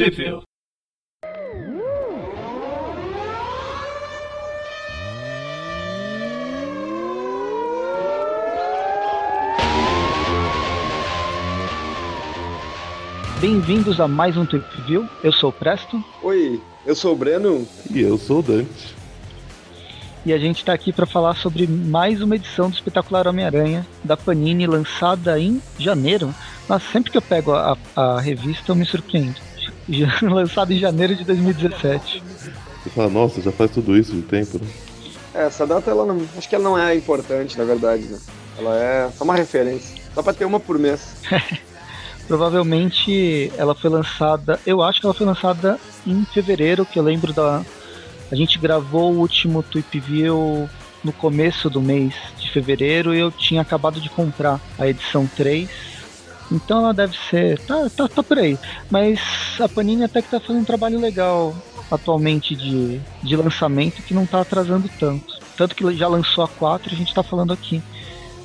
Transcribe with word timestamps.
Trivia. 0.00 0.40
Bem-vindos 13.42 14.00
a 14.00 14.08
mais 14.08 14.38
um 14.38 14.46
Trip 14.46 14.64
View. 14.86 15.06
Eu 15.22 15.32
sou 15.32 15.50
o 15.50 15.52
Presto. 15.52 16.02
Oi, 16.22 16.58
eu 16.86 16.96
sou 16.96 17.12
o 17.12 17.16
Breno. 17.16 17.68
E 17.90 18.00
eu 18.00 18.16
sou 18.16 18.38
o 18.38 18.42
Dante. 18.42 18.94
E 20.24 20.32
a 20.32 20.38
gente 20.38 20.60
está 20.60 20.72
aqui 20.72 20.94
para 20.94 21.04
falar 21.04 21.34
sobre 21.34 21.66
mais 21.66 22.22
uma 22.22 22.36
edição 22.36 22.70
do 22.70 22.74
Espetacular 22.74 23.28
Homem-Aranha 23.28 23.86
da 24.02 24.16
Panini, 24.16 24.66
lançada 24.66 25.38
em 25.38 25.60
janeiro. 25.78 26.34
Mas 26.66 26.84
sempre 26.84 27.10
que 27.10 27.18
eu 27.18 27.22
pego 27.22 27.52
a, 27.52 27.76
a 27.94 28.18
revista, 28.18 28.72
eu 28.72 28.76
me 28.76 28.86
surpreendo. 28.86 29.49
lançada 30.22 30.72
em 30.72 30.78
janeiro 30.78 31.14
de 31.14 31.24
2017. 31.24 32.22
Você 32.82 32.90
fala, 32.90 33.08
nossa, 33.08 33.40
já 33.40 33.52
faz 33.52 33.70
tudo 33.70 33.96
isso 33.96 34.12
de 34.12 34.22
tempo, 34.22 34.58
né? 34.58 34.66
É, 35.34 35.46
essa 35.46 35.66
data, 35.66 35.90
ela 35.90 36.04
não, 36.04 36.20
acho 36.36 36.48
que 36.48 36.54
ela 36.54 36.64
não 36.64 36.78
é 36.78 36.94
importante, 36.94 37.56
na 37.56 37.64
verdade, 37.64 38.04
né? 38.04 38.18
Ela 38.58 38.76
é 38.76 39.10
só 39.10 39.24
uma 39.24 39.34
referência. 39.34 40.00
Só 40.14 40.22
para 40.22 40.32
ter 40.32 40.44
uma 40.44 40.58
por 40.58 40.78
mês. 40.78 41.16
Provavelmente 42.26 43.52
ela 43.56 43.74
foi 43.74 43.90
lançada, 43.90 44.60
eu 44.64 44.82
acho 44.82 45.00
que 45.00 45.06
ela 45.06 45.14
foi 45.14 45.26
lançada 45.26 45.78
em 46.06 46.24
fevereiro, 46.24 46.86
que 46.86 46.98
eu 46.98 47.02
lembro 47.02 47.32
da. 47.32 47.62
A 48.30 48.36
gente 48.36 48.58
gravou 48.58 49.12
o 49.12 49.18
último 49.18 49.62
Tweep 49.62 49.98
View 49.98 50.68
no 51.02 51.12
começo 51.12 51.68
do 51.68 51.80
mês 51.80 52.14
de 52.38 52.50
fevereiro 52.52 53.14
e 53.14 53.18
eu 53.18 53.32
tinha 53.32 53.62
acabado 53.62 54.00
de 54.00 54.08
comprar 54.08 54.60
a 54.78 54.86
edição 54.86 55.28
3. 55.36 55.68
Então 56.50 56.78
ela 56.78 56.94
deve 56.94 57.16
ser. 57.28 57.58
Tá, 57.60 57.88
tá, 57.90 58.08
tá 58.08 58.22
por 58.22 58.38
aí. 58.38 58.58
Mas 58.90 59.20
a 59.60 59.68
Panini 59.68 60.04
até 60.04 60.20
que 60.20 60.30
tá 60.30 60.40
fazendo 60.40 60.62
um 60.62 60.64
trabalho 60.64 60.98
legal 60.98 61.54
atualmente 61.90 62.54
de, 62.54 63.00
de 63.22 63.36
lançamento 63.36 64.02
que 64.02 64.14
não 64.14 64.26
tá 64.26 64.40
atrasando 64.40 64.88
tanto. 64.98 65.38
Tanto 65.56 65.74
que 65.74 65.94
já 65.94 66.08
lançou 66.08 66.44
a 66.44 66.48
4 66.48 66.90
e 66.90 66.94
a 66.94 66.98
gente 66.98 67.14
tá 67.14 67.22
falando 67.22 67.52
aqui 67.52 67.82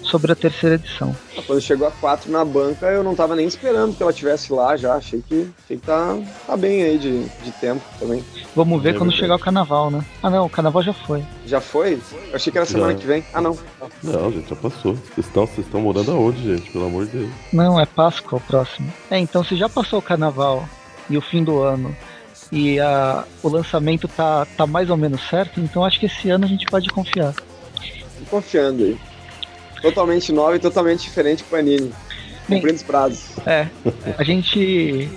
sobre 0.05 0.31
a 0.31 0.35
terceira 0.35 0.75
edição. 0.75 1.15
Quando 1.45 1.61
chegou 1.61 1.87
a 1.87 1.91
4 1.91 2.31
na 2.31 2.43
banca, 2.43 2.87
eu 2.87 3.03
não 3.03 3.15
tava 3.15 3.35
nem 3.35 3.45
esperando 3.45 3.95
que 3.95 4.01
ela 4.01 4.13
tivesse 4.13 4.51
lá 4.51 4.75
já. 4.75 4.95
Achei 4.95 5.21
que, 5.21 5.49
achei 5.63 5.77
que 5.77 5.85
tá, 5.85 6.17
tá 6.47 6.57
bem 6.57 6.83
aí 6.83 6.97
de, 6.97 7.23
de 7.23 7.51
tempo 7.59 7.81
também. 7.99 8.23
Vamos 8.55 8.81
ver 8.81 8.95
é 8.95 8.97
quando 8.97 9.11
chegar 9.11 9.35
o 9.35 9.39
carnaval, 9.39 9.91
né? 9.91 10.03
Ah 10.23 10.29
não, 10.29 10.45
o 10.45 10.49
carnaval 10.49 10.81
já 10.81 10.93
foi. 10.93 11.23
Já 11.45 11.59
foi? 11.59 11.99
Eu 12.29 12.35
achei 12.35 12.51
que 12.51 12.57
era 12.57 12.65
semana 12.65 12.93
Já. 12.93 12.99
que 12.99 13.05
vem. 13.05 13.25
Ah 13.33 13.41
não. 13.41 13.57
Não, 14.03 14.31
gente, 14.31 14.49
já 14.49 14.55
passou. 14.55 14.95
Vocês 14.95 15.27
estão, 15.27 15.45
vocês 15.45 15.65
estão 15.65 15.81
morando 15.81 16.11
aonde, 16.11 16.43
gente? 16.43 16.71
Pelo 16.71 16.85
amor 16.85 17.05
de 17.05 17.17
Deus. 17.17 17.31
Não, 17.51 17.79
é 17.79 17.85
Páscoa 17.85 18.37
o 18.37 18.41
próximo. 18.41 18.91
É, 19.09 19.19
então 19.19 19.43
se 19.43 19.55
já 19.55 19.69
passou 19.69 19.99
o 19.99 20.01
carnaval 20.01 20.67
e 21.09 21.17
o 21.17 21.21
fim 21.21 21.43
do 21.43 21.61
ano 21.61 21.95
e 22.51 22.79
a, 22.79 23.23
o 23.43 23.49
lançamento 23.49 24.07
tá, 24.07 24.45
tá 24.57 24.67
mais 24.67 24.89
ou 24.89 24.97
menos 24.97 25.21
certo, 25.27 25.59
então 25.59 25.83
acho 25.83 25.99
que 25.99 26.05
esse 26.05 26.29
ano 26.29 26.45
a 26.45 26.47
gente 26.47 26.65
pode 26.65 26.89
confiar. 26.89 27.33
Tô 27.33 28.25
confiando 28.29 28.83
aí. 28.83 28.97
Totalmente 29.81 30.31
nova 30.31 30.55
e 30.55 30.59
totalmente 30.59 31.03
diferente 31.03 31.43
com 31.43 31.51
Panini. 31.51 31.91
Bem, 32.47 32.59
Cumprindo 32.59 32.75
os 32.75 32.83
prazos. 32.83 33.37
É, 33.45 33.67
a 34.17 34.23
gente. 34.23 35.09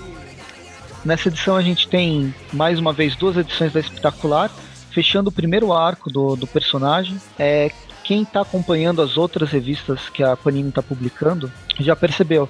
Nessa 1.04 1.28
edição 1.28 1.56
a 1.56 1.62
gente 1.62 1.88
tem 1.88 2.34
mais 2.52 2.78
uma 2.78 2.92
vez 2.92 3.14
duas 3.14 3.36
edições 3.36 3.72
da 3.72 3.80
Espetacular, 3.80 4.50
fechando 4.90 5.30
o 5.30 5.32
primeiro 5.32 5.72
arco 5.72 6.10
do, 6.10 6.36
do 6.36 6.46
personagem. 6.46 7.20
É, 7.38 7.70
quem 8.02 8.22
está 8.22 8.40
acompanhando 8.40 9.02
as 9.02 9.16
outras 9.16 9.50
revistas 9.50 10.08
que 10.08 10.22
a 10.22 10.36
Panini 10.36 10.70
está 10.70 10.82
publicando 10.82 11.52
já 11.78 11.94
percebeu 11.94 12.48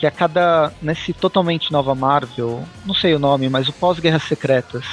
que 0.00 0.06
a 0.06 0.10
cada. 0.10 0.72
nesse 0.80 1.12
totalmente 1.12 1.70
nova 1.70 1.94
Marvel, 1.94 2.64
não 2.86 2.94
sei 2.94 3.14
o 3.14 3.18
nome, 3.18 3.48
mas 3.50 3.68
o 3.68 3.72
pós-Guerras 3.72 4.22
Secretas, 4.22 4.84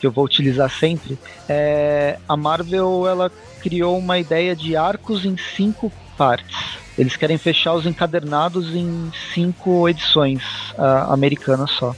que 0.00 0.06
eu 0.06 0.10
vou 0.10 0.24
utilizar 0.24 0.70
sempre, 0.70 1.18
é, 1.46 2.18
a 2.26 2.36
Marvel 2.36 3.06
ela 3.06 3.30
criou 3.60 3.98
uma 3.98 4.18
ideia 4.18 4.56
de 4.56 4.74
arcos 4.74 5.26
em 5.26 5.36
cinco 5.36 5.92
partes. 6.16 6.78
Eles 6.98 7.16
querem 7.16 7.36
fechar 7.36 7.74
os 7.74 7.86
encadernados 7.86 8.74
em 8.74 9.10
cinco 9.34 9.88
edições 9.88 10.42
uh, 10.72 11.12
americanas 11.12 11.70
só. 11.70 11.94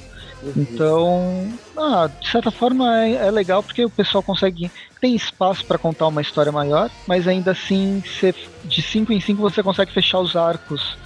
Então, 0.56 1.48
ah, 1.76 2.08
de 2.20 2.28
certa 2.28 2.50
forma 2.50 3.04
é, 3.04 3.26
é, 3.26 3.30
legal 3.30 3.62
porque 3.62 3.84
o 3.84 3.90
pessoal 3.90 4.22
consegue. 4.22 4.70
Tem 5.00 5.14
espaço 5.14 5.64
para 5.64 5.78
contar 5.78 6.06
uma 6.06 6.22
história 6.22 6.50
maior, 6.50 6.90
mas 7.06 7.28
ainda 7.28 7.52
assim, 7.52 8.02
cê, 8.18 8.34
de 8.64 8.82
5 8.82 9.12
em 9.12 9.20
5 9.20 9.40
você 9.40 9.62
consegue 9.62 9.92
fechar 9.92 10.18
os 10.18 10.34
arcos, 10.34 10.96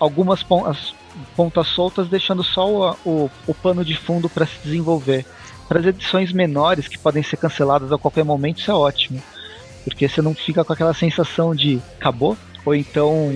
algumas 0.00 0.42
pontas, 0.42 0.94
pontas 1.36 1.68
soltas, 1.68 2.08
deixando 2.08 2.42
só 2.42 2.68
o, 2.68 2.96
o, 3.04 3.30
o 3.46 3.54
pano 3.54 3.84
de 3.84 3.96
fundo 3.96 4.28
para 4.28 4.46
se 4.46 4.58
desenvolver. 4.64 5.24
Para 5.68 5.80
as 5.80 5.86
edições 5.86 6.32
menores, 6.32 6.86
que 6.86 6.98
podem 6.98 7.22
ser 7.22 7.36
canceladas 7.36 7.90
a 7.92 7.98
qualquer 7.98 8.24
momento, 8.24 8.60
isso 8.60 8.70
é 8.70 8.74
ótimo. 8.74 9.22
Porque 9.84 10.08
você 10.08 10.22
não 10.22 10.34
fica 10.34 10.64
com 10.64 10.72
aquela 10.72 10.94
sensação 10.94 11.54
de 11.54 11.80
acabou, 11.98 12.36
ou 12.66 12.74
então 12.74 13.32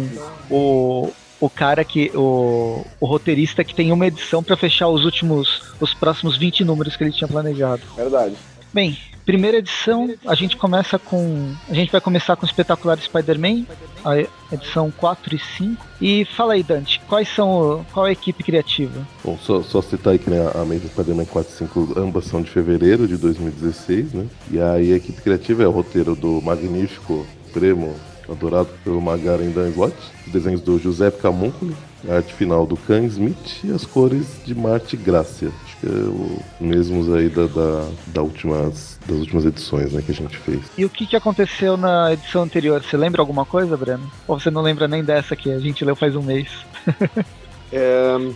o, 0.50 1.10
o 1.40 1.48
cara 1.48 1.84
que. 1.84 2.10
O, 2.14 2.84
o 3.00 3.06
roteirista 3.06 3.64
que 3.64 3.74
tem 3.74 3.92
uma 3.92 4.06
edição 4.06 4.42
para 4.42 4.56
fechar 4.56 4.88
os 4.88 5.04
últimos. 5.04 5.62
os 5.80 5.94
próximos 5.94 6.36
20 6.36 6.64
números 6.64 6.96
que 6.96 7.04
ele 7.04 7.12
tinha 7.12 7.28
planejado. 7.28 7.82
Verdade. 7.96 8.34
Bem, 8.72 8.96
primeira 9.24 9.58
edição, 9.58 10.12
a 10.26 10.34
gente 10.34 10.56
começa 10.56 10.98
com. 10.98 11.54
A 11.68 11.74
gente 11.74 11.92
vai 11.92 12.00
começar 12.00 12.36
com 12.36 12.44
o 12.44 12.48
espetacular 12.48 12.98
Spider-Man, 12.98 13.64
a 14.04 14.18
edição 14.52 14.90
4 14.90 15.36
e 15.36 15.38
5. 15.38 15.86
E 16.00 16.24
fala 16.24 16.54
aí, 16.54 16.62
Dante, 16.62 17.00
quais 17.08 17.28
são. 17.28 17.86
qual 17.92 18.06
é 18.06 18.10
a 18.10 18.12
equipe 18.12 18.42
criativa? 18.42 19.06
Bom, 19.24 19.38
só, 19.38 19.62
só 19.62 19.80
citar 19.80 20.12
aí 20.12 20.18
que 20.18 20.28
né, 20.28 20.40
a 20.54 20.60
Amazing 20.60 20.88
Spider-Man 20.88 21.24
4 21.26 21.52
e 21.52 21.56
5 21.56 21.94
ambas 21.96 22.24
são 22.24 22.42
de 22.42 22.50
fevereiro 22.50 23.06
de 23.06 23.16
2016, 23.16 24.12
né? 24.12 24.26
E 24.50 24.60
aí 24.60 24.92
a 24.92 24.96
equipe 24.96 25.22
criativa 25.22 25.62
é 25.62 25.66
o 25.68 25.70
roteiro 25.70 26.16
do 26.16 26.42
magnífico 26.42 27.24
Premo 27.52 27.94
adorado 28.30 28.68
pelo 28.84 29.00
Magaren 29.00 29.50
Dan 29.50 29.68
Slott, 29.70 29.94
os 30.26 30.32
desenhos 30.32 30.60
do 30.60 30.78
José 30.78 31.10
Camuncoli, 31.10 31.74
a 32.08 32.16
arte 32.16 32.32
final 32.32 32.66
do 32.66 32.76
Can 32.76 33.04
Smith 33.04 33.62
e 33.64 33.72
as 33.72 33.84
cores 33.84 34.26
de 34.44 34.54
Marte 34.54 34.96
Grácia. 34.96 35.50
Acho 35.64 35.76
que 35.78 35.86
é 35.86 35.90
o 35.90 36.38
mesmos 36.60 37.12
aí 37.12 37.28
da, 37.28 37.46
da, 37.46 37.88
da 38.06 38.22
últimas, 38.22 38.98
das 39.06 39.18
últimas 39.18 39.44
edições 39.44 39.92
né, 39.92 40.00
que 40.00 40.12
a 40.12 40.14
gente 40.14 40.36
fez. 40.38 40.60
E 40.78 40.84
o 40.84 40.88
que, 40.88 41.06
que 41.06 41.16
aconteceu 41.16 41.76
na 41.76 42.12
edição 42.12 42.42
anterior? 42.42 42.82
Você 42.82 42.96
lembra 42.96 43.20
alguma 43.20 43.44
coisa, 43.44 43.76
Breno? 43.76 44.10
Ou 44.26 44.38
você 44.40 44.50
não 44.50 44.62
lembra 44.62 44.88
nem 44.88 45.04
dessa 45.04 45.36
que 45.36 45.50
a 45.50 45.58
gente 45.58 45.84
leu 45.84 45.94
faz 45.96 46.16
um 46.16 46.22
mês? 46.22 46.48
é, 47.70 48.16
o 48.18 48.34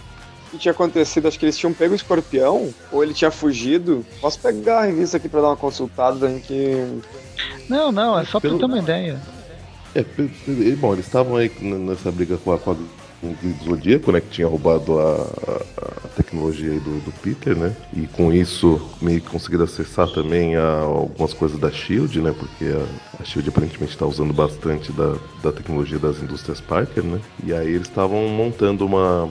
que 0.51 0.59
tinha 0.59 0.73
acontecido? 0.73 1.27
Acho 1.27 1.39
que 1.39 1.47
eles 1.47 1.57
tinham 1.57 1.73
pego 1.73 1.93
o 1.93 1.97
escorpião, 1.97 2.69
ou 2.93 3.03
ele 3.03 3.15
tinha 3.15 3.31
fugido. 3.31 4.05
Posso 4.21 4.39
pegar 4.41 4.81
a 4.81 4.85
revista 4.85 5.17
aqui 5.17 5.29
para 5.29 5.41
dar 5.41 5.49
uma 5.49 5.57
consultada 5.57 6.31
em 6.31 6.39
que. 6.39 7.01
Não, 7.69 7.91
não, 7.91 8.19
é 8.19 8.25
só 8.25 8.39
pra 8.39 8.51
Pelo- 8.51 8.59
ter 8.59 8.67
uma 8.67 8.79
ideia. 8.79 9.21
É, 9.95 10.05
bom, 10.77 10.93
eles 10.93 11.07
estavam 11.07 11.37
aí 11.37 11.51
nessa 11.61 12.11
briga 12.11 12.37
com 12.37 12.53
a, 12.53 12.59
com 12.59 12.73
a 12.73 12.77
Zodíaco, 13.65 14.13
né, 14.13 14.21
que 14.21 14.29
tinha 14.29 14.47
roubado 14.47 14.99
a, 14.99 15.15
a- 15.49 16.09
tecnologia 16.17 16.71
do, 16.79 17.01
do 17.05 17.13
Peter, 17.23 17.57
né, 17.57 17.75
e 17.93 18.07
com 18.07 18.33
isso 18.33 18.81
meio 19.03 19.21
que 19.21 19.29
conseguiram 19.29 19.65
acessar 19.65 20.09
também 20.13 20.55
a, 20.57 20.81
algumas 20.81 21.33
coisas 21.33 21.59
da 21.59 21.71
SHIELD, 21.71 22.21
né, 22.21 22.35
porque 22.39 22.65
a, 22.67 23.23
a 23.23 23.25
SHIELD 23.25 23.49
aparentemente 23.49 23.93
está 23.93 24.07
usando 24.07 24.33
bastante 24.33 24.93
da, 24.93 25.17
da 25.43 25.51
tecnologia 25.53 25.99
das 25.99 26.21
indústrias 26.23 26.61
Parker, 26.61 27.03
né, 27.03 27.21
e 27.45 27.53
aí 27.53 27.69
eles 27.73 27.89
estavam 27.89 28.29
montando 28.29 28.85
uma 28.87 29.29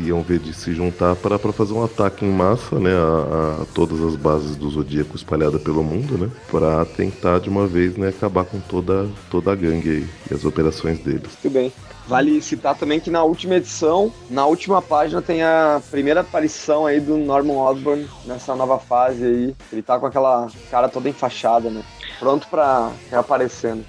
iam 0.00 0.22
ver 0.22 0.38
de 0.38 0.52
se 0.52 0.72
juntar 0.74 1.14
para 1.16 1.38
fazer 1.38 1.72
um 1.72 1.84
ataque 1.84 2.24
em 2.24 2.30
massa, 2.30 2.78
né, 2.78 2.90
a, 2.92 3.62
a 3.62 3.66
todas 3.74 4.00
as 4.00 4.16
bases 4.16 4.56
do 4.56 4.68
Zodíaco 4.70 5.16
espalhadas 5.16 5.62
pelo 5.62 5.82
mundo, 5.82 6.16
né, 6.18 6.30
para 6.50 6.84
tentar 6.84 7.40
de 7.40 7.48
uma 7.48 7.66
vez, 7.66 7.96
né, 7.96 8.08
acabar 8.08 8.44
com 8.44 8.60
toda 8.60 9.08
toda 9.30 9.52
a 9.52 9.54
gangue 9.54 9.90
aí 9.90 10.08
e 10.30 10.34
as 10.34 10.44
operações 10.44 10.98
deles. 10.98 11.36
Tudo 11.40 11.52
bem. 11.52 11.72
Vale 12.06 12.42
citar 12.42 12.74
também 12.76 12.98
que 12.98 13.10
na 13.10 13.22
última 13.22 13.54
edição, 13.54 14.12
na 14.28 14.44
última 14.44 14.82
página, 14.82 15.22
tem 15.22 15.42
a 15.42 15.80
primeira 15.90 16.20
aparição 16.20 16.84
aí 16.84 17.00
do 17.00 17.16
Norman 17.16 17.54
Osborn 17.54 18.08
nessa 18.24 18.56
nova 18.56 18.78
fase 18.78 19.24
aí. 19.24 19.56
Ele 19.72 19.82
tá 19.82 19.98
com 20.00 20.06
aquela 20.06 20.48
cara 20.70 20.88
toda 20.88 21.08
enfaixada, 21.08 21.70
né? 21.70 21.82
Pronto 22.18 22.48
pra 22.48 22.90
reaparecer. 23.08 23.76
né? 23.76 23.84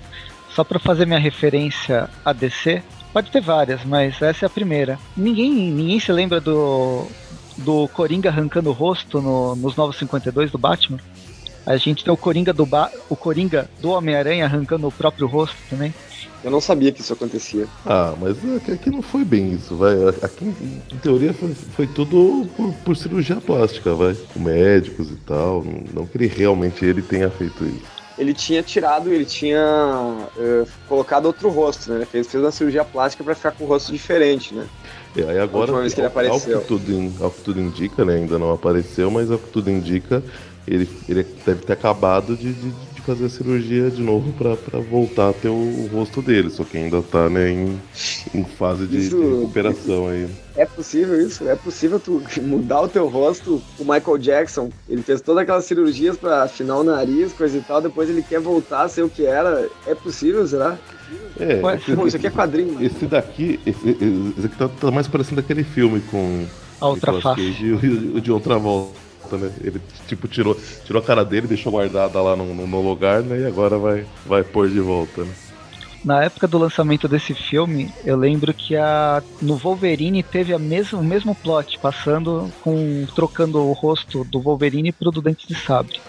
Só 0.49 0.63
pra 0.63 0.77
fazer 0.77 1.07
minha 1.07 1.19
referência 1.19 2.07
a 2.23 2.31
DC, 2.31 2.83
pode 3.13 3.29
ter 3.31 3.41
várias, 3.41 3.83
mas 3.85 4.19
essa 4.21 4.45
é 4.45 4.47
a 4.47 4.49
primeira. 4.49 4.99
Ninguém, 5.15 5.51
ninguém 5.51 5.99
se 5.99 6.11
lembra 6.11 6.41
do 6.41 7.05
do 7.55 7.87
Coringa 7.89 8.29
arrancando 8.29 8.71
o 8.71 8.73
rosto 8.73 9.21
no- 9.21 9.55
nos 9.55 9.75
Novos 9.75 9.97
52 9.99 10.49
do 10.49 10.57
Batman? 10.57 10.97
A 11.65 11.77
gente 11.77 12.03
tem 12.03 12.11
o 12.11 12.17
Coringa 12.17 12.51
do 12.51 12.65
ba 12.65 12.89
o 13.09 13.15
Coringa 13.15 13.69
do 13.79 13.91
Homem-Aranha 13.91 14.45
arrancando 14.45 14.87
o 14.87 14.91
próprio 14.91 15.27
rosto 15.27 15.55
também. 15.69 15.93
Eu 16.43 16.49
não 16.51 16.59
sabia 16.59 16.91
que 16.91 16.99
isso 16.99 17.13
acontecia. 17.13 17.67
Ah, 17.85 18.13
mas 18.19 18.37
aqui, 18.57 18.71
aqui 18.73 18.89
não 18.89 19.01
foi 19.01 19.23
bem 19.23 19.53
isso, 19.53 19.77
vai. 19.77 19.93
Aqui, 20.21 20.43
em 20.91 20.97
teoria, 20.97 21.31
foi, 21.33 21.53
foi 21.53 21.87
tudo 21.87 22.49
por, 22.57 22.73
por 22.83 22.97
cirurgia 22.97 23.37
plástica, 23.37 23.93
vai. 23.93 24.13
Com 24.33 24.39
médicos 24.41 25.09
e 25.09 25.15
tal. 25.25 25.63
Não 25.93 26.05
que 26.05 26.17
ele 26.17 26.27
realmente 26.27 26.83
ele 26.83 27.01
tenha 27.01 27.29
feito 27.29 27.63
isso. 27.63 27.92
Ele 28.17 28.33
tinha 28.33 28.61
tirado, 28.61 29.11
ele 29.11 29.25
tinha 29.25 30.27
uh, 30.35 30.67
colocado 30.87 31.25
outro 31.25 31.49
rosto, 31.49 31.89
né? 31.89 31.97
Ele 31.97 32.05
fez, 32.05 32.27
fez 32.27 32.43
uma 32.43 32.51
cirurgia 32.51 32.83
plástica 32.83 33.23
para 33.23 33.35
ficar 33.35 33.51
com 33.51 33.63
o 33.63 33.67
rosto 33.67 33.91
diferente, 33.91 34.53
né? 34.53 34.67
E 35.15 35.23
aí 35.23 35.39
agora, 35.39 35.71
ao, 35.71 35.89
que 35.89 36.01
ao, 36.01 36.39
que 36.39 36.67
tudo, 36.67 37.23
ao 37.23 37.31
que 37.31 37.41
tudo 37.41 37.59
indica, 37.59 38.03
né? 38.05 38.15
Ainda 38.15 38.37
não 38.39 38.51
apareceu, 38.51 39.09
mas 39.11 39.31
ao 39.31 39.37
que 39.37 39.49
tudo 39.49 39.69
indica, 39.69 40.23
ele, 40.67 40.89
ele 41.07 41.23
deve 41.45 41.65
ter 41.65 41.73
acabado 41.73 42.35
de, 42.35 42.53
de 42.53 42.73
fazer 43.05 43.25
a 43.25 43.29
cirurgia 43.29 43.89
de 43.89 44.01
novo 44.01 44.33
para 44.33 44.79
voltar 44.79 45.29
a 45.29 45.33
ter 45.33 45.49
o, 45.49 45.53
o, 45.53 45.89
rosto 45.91 46.21
dele, 46.21 46.49
só 46.49 46.63
que 46.63 46.77
ainda 46.77 47.01
tá 47.01 47.29
né, 47.29 47.51
em, 47.51 47.81
em 48.33 48.43
fase 48.43 48.85
de, 48.87 48.97
isso, 48.97 49.17
de 49.17 49.23
recuperação 49.23 50.07
aí. 50.07 50.27
É 50.55 50.65
possível 50.65 51.19
isso? 51.19 51.47
É 51.47 51.55
possível 51.55 51.99
tu 51.99 52.21
mudar 52.41 52.81
o 52.81 52.87
teu 52.87 53.07
rosto? 53.07 53.61
O 53.77 53.83
Michael 53.83 54.17
Jackson, 54.17 54.69
ele 54.87 55.01
fez 55.01 55.21
todas 55.21 55.43
aquelas 55.43 55.65
cirurgias 55.65 56.17
para 56.17 56.43
afinar 56.43 56.77
o 56.77 56.83
nariz, 56.83 57.33
coisa 57.33 57.57
e 57.57 57.61
tal, 57.61 57.81
depois 57.81 58.09
ele 58.09 58.21
quer 58.21 58.39
voltar 58.39 58.83
a 58.83 58.89
ser 58.89 59.03
o 59.03 59.09
que 59.09 59.25
era. 59.25 59.69
É 59.85 59.93
possível, 59.93 60.47
será? 60.47 60.77
É, 61.39 61.61
esse, 61.75 61.95
Pô, 61.95 62.07
isso 62.07 62.17
aqui 62.17 62.27
é 62.27 62.31
quadrinho. 62.31 62.83
Esse 62.83 63.05
daqui, 63.05 63.59
esse, 63.65 63.89
esse 64.37 64.45
aqui 64.45 64.57
tá, 64.57 64.67
tá, 64.67 64.91
mais 64.91 65.07
parecendo 65.07 65.41
aquele 65.41 65.63
filme 65.63 66.01
com 66.11 66.45
a 66.79 66.87
outra 66.87 67.19
face 67.21 67.41
e 67.41 67.71
o 67.71 68.21
de 68.21 68.31
outra 68.31 68.57
volta, 68.57 68.93
né? 69.37 69.51
Ele 69.61 69.81
tipo 70.07 70.27
tirou, 70.27 70.57
tirou 70.85 71.01
a 71.01 71.05
cara 71.05 71.23
dele, 71.23 71.47
deixou 71.47 71.71
guardada 71.71 72.21
lá 72.21 72.35
no, 72.35 72.53
no, 72.53 72.81
lugar, 72.81 73.21
né? 73.21 73.41
E 73.41 73.45
agora 73.45 73.77
vai, 73.77 74.05
vai 74.25 74.43
pôr 74.43 74.69
de 74.69 74.79
volta, 74.79 75.23
né? 75.23 75.33
Na 76.03 76.21
época 76.21 76.47
do 76.47 76.57
lançamento 76.57 77.07
desse 77.07 77.33
filme, 77.33 77.89
eu 78.03 78.17
lembro 78.17 78.53
que 78.53 78.75
a, 78.75 79.23
no 79.41 79.55
Wolverine 79.55 80.21
teve 80.21 80.53
a 80.53 80.59
mesmo, 80.59 80.99
o 80.99 81.03
mesmo 81.03 81.33
plot, 81.33 81.79
passando 81.79 82.51
com. 82.61 83.05
trocando 83.15 83.59
o 83.59 83.71
rosto 83.71 84.25
do 84.25 84.41
Wolverine 84.41 84.91
pro 84.91 85.11
do 85.11 85.21
Dente 85.21 85.47
de 85.47 85.55
Sabre. 85.55 86.01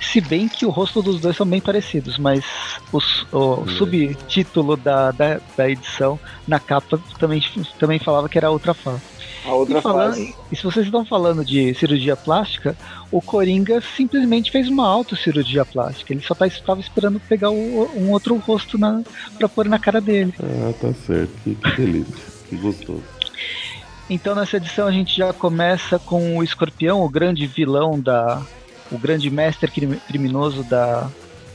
Se 0.00 0.20
bem 0.20 0.48
que 0.48 0.64
o 0.64 0.70
rosto 0.70 1.02
dos 1.02 1.20
dois 1.20 1.36
são 1.36 1.46
bem 1.46 1.60
parecidos, 1.60 2.16
mas 2.18 2.44
os, 2.90 3.26
o 3.32 3.64
é. 3.66 3.70
subtítulo 3.72 4.76
da, 4.76 5.10
da, 5.10 5.40
da, 5.56 5.70
edição 5.70 6.18
na 6.48 6.58
capa 6.58 6.98
também, 7.18 7.42
também 7.78 7.98
falava 7.98 8.28
que 8.28 8.38
era 8.38 8.50
outra 8.50 8.72
face. 8.72 9.20
A 9.44 9.52
outra 9.52 9.78
e, 9.78 9.82
falando, 9.82 10.16
e 10.50 10.56
se 10.56 10.62
vocês 10.62 10.86
estão 10.86 11.04
falando 11.04 11.44
de 11.44 11.74
cirurgia 11.74 12.16
plástica, 12.16 12.76
o 13.10 13.20
Coringa 13.20 13.80
simplesmente 13.96 14.50
fez 14.50 14.68
uma 14.68 14.86
autocirurgia 14.86 15.64
plástica. 15.64 16.12
Ele 16.12 16.22
só 16.22 16.34
tá, 16.34 16.46
estava 16.46 16.80
esperando 16.80 17.20
pegar 17.20 17.50
o, 17.50 17.90
um 17.96 18.10
outro 18.10 18.36
rosto 18.36 18.78
na, 18.78 19.02
pra 19.38 19.48
pôr 19.48 19.66
na 19.68 19.78
cara 19.78 20.00
dele. 20.00 20.34
Ah, 20.42 20.72
tá 20.80 20.92
certo. 21.06 21.32
Que, 21.44 21.54
que 21.54 21.76
delícia. 21.76 22.24
que 22.48 22.56
gostoso. 22.56 23.02
Então 24.08 24.34
nessa 24.34 24.56
edição 24.56 24.88
a 24.88 24.92
gente 24.92 25.16
já 25.16 25.32
começa 25.32 25.98
com 25.98 26.38
o 26.38 26.42
Escorpião, 26.42 27.02
o 27.02 27.08
grande 27.08 27.46
vilão 27.46 27.98
da, 27.98 28.42
o 28.90 28.98
grande 28.98 29.30
mestre 29.30 29.70
criminoso 30.06 30.62
da, 30.64 31.08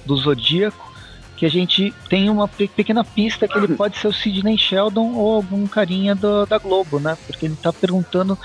do 0.06 0.16
Zodíaco, 0.16 0.94
que 1.36 1.46
a 1.46 1.50
gente 1.50 1.94
tem 2.10 2.30
uma 2.30 2.48
pequena 2.48 3.04
pista 3.04 3.48
que 3.48 3.58
ele 3.58 3.70
pode 3.76 3.98
ser 3.98 4.08
o 4.08 4.14
Sidney 4.14 4.58
Sheldon 4.58 5.14
ou 5.14 5.36
algum 5.36 5.68
carinha 5.68 6.16
do, 6.16 6.46
da 6.46 6.58
Globo, 6.58 7.00
né? 7.00 7.18
Porque 7.28 7.46
ele 7.46 7.56
está 7.56 7.74
perguntando 7.74 8.38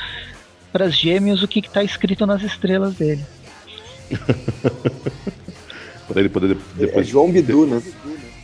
para 0.73 0.87
as 0.87 0.97
gêmeos 0.97 1.43
o 1.43 1.49
que 1.49 1.61
está 1.61 1.83
escrito 1.83 2.27
nas 2.27 2.43
estrelas 2.43 2.95
dele. 2.95 3.25
para 6.09 6.21
ele 6.21 6.29
poder 6.29 6.57
depois. 6.75 7.07
É 7.07 7.11
João 7.11 7.31
Bidu, 7.31 7.67
né? 7.67 7.83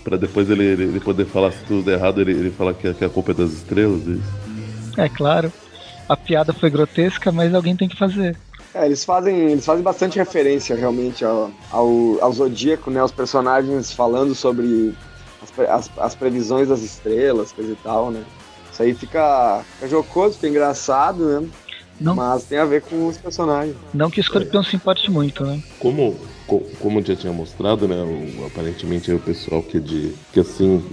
Para 0.05 0.17
depois 0.17 0.49
ele, 0.49 0.65
ele, 0.65 1.01
poder 1.01 1.27
falar 1.27 1.51
se 1.51 1.65
tudo 1.65 1.91
errado, 1.91 2.21
ele, 2.21 2.31
ele 2.31 2.51
falar 2.51 2.75
que, 2.75 2.95
que 2.95 3.05
a 3.05 3.09
culpa 3.09 3.33
é 3.33 3.35
das 3.35 3.53
estrelas. 3.53 4.03
É 4.07 4.13
isso. 4.13 5.01
É 5.01 5.09
claro. 5.09 5.53
A 6.09 6.17
piada 6.17 6.53
foi 6.53 6.71
grotesca, 6.71 7.33
mas 7.33 7.53
alguém 7.53 7.75
tem 7.75 7.89
que 7.89 7.97
fazer. 7.97 8.37
É, 8.77 8.85
eles 8.85 9.05
fazem, 9.05 9.53
eles 9.53 9.65
fazem 9.65 9.83
bastante 9.83 10.19
referência 10.19 10.77
realmente 10.77 11.25
ao, 11.25 11.51
ao, 11.71 12.19
ao 12.21 12.33
Zodíaco, 12.33 12.91
né? 12.91 13.03
Os 13.03 13.11
personagens 13.11 13.91
falando 13.91 14.35
sobre 14.35 14.95
as, 15.43 15.69
as, 15.69 15.91
as, 15.99 16.15
previsões 16.15 16.69
das 16.69 16.83
estrelas, 16.83 17.53
coisa 17.53 17.73
e 17.73 17.77
tal, 17.77 18.11
né? 18.11 18.23
Isso 18.71 18.83
aí 18.83 18.93
fica, 18.93 19.65
fica 19.77 19.89
jocoso, 19.89 20.35
fica 20.35 20.49
engraçado, 20.49 21.25
né? 21.25 21.49
Não. 21.99 22.15
Mas 22.15 22.45
tem 22.45 22.59
a 22.59 22.67
ver 22.67 22.83
com 22.83 23.07
os 23.07 23.17
personagens. 23.17 23.75
Não 23.95 24.11
que 24.11 24.21
o 24.21 24.23
escorpião 24.23 24.61
é. 24.61 24.65
se 24.67 24.77
importe 24.77 25.11
muito, 25.11 25.43
né? 25.47 25.63
Como, 25.79 26.15
como 26.79 27.03
já 27.03 27.17
tinha 27.17 27.33
mostrado, 27.33 27.89
né? 27.89 27.97
O, 27.97 28.45
aparentemente 28.45 29.11
é 29.11 29.15
o 29.15 29.19
pessoal 29.19 29.63
que 29.63 29.79
é 29.79 29.81
de. 29.81 30.13
que 30.35 30.41
assim, 30.41 30.85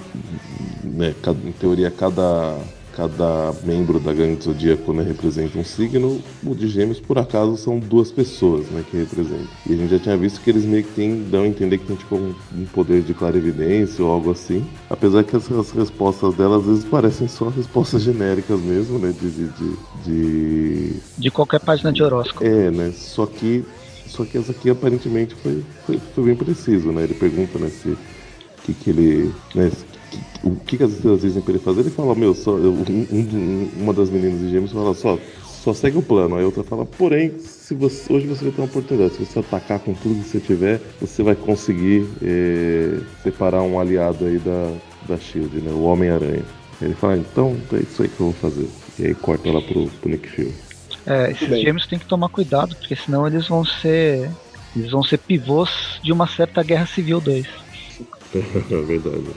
né, 0.81 1.13
em 1.43 1.51
teoria 1.51 1.91
cada 1.91 2.57
cada 2.95 3.53
membro 3.63 3.99
da 3.99 4.13
gangue 4.13 4.35
do 4.35 4.43
zodíaco 4.43 4.93
né, 4.93 5.03
representa 5.03 5.57
um 5.57 5.63
signo, 5.63 6.21
o 6.45 6.55
de 6.55 6.67
gêmeos, 6.67 6.99
por 6.99 7.17
acaso, 7.17 7.57
são 7.57 7.79
duas 7.79 8.11
pessoas 8.11 8.67
né, 8.67 8.83
que 8.89 8.97
representam. 8.97 9.47
E 9.67 9.73
a 9.73 9.75
gente 9.75 9.89
já 9.89 9.99
tinha 9.99 10.17
visto 10.17 10.41
que 10.41 10.49
eles 10.49 10.63
meio 10.63 10.83
que 10.83 10.93
tem, 10.93 11.23
dão 11.23 11.43
a 11.43 11.47
entender 11.47 11.79
que 11.79 11.85
tem 11.85 11.95
tipo 11.95 12.15
um, 12.15 12.35
um 12.55 12.65
poder 12.65 13.01
de 13.01 13.13
clarividência 13.13 14.03
ou 14.03 14.11
algo 14.11 14.31
assim. 14.31 14.65
Apesar 14.89 15.23
que 15.23 15.35
as, 15.35 15.51
as, 15.51 15.71
respostas 15.71 16.35
delas 16.35 16.61
às 16.61 16.67
vezes 16.67 16.85
parecem 16.85 17.27
só 17.27 17.49
respostas 17.49 18.03
genéricas 18.03 18.59
mesmo, 18.61 18.99
né? 18.99 19.13
De, 19.19 19.29
de, 19.29 19.47
de, 19.49 19.75
de... 20.03 20.93
de 21.17 21.31
qualquer 21.31 21.59
página 21.59 21.91
de 21.91 22.03
horóscopo. 22.03 22.45
É, 22.45 22.69
né? 22.69 22.91
Só 22.95 23.25
que, 23.25 23.65
só 24.07 24.23
que 24.23 24.37
essa 24.37 24.51
aqui 24.51 24.69
aparentemente 24.69 25.35
foi, 25.35 25.63
foi, 25.85 25.99
foi 26.13 26.23
bem 26.25 26.35
preciso, 26.35 26.91
né? 26.91 27.03
Ele 27.03 27.13
pergunta, 27.13 27.57
né, 27.57 27.69
se 27.69 27.97
que, 28.63 28.73
que 28.73 28.89
ele. 28.89 29.33
Né, 29.53 29.71
o 30.43 30.55
que, 30.55 30.77
que 30.77 30.83
as 30.83 30.91
estrelas 30.91 31.21
dizem 31.21 31.41
pra 31.41 31.53
ele 31.53 31.63
fazer? 31.63 31.81
Ele 31.81 31.89
fala, 31.89 32.15
meu, 32.15 32.33
só, 32.33 32.51
um, 32.51 32.83
um, 33.11 33.69
uma 33.77 33.93
das 33.93 34.09
meninas 34.09 34.39
de 34.39 34.49
gêmeos 34.49 34.71
fala, 34.71 34.93
só, 34.93 35.17
só 35.43 35.73
segue 35.73 35.97
o 35.97 36.01
plano. 36.01 36.35
Aí 36.35 36.43
a 36.43 36.45
outra 36.45 36.63
fala, 36.63 36.85
porém, 36.85 37.37
se 37.39 37.73
você, 37.73 38.11
hoje 38.11 38.27
você 38.27 38.45
vai 38.45 38.53
ter 38.53 38.61
uma 38.61 38.67
oportunidade. 38.67 39.15
Se 39.15 39.25
você 39.25 39.39
atacar 39.39 39.79
com 39.79 39.93
tudo 39.93 40.21
que 40.21 40.29
você 40.29 40.39
tiver, 40.39 40.81
você 40.99 41.23
vai 41.23 41.35
conseguir 41.35 42.07
é, 42.21 42.99
separar 43.23 43.61
um 43.63 43.79
aliado 43.79 44.25
aí 44.25 44.37
da, 44.39 44.73
da 45.07 45.17
Shield, 45.17 45.61
né? 45.61 45.71
O 45.71 45.83
Homem-Aranha. 45.83 46.43
Ele 46.81 46.93
fala, 46.95 47.17
então 47.17 47.55
é 47.71 47.77
isso 47.77 48.01
aí 48.01 48.09
que 48.09 48.19
eu 48.19 48.31
vou 48.31 48.33
fazer. 48.33 48.67
E 48.99 49.07
aí 49.07 49.15
corta 49.15 49.51
lá 49.51 49.61
pro, 49.61 49.87
pro 49.87 50.09
Nick 50.09 50.29
Fury. 50.29 50.53
É, 51.05 51.31
esses 51.31 51.47
gêmeos 51.47 51.87
têm 51.87 51.99
que 51.99 52.05
tomar 52.05 52.29
cuidado, 52.29 52.75
porque 52.75 52.95
senão 52.95 53.27
eles 53.27 53.47
vão 53.47 53.65
ser. 53.65 54.29
Eles 54.75 54.91
vão 54.91 55.03
ser 55.03 55.19
pivôs 55.19 55.99
de 56.03 56.11
uma 56.11 56.27
certa 56.27 56.63
Guerra 56.63 56.85
Civil 56.87 57.21
2. 57.21 57.45
é 58.35 58.81
verdade. 58.81 59.19
Né? 59.19 59.33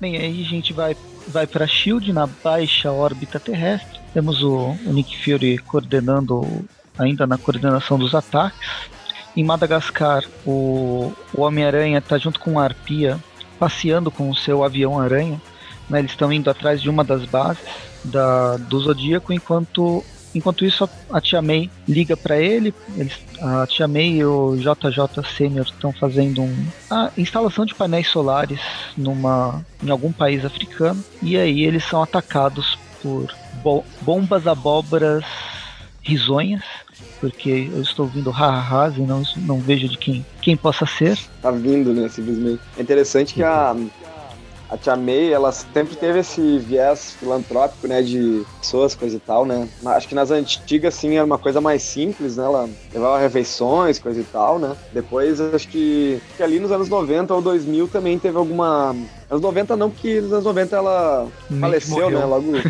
Bem, 0.00 0.16
aí 0.16 0.42
a 0.42 0.48
gente 0.48 0.72
vai, 0.72 0.96
vai 1.28 1.46
para 1.46 1.66
Shield 1.66 2.10
na 2.10 2.26
baixa 2.26 2.90
órbita 2.90 3.38
terrestre. 3.38 4.00
Temos 4.14 4.42
o, 4.42 4.74
o 4.86 4.92
Nick 4.94 5.22
Fury 5.22 5.58
coordenando, 5.58 6.64
ainda 6.98 7.26
na 7.26 7.36
coordenação 7.36 7.98
dos 7.98 8.14
ataques. 8.14 8.88
Em 9.36 9.44
Madagascar, 9.44 10.24
o, 10.46 11.12
o 11.34 11.42
Homem-Aranha 11.42 11.98
está 11.98 12.16
junto 12.16 12.40
com 12.40 12.58
a 12.58 12.64
Arpia, 12.64 13.18
passeando 13.58 14.10
com 14.10 14.30
o 14.30 14.34
seu 14.34 14.64
avião-aranha. 14.64 15.40
Né, 15.88 15.98
eles 15.98 16.12
estão 16.12 16.32
indo 16.32 16.48
atrás 16.48 16.80
de 16.80 16.88
uma 16.88 17.04
das 17.04 17.26
bases 17.26 17.62
da, 18.02 18.56
do 18.56 18.80
Zodíaco, 18.80 19.34
enquanto 19.34 20.02
Enquanto 20.34 20.64
isso, 20.64 20.88
a 21.10 21.20
Tia 21.20 21.42
May 21.42 21.70
liga 21.88 22.16
para 22.16 22.38
ele. 22.38 22.74
Eles, 22.96 23.18
a 23.40 23.66
Tia 23.66 23.88
May 23.88 24.10
e 24.10 24.24
o 24.24 24.56
JJ 24.56 25.24
Sênior 25.36 25.66
estão 25.66 25.92
fazendo 25.92 26.42
um, 26.42 26.66
a 26.88 27.10
instalação 27.16 27.64
de 27.64 27.74
painéis 27.74 28.08
solares 28.08 28.60
numa, 28.96 29.64
em 29.82 29.90
algum 29.90 30.12
país 30.12 30.44
africano. 30.44 31.02
E 31.22 31.36
aí 31.36 31.64
eles 31.64 31.84
são 31.84 32.02
atacados 32.02 32.78
por 33.02 33.32
bo 33.62 33.84
bombas 34.02 34.46
abóboras 34.46 35.24
risonhas. 36.02 36.62
Porque 37.20 37.68
eu 37.70 37.82
estou 37.82 38.06
ouvindo 38.06 38.30
ha-ha-has 38.30 38.96
e 38.96 39.00
não, 39.00 39.22
não 39.36 39.60
vejo 39.60 39.86
de 39.88 39.98
quem, 39.98 40.24
quem 40.40 40.56
possa 40.56 40.86
ser. 40.86 41.18
Tá 41.42 41.50
vindo, 41.50 41.92
né? 41.92 42.08
Simplesmente. 42.08 42.60
É 42.78 42.82
interessante 42.82 43.34
que 43.34 43.42
a, 43.42 43.76
a 44.70 44.76
Tia 44.76 44.94
May, 44.94 45.32
ela 45.32 45.50
sempre 45.50 45.96
teve 45.96 46.20
esse 46.20 46.58
viés 46.58 47.16
filantrópico, 47.18 47.88
né, 47.88 48.02
de 48.02 48.44
pessoas, 48.60 48.94
coisa 48.94 49.16
e 49.16 49.20
tal, 49.20 49.44
né. 49.44 49.68
Acho 49.84 50.08
que 50.08 50.14
nas 50.14 50.30
antigas, 50.30 50.94
sim, 50.94 51.16
era 51.16 51.24
uma 51.24 51.38
coisa 51.38 51.60
mais 51.60 51.82
simples, 51.82 52.36
né, 52.36 52.44
ela 52.44 52.68
levava 52.92 53.18
refeições, 53.18 53.98
coisa 53.98 54.20
e 54.20 54.24
tal, 54.24 54.60
né. 54.60 54.76
Depois, 54.92 55.40
acho 55.40 55.66
que, 55.68 56.22
que 56.36 56.42
ali 56.42 56.60
nos 56.60 56.70
anos 56.70 56.88
90 56.88 57.34
ou 57.34 57.42
2000 57.42 57.88
também 57.88 58.18
teve 58.18 58.38
alguma... 58.38 58.94
Anos 59.28 59.42
90 59.42 59.76
não, 59.76 59.90
porque 59.90 60.20
nos 60.20 60.32
anos 60.32 60.44
90 60.44 60.76
ela 60.76 61.28
meio 61.48 61.60
faleceu, 61.60 62.10
né, 62.10 62.24
logo... 62.24 62.46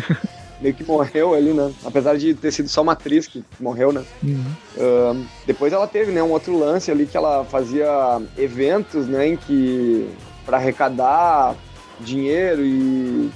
meio 0.59 0.75
que 0.75 0.83
morreu 0.83 1.33
ali, 1.33 1.53
né? 1.53 1.73
Apesar 1.83 2.15
de 2.15 2.35
ter 2.35 2.51
sido 2.51 2.69
só 2.69 2.83
uma 2.83 2.91
atriz 2.91 3.25
que 3.25 3.43
morreu, 3.59 3.91
né? 3.91 4.03
Uhum. 4.21 4.45
Uh, 4.77 5.25
depois 5.47 5.73
ela 5.73 5.87
teve, 5.87 6.11
né, 6.11 6.21
um 6.21 6.29
outro 6.29 6.55
lance 6.55 6.91
ali 6.91 7.07
que 7.07 7.17
ela 7.17 7.43
fazia 7.43 8.21
eventos, 8.37 9.07
né, 9.07 9.29
em 9.29 9.35
que 9.35 10.07
para 10.45 10.57
arrecadar 10.57 11.55
dinheiro 12.01 12.65
e, 12.65 13.29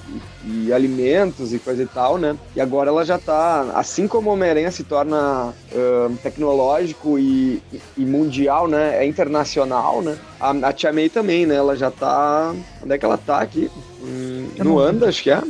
e, 0.44 0.66
e, 0.66 0.72
alimentos 0.72 1.52
e 1.52 1.58
coisa 1.58 1.82
e 1.82 1.86
tal, 1.86 2.18
né? 2.18 2.36
E 2.54 2.60
agora 2.60 2.90
ela 2.90 3.04
já 3.04 3.18
tá, 3.18 3.72
assim 3.74 4.06
como 4.06 4.30
o 4.30 4.32
Homem-Aranha 4.32 4.70
se 4.70 4.84
torna 4.84 5.48
uh, 5.72 6.16
tecnológico 6.22 7.18
e, 7.18 7.62
e, 7.96 8.04
mundial, 8.04 8.68
né? 8.68 9.02
É 9.02 9.06
internacional, 9.06 10.02
né? 10.02 10.16
A, 10.40 10.50
a 10.50 10.72
Tia 10.72 10.92
May 10.92 11.08
também, 11.08 11.46
né? 11.46 11.56
Ela 11.56 11.76
já 11.76 11.90
tá. 11.90 12.54
Onde 12.82 12.92
é 12.92 12.98
que 12.98 13.04
ela 13.04 13.18
tá 13.18 13.40
aqui? 13.40 13.70
Hum, 14.02 14.48
no 14.58 14.78
Anda, 14.78 15.08
acho 15.08 15.22
que 15.22 15.30
é. 15.30 15.42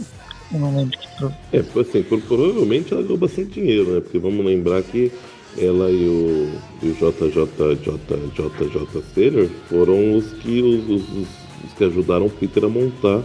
Eu 0.52 0.61
não 0.61 0.76
lembro 0.76 0.96
que 0.96 1.08
É, 1.52 1.58
assim, 1.80 2.02
provavelmente 2.02 2.92
ela 2.92 3.02
ganhou 3.02 3.18
bastante 3.18 3.61
dinheiro, 3.61 3.94
né? 3.94 4.00
Porque 4.00 4.18
vamos 4.18 4.44
lembrar 4.44 4.82
que 4.82 5.11
ela 5.58 5.90
e 5.90 6.06
o, 6.06 6.50
e 6.82 6.88
o 6.88 6.94
JJJJ 6.94 7.99
Senior 9.14 9.49
foram 9.68 10.16
os 10.16 10.32
que 10.35 10.62
os, 10.62 10.88
os, 10.90 11.28
que 11.73 11.85
ajudaram 11.85 12.28
Peter 12.28 12.64
a 12.64 12.68
montar 12.68 13.23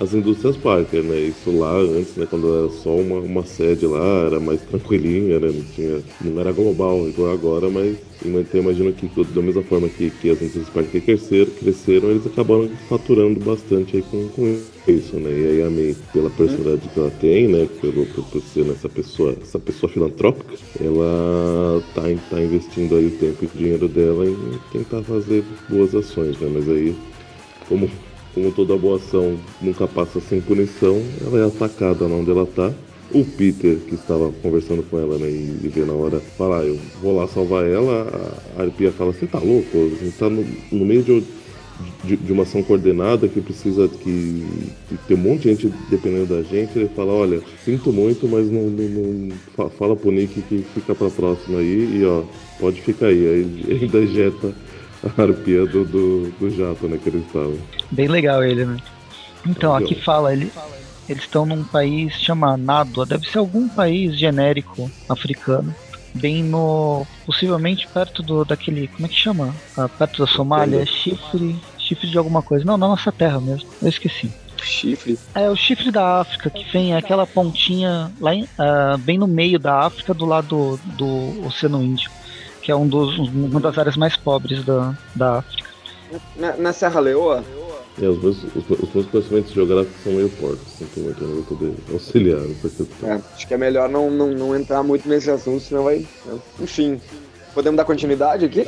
as 0.00 0.14
indústrias 0.14 0.56
Parker, 0.56 1.02
né? 1.02 1.20
Isso 1.20 1.50
lá 1.58 1.76
antes, 1.76 2.16
né? 2.16 2.26
Quando 2.28 2.56
era 2.56 2.70
só 2.70 2.94
uma, 2.94 3.18
uma 3.18 3.44
sede 3.44 3.86
lá, 3.86 4.26
era 4.26 4.40
mais 4.40 4.60
tranquilinha, 4.62 5.38
né? 5.38 5.48
Não, 5.48 5.64
tinha, 5.74 6.02
não 6.22 6.40
era 6.40 6.52
global 6.52 7.06
igual 7.08 7.32
agora, 7.32 7.68
mas 7.68 7.96
então, 8.24 8.60
imagino 8.60 8.92
que 8.92 9.08
da 9.34 9.42
mesma 9.42 9.62
forma 9.62 9.88
que, 9.88 10.10
que 10.10 10.30
as 10.30 10.40
indústrias 10.40 10.68
Parker 10.68 11.02
cresceram, 11.02 11.50
cresceram, 11.58 12.10
eles 12.10 12.26
acabaram 12.26 12.70
faturando 12.88 13.40
bastante 13.40 13.96
aí 13.96 14.02
com, 14.02 14.28
com 14.28 14.62
isso, 14.86 15.16
né? 15.16 15.30
E 15.30 15.46
aí 15.46 15.62
a 15.62 15.70
May, 15.70 15.96
pela 16.12 16.30
personalidade 16.30 16.88
que 16.88 16.98
ela 16.98 17.10
tem, 17.20 17.48
né? 17.48 17.68
Pelo, 17.80 18.06
por, 18.06 18.24
por 18.24 18.42
ser 18.42 18.68
essa 18.70 18.88
pessoa, 18.88 19.36
essa 19.42 19.58
pessoa 19.58 19.92
filantrópica, 19.92 20.54
ela 20.80 21.82
tá, 21.94 22.02
tá 22.30 22.40
investindo 22.40 22.96
aí 22.96 23.06
o 23.06 23.10
tempo 23.18 23.44
e 23.44 23.46
o 23.46 23.50
dinheiro 23.58 23.88
dela 23.88 24.24
em 24.26 24.36
tentar 24.72 25.02
fazer 25.02 25.44
boas 25.68 25.94
ações, 25.94 26.38
né? 26.38 26.50
Mas 26.52 26.68
aí, 26.68 26.94
como 27.68 27.90
como 28.34 28.50
toda 28.50 28.76
boa 28.76 28.96
ação 28.96 29.38
nunca 29.60 29.86
passa 29.86 30.20
sem 30.20 30.40
punição, 30.40 31.02
ela 31.26 31.40
é 31.40 31.46
atacada 31.46 32.04
onde 32.06 32.30
ela 32.30 32.46
tá. 32.46 32.72
O 33.14 33.24
Peter, 33.24 33.76
que 33.76 33.94
estava 33.94 34.32
conversando 34.42 34.82
com 34.82 34.98
ela, 34.98 35.18
né, 35.18 35.28
e, 35.28 35.68
vê 35.68 35.84
na 35.84 35.92
hora, 35.92 36.18
fala, 36.18 36.60
ah, 36.60 36.64
eu 36.64 36.78
vou 37.02 37.14
lá 37.14 37.28
salvar 37.28 37.66
ela, 37.66 38.40
a 38.56 38.62
Arpia 38.62 38.90
fala, 38.90 39.12
você 39.12 39.26
tá 39.26 39.38
louco? 39.38 39.68
A 39.76 40.02
gente 40.02 40.16
tá 40.16 40.30
no, 40.30 40.42
no 40.72 40.86
meio 40.86 41.02
de, 41.02 41.22
de, 42.04 42.16
de, 42.16 42.32
uma 42.32 42.44
ação 42.44 42.62
coordenada 42.62 43.28
que 43.28 43.42
precisa 43.42 43.86
que, 43.86 44.46
que 44.88 44.96
tem 45.06 45.14
um 45.14 45.20
monte 45.20 45.42
de 45.42 45.48
gente 45.50 45.74
dependendo 45.90 46.34
da 46.34 46.42
gente. 46.42 46.78
Ele 46.78 46.88
fala, 46.88 47.12
olha, 47.12 47.42
sinto 47.62 47.92
muito, 47.92 48.26
mas 48.26 48.50
não, 48.50 48.62
não, 48.62 49.28
não 49.58 49.70
fala 49.70 49.94
pro 49.94 50.10
Nick 50.10 50.40
que 50.40 50.64
fica 50.72 50.94
pra 50.94 51.10
próxima 51.10 51.58
aí 51.58 51.98
e 52.00 52.04
ó, 52.06 52.22
pode 52.58 52.80
ficar 52.80 53.08
aí. 53.08 53.26
Aí 53.26 53.78
ainda 53.82 53.98
ejeta 54.00 54.48
a 54.48 54.71
arpia 55.18 55.66
do, 55.66 55.84
do, 55.84 56.30
do 56.30 56.50
jato, 56.50 56.86
né, 56.86 56.98
que 57.02 57.08
eles 57.08 57.26
estavam. 57.26 57.58
Bem 57.90 58.08
legal 58.08 58.42
ele, 58.42 58.64
né? 58.64 58.76
Então, 59.46 59.74
aqui 59.74 59.94
fala, 59.94 60.32
ele, 60.32 60.52
eles 61.08 61.24
estão 61.24 61.44
num 61.44 61.64
país 61.64 62.14
chamado 62.14 62.62
Nádua, 62.62 63.04
deve 63.04 63.28
ser 63.28 63.38
algum 63.38 63.68
país 63.68 64.16
genérico 64.16 64.90
africano, 65.08 65.74
bem 66.14 66.42
no. 66.44 67.06
possivelmente 67.26 67.88
perto 67.88 68.22
do 68.22 68.44
daquele. 68.44 68.86
como 68.88 69.06
é 69.06 69.08
que 69.08 69.16
chama? 69.16 69.54
Ah, 69.76 69.88
perto 69.88 70.24
da 70.24 70.30
Somália, 70.30 70.86
chifre. 70.86 71.56
chifre 71.78 72.08
de 72.08 72.18
alguma 72.18 72.42
coisa. 72.42 72.64
Não, 72.64 72.76
na 72.76 72.86
nossa 72.86 73.10
terra 73.10 73.40
mesmo, 73.40 73.68
eu 73.82 73.88
esqueci. 73.88 74.30
Chifre? 74.62 75.18
É, 75.34 75.50
o 75.50 75.56
chifre 75.56 75.90
da 75.90 76.20
África, 76.20 76.48
que 76.48 76.64
vem 76.70 76.94
aquela 76.94 77.26
pontinha 77.26 78.12
lá 78.20 78.32
em, 78.32 78.44
uh, 78.44 78.96
bem 78.98 79.18
no 79.18 79.26
meio 79.26 79.58
da 79.58 79.80
África, 79.80 80.14
do 80.14 80.24
lado 80.24 80.78
do, 80.96 81.32
do 81.40 81.46
Oceano 81.46 81.82
Índico, 81.82 82.14
que 82.62 82.70
é 82.70 82.76
um 82.76 82.86
dos, 82.86 83.18
uma 83.18 83.60
das 83.60 83.76
áreas 83.76 83.96
mais 83.96 84.16
pobres 84.16 84.64
da, 84.64 84.96
da 85.14 85.38
África. 85.38 85.68
Na, 86.36 86.56
na 86.56 86.72
Serra 86.72 87.00
Leoa? 87.00 87.44
É, 88.00 88.06
os 88.06 88.22
meus, 88.22 88.44
os, 88.44 88.70
os 88.70 88.94
meus 88.94 89.06
conhecimentos 89.06 89.52
geográficos 89.52 90.02
são 90.02 90.12
meio 90.12 90.30
fortes, 90.30 90.64
sinto 90.78 91.00
muito, 91.00 91.22
eu 91.22 91.28
não 91.28 91.34
vou 91.36 91.44
poder 91.44 91.74
auxiliar 91.92 92.40
nessa 92.40 92.68
questão. 92.70 93.08
É, 93.10 93.20
acho 93.34 93.46
que 93.46 93.52
é 93.52 93.58
melhor 93.58 93.88
não, 93.88 94.10
não, 94.10 94.28
não 94.28 94.56
entrar 94.56 94.82
muito 94.82 95.06
nesse 95.06 95.30
assunto, 95.30 95.60
senão 95.60 95.84
vai. 95.84 96.06
Enfim. 96.58 97.00
Podemos 97.52 97.76
dar 97.76 97.84
continuidade 97.84 98.46
aqui? 98.46 98.66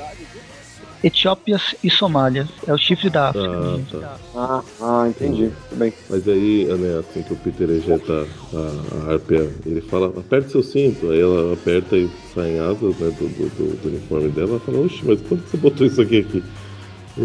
Etiópia 1.05 1.61
e 1.83 1.91
Somália. 1.91 2.49
É 2.67 2.73
o 2.73 2.79
chifre 2.79 3.11
da 3.11 3.29
África. 3.29 3.47
Ah, 3.47 3.79
tá. 3.91 4.17
ah, 4.35 4.63
ah 4.81 5.09
entendi. 5.09 5.53
Tudo 5.69 5.79
bem. 5.79 5.93
Mas 6.09 6.27
aí, 6.27 6.65
né, 6.65 6.99
assim 6.99 7.23
que 7.23 7.35
o 7.35 7.37
Peter 7.37 7.69
ejeta 7.69 8.27
a, 8.55 9.11
a 9.11 9.13
harpia, 9.13 9.51
ele 9.67 9.83
fala, 9.83 10.07
aperte 10.19 10.51
seu 10.51 10.63
cinto. 10.63 11.11
Aí 11.11 11.21
ela 11.21 11.53
aperta 11.53 11.95
e 11.95 12.09
saem 12.35 12.59
asas 12.59 12.97
né, 12.99 13.15
do, 13.19 13.29
do, 13.29 13.49
do, 13.51 13.83
do 13.83 13.89
uniforme 13.89 14.31
dela. 14.31 14.53
Ela 14.53 14.61
fala, 14.61 14.79
oxe, 14.79 15.03
mas 15.05 15.21
quando 15.21 15.45
você 15.47 15.57
botou 15.59 15.87
isso 15.87 16.01
aqui 16.01 16.21
aqui? 16.21 16.43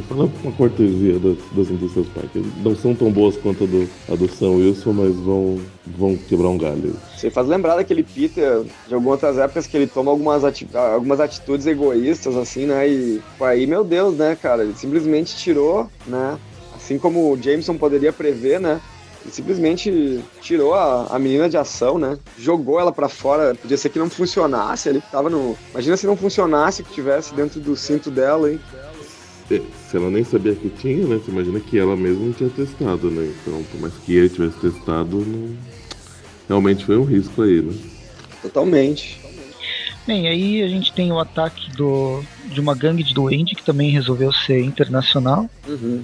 Fala 0.08 0.30
uma 0.44 0.52
cortesia 0.52 1.18
das, 1.18 1.38
das 1.52 1.70
indústrias 1.72 2.08
Parker. 2.10 2.44
Não 2.64 2.76
são 2.76 2.94
tão 2.94 3.12
boas 3.12 3.36
quanto 3.36 3.64
a 3.64 3.68
do, 3.68 3.90
a 4.08 4.16
do 4.16 4.30
Sam 4.30 4.52
Wilson, 4.52 4.94
mas 4.94 5.16
vão, 5.16 5.60
vão 5.98 6.16
quebrar 6.16 6.50
um 6.50 6.58
galho. 6.60 6.96
Você 7.18 7.32
faz 7.32 7.48
lembrar 7.48 7.76
daquele 7.76 8.04
Peter 8.04 8.62
de 8.88 8.94
algumas 8.94 9.14
outras 9.14 9.40
épocas 9.40 9.66
que 9.66 9.76
ele 9.76 9.88
toma 9.88 10.12
algumas, 10.12 10.46
ati 10.46 10.68
algumas 10.74 11.20
atitudes 11.20 11.66
egoístas, 11.66 12.38
assim, 12.38 12.68
né? 12.68 12.88
E 12.88 13.20
aí, 13.42 13.66
meu 13.66 13.84
Deus, 13.84 14.16
né, 14.16 14.38
cara? 14.40 14.64
Ele 14.64 14.76
simplesmente 14.76 15.36
tirou, 15.36 15.90
né? 16.06 16.38
Assim 16.76 17.00
como 17.00 17.32
o 17.32 17.42
Jameson 17.42 17.76
poderia 17.76 18.14
prever, 18.14 18.60
né? 18.60 18.80
Ele 19.24 19.34
simplesmente 19.34 20.24
tirou 20.40 20.76
a, 20.76 21.08
a 21.08 21.18
menina 21.18 21.50
de 21.50 21.58
ação, 21.58 21.98
né? 21.98 22.18
Jogou 22.38 22.80
ela 22.80 22.92
para 22.92 23.10
fora. 23.10 23.56
Podia 23.56 23.76
ser 23.76 23.90
que 23.90 23.98
não 24.00 24.10
funcionasse. 24.10 24.88
Ele 24.88 25.02
tava 25.12 25.32
no. 25.32 25.58
Imagina 25.72 25.98
se 25.98 26.06
não 26.06 26.16
funcionasse 26.16 26.84
que 26.84 26.94
tivesse 26.94 27.34
dentro 27.34 27.60
do 27.60 27.76
cinto 27.76 28.12
dela, 28.12 28.52
hein? 28.52 28.60
Se 29.58 29.98
ela 29.98 30.10
nem 30.10 30.24
sabia 30.24 30.54
que 30.54 30.70
tinha, 30.70 31.08
né? 31.08 31.20
Você 31.24 31.32
imagina 31.32 31.60
que 31.60 31.78
ela 31.78 31.96
mesma 31.96 32.26
não 32.26 32.34
tinha 32.34 32.50
testado, 32.50 33.10
né? 33.10 33.34
Então, 33.42 33.64
por 33.64 33.82
mais 33.82 33.94
que 34.06 34.14
ele 34.14 34.30
tivesse 34.30 34.60
testado, 34.60 35.18
não... 35.18 35.56
realmente 36.48 36.86
foi 36.86 36.98
um 36.98 37.04
risco 37.04 37.42
aí, 37.42 37.62
né? 37.62 37.74
Totalmente. 38.42 39.20
Bem, 40.06 40.28
aí 40.28 40.64
a 40.64 40.68
gente 40.68 40.94
tem 40.94 41.12
o 41.12 41.20
ataque 41.20 41.70
do, 41.72 42.24
de 42.46 42.60
uma 42.60 42.74
gangue 42.74 43.04
de 43.04 43.14
duende 43.14 43.56
que 43.56 43.64
também 43.64 43.92
resolveu 43.92 44.32
ser 44.32 44.62
internacional. 44.62 45.50
Uhum. 45.68 46.04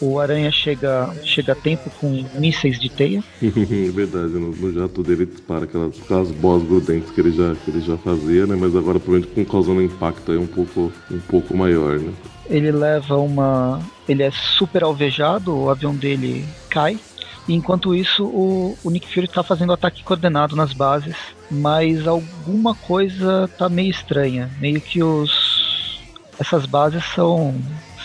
O 0.00 0.18
Aranha 0.18 0.50
chega, 0.50 1.14
chega 1.22 1.52
a 1.52 1.56
tempo 1.56 1.90
com 2.00 2.24
mísseis 2.34 2.78
de 2.78 2.88
teia. 2.88 3.22
é 3.42 3.46
verdade, 3.90 4.32
no, 4.32 4.50
no, 4.50 4.72
jato 4.72 5.02
dele 5.02 5.26
dispara 5.26 5.64
aquelas, 5.64 6.00
aquelas 6.02 6.30
bolas 6.30 6.62
grudentes 6.64 7.10
que 7.10 7.20
ele, 7.20 7.32
já, 7.32 7.54
que 7.54 7.70
ele 7.70 7.80
já 7.80 7.96
fazia, 7.98 8.46
né? 8.46 8.56
Mas 8.58 8.74
agora 8.74 8.98
provavelmente 8.98 9.34
com 9.34 9.44
causando 9.44 9.80
um 9.80 9.84
impacto 9.84 10.32
aí 10.32 10.38
um 10.38 10.46
pouco, 10.46 10.92
um 11.10 11.20
pouco 11.20 11.56
maior, 11.56 11.98
né? 11.98 12.12
Ele 12.46 12.70
leva 12.72 13.16
uma. 13.16 13.80
Ele 14.08 14.22
é 14.22 14.30
super 14.30 14.82
alvejado, 14.82 15.56
o 15.56 15.70
avião 15.70 15.94
dele 15.94 16.44
cai. 16.68 16.98
E 17.46 17.54
enquanto 17.54 17.94
isso, 17.94 18.24
o, 18.24 18.76
o 18.82 18.90
Nick 18.90 19.12
Fury 19.12 19.26
está 19.26 19.42
fazendo 19.42 19.72
ataque 19.72 20.02
coordenado 20.02 20.56
nas 20.56 20.72
bases, 20.72 21.14
mas 21.50 22.06
alguma 22.06 22.74
coisa 22.74 23.48
tá 23.58 23.68
meio 23.68 23.90
estranha. 23.90 24.50
Meio 24.60 24.80
que 24.80 25.02
os. 25.02 26.02
Essas 26.38 26.66
bases 26.66 27.04
são 27.14 27.54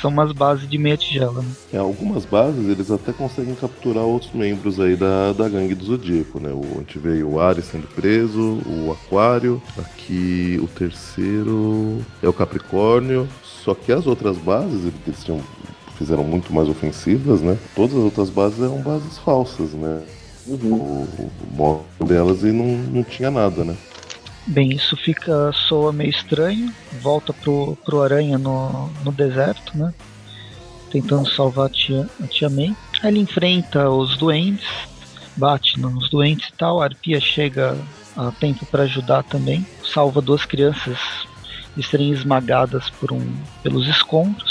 são 0.01 0.09
umas 0.09 0.31
bases 0.31 0.69
de 0.69 0.77
meia 0.77 0.97
tigela. 0.97 1.41
Né? 1.41 1.49
É, 1.73 1.77
algumas 1.77 2.25
bases 2.25 2.67
eles 2.67 2.89
até 2.91 3.11
conseguem 3.11 3.55
capturar 3.55 4.03
outros 4.03 4.31
membros 4.33 4.79
aí 4.79 4.95
da, 4.95 5.33
da 5.33 5.47
gangue 5.47 5.75
do 5.75 5.85
Zodíaco, 5.85 6.39
né? 6.39 6.49
O, 6.51 6.61
a 6.75 6.79
gente 6.79 6.99
veio 6.99 7.29
o 7.29 7.39
Ares 7.39 7.65
sendo 7.65 7.87
preso, 7.87 8.61
o 8.65 8.91
Aquário, 8.91 9.61
aqui 9.77 10.59
o 10.61 10.67
terceiro 10.67 11.99
é 12.21 12.27
o 12.27 12.33
Capricórnio. 12.33 13.27
Só 13.43 13.75
que 13.75 13.91
as 13.91 14.07
outras 14.07 14.37
bases, 14.37 14.91
eles 15.05 15.23
tinham, 15.23 15.41
fizeram 15.97 16.23
muito 16.23 16.53
mais 16.53 16.69
ofensivas, 16.69 17.41
né? 17.41 17.57
Todas 17.75 17.95
as 17.95 18.03
outras 18.03 18.29
bases 18.29 18.59
eram 18.59 18.81
bases 18.81 19.17
falsas, 19.17 19.73
né? 19.73 20.01
Uhum. 20.47 21.05
O, 21.59 21.83
o 21.99 22.05
delas 22.05 22.41
e 22.41 22.51
não, 22.51 22.65
não 22.65 23.03
tinha 23.03 23.29
nada, 23.29 23.63
né? 23.63 23.75
Bem, 24.49 24.73
isso 24.73 24.97
fica 24.97 25.51
soa 25.53 25.93
meio 25.93 26.09
estranho. 26.09 26.73
Volta 27.01 27.31
pro, 27.31 27.77
pro 27.85 28.01
Aranha 28.01 28.35
no, 28.35 28.89
no 29.03 29.11
deserto, 29.11 29.77
né? 29.77 29.93
Tentando 30.89 31.29
salvar 31.29 31.67
a 31.67 31.69
tia, 31.69 32.09
a 32.19 32.25
tia 32.25 32.49
May. 32.49 32.75
Aí 33.03 33.11
ele 33.11 33.19
enfrenta 33.19 33.87
os 33.91 34.17
doentes, 34.17 34.67
bate 35.37 35.79
nos 35.79 36.09
doentes 36.09 36.49
e 36.49 36.53
tal. 36.53 36.81
A 36.81 36.85
Arpia 36.85 37.19
chega 37.21 37.77
a 38.17 38.31
tempo 38.31 38.65
para 38.65 38.83
ajudar 38.83 39.21
também. 39.21 39.63
Salva 39.83 40.19
duas 40.19 40.45
crianças 40.45 40.97
de 41.77 41.83
serem 41.83 42.09
esmagadas 42.09 42.89
por 42.89 43.11
um, 43.11 43.31
pelos 43.61 43.87
escombros. 43.87 44.48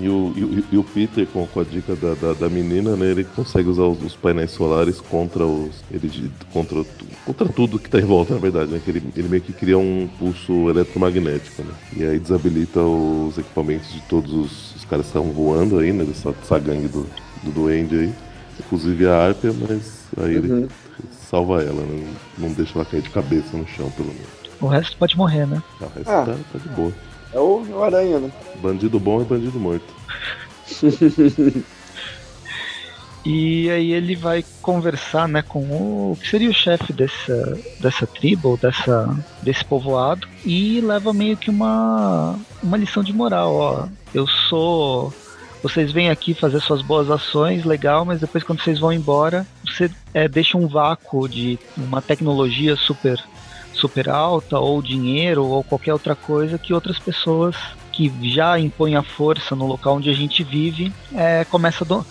E 0.00 0.08
o, 0.08 0.32
e, 0.34 0.74
e 0.74 0.78
o 0.78 0.82
Peter, 0.82 1.26
com, 1.26 1.46
com 1.46 1.60
a 1.60 1.64
dica 1.64 1.94
da, 1.94 2.14
da, 2.14 2.32
da, 2.32 2.48
menina, 2.48 2.96
né, 2.96 3.10
ele 3.10 3.22
consegue 3.22 3.68
usar 3.68 3.82
os, 3.82 4.02
os, 4.02 4.16
painéis 4.16 4.50
solares 4.50 4.98
contra 4.98 5.44
os. 5.44 5.76
Ele, 5.90 6.32
contra, 6.52 6.82
contra 7.26 7.48
tudo 7.48 7.78
que 7.78 7.86
está 7.86 7.98
em 7.98 8.04
volta, 8.04 8.32
na 8.32 8.40
verdade, 8.40 8.70
né? 8.70 8.80
Que 8.82 8.90
ele, 8.90 9.02
ele 9.14 9.28
meio 9.28 9.42
que 9.42 9.52
cria 9.52 9.76
um 9.76 10.08
pulso 10.18 10.70
eletromagnético, 10.70 11.62
né? 11.62 11.74
E 11.94 12.04
aí 12.04 12.18
desabilita 12.18 12.80
os 12.80 13.36
equipamentos 13.36 13.92
de 13.92 14.00
todos 14.02 14.32
os, 14.32 14.76
os 14.76 14.84
caras 14.86 15.04
que 15.04 15.10
estavam 15.10 15.32
voando 15.32 15.78
aí, 15.78 15.92
né? 15.92 16.04
Dessa, 16.04 16.32
dessa 16.32 16.58
gangue 16.58 16.88
do, 16.88 17.06
do 17.42 17.50
Duende 17.50 17.94
aí. 17.96 18.14
Inclusive 18.58 19.06
a 19.06 19.26
Arpia, 19.26 19.52
mas 19.68 20.04
aí 20.16 20.38
uhum. 20.38 20.56
ele 20.56 20.68
salva 21.12 21.62
ela, 21.62 21.82
né? 21.82 22.06
Não 22.38 22.50
deixa 22.52 22.72
ela 22.74 22.86
cair 22.86 23.02
de 23.02 23.10
cabeça 23.10 23.54
no 23.54 23.66
chão, 23.66 23.90
pelo 23.90 24.08
menos. 24.08 24.40
O 24.60 24.66
resto 24.66 24.96
pode 24.96 25.16
morrer, 25.16 25.46
né? 25.46 25.62
Ah, 25.80 25.84
o 25.84 25.88
resto 25.88 26.10
ah. 26.10 26.24
tá, 26.24 26.36
tá 26.52 26.58
de 26.58 26.68
boa. 26.70 26.92
É 27.32 27.38
o, 27.38 27.62
o 27.62 27.82
Aranha, 27.82 28.18
né? 28.18 28.30
Bandido 28.60 28.98
bom 28.98 29.20
é 29.20 29.24
bandido 29.24 29.58
morto. 29.58 29.94
e 33.24 33.70
aí 33.70 33.92
ele 33.92 34.16
vai 34.16 34.44
conversar, 34.62 35.28
né, 35.28 35.42
com 35.42 35.60
o, 35.60 36.12
o 36.12 36.16
que 36.16 36.28
seria 36.28 36.50
o 36.50 36.54
chefe 36.54 36.92
dessa, 36.92 37.58
dessa 37.80 38.06
tribo, 38.06 38.58
dessa, 38.60 39.16
desse 39.42 39.64
povoado, 39.64 40.26
e 40.44 40.80
leva 40.80 41.12
meio 41.12 41.36
que 41.36 41.50
uma, 41.50 42.38
uma 42.62 42.76
lição 42.76 43.02
de 43.02 43.12
moral, 43.12 43.54
ó. 43.54 43.88
Eu 44.12 44.26
sou 44.26 45.12
vocês 45.62 45.92
vêm 45.92 46.08
aqui 46.08 46.32
fazer 46.32 46.60
suas 46.60 46.80
boas 46.80 47.10
ações, 47.10 47.64
legal, 47.64 48.04
mas 48.04 48.20
depois 48.20 48.42
quando 48.42 48.62
vocês 48.62 48.78
vão 48.78 48.92
embora, 48.92 49.46
você 49.64 49.90
é, 50.14 50.26
deixa 50.26 50.56
um 50.56 50.66
vácuo 50.66 51.28
de 51.28 51.58
uma 51.76 52.00
tecnologia 52.00 52.76
super 52.76 53.22
super 53.80 54.08
alta, 54.08 54.58
ou 54.58 54.82
dinheiro, 54.82 55.44
ou 55.44 55.64
qualquer 55.64 55.92
outra 55.92 56.14
coisa 56.14 56.58
que 56.58 56.74
outras 56.74 56.98
pessoas 56.98 57.56
que 57.92 58.12
já 58.30 58.58
impõem 58.58 58.94
a 58.94 59.02
força 59.02 59.56
no 59.56 59.66
local 59.66 59.96
onde 59.96 60.10
a 60.10 60.14
gente 60.14 60.44
vive 60.44 60.92
é, 61.14 61.44
começa 61.44 61.84
do 61.84 62.04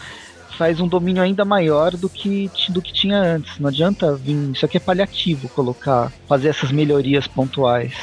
faz 0.59 0.81
um 0.81 0.87
domínio 0.89 1.23
ainda 1.23 1.45
maior 1.45 1.95
do 1.95 2.09
que, 2.09 2.51
do 2.67 2.81
que 2.81 2.91
tinha 2.91 3.17
antes. 3.17 3.57
Não 3.59 3.69
adianta 3.69 4.13
vir. 4.13 4.51
Isso 4.51 4.65
aqui 4.65 4.75
é 4.75 4.79
paliativo 4.79 5.47
colocar, 5.47 6.11
fazer 6.27 6.49
essas 6.49 6.69
melhorias 6.69 7.25
pontuais. 7.27 7.93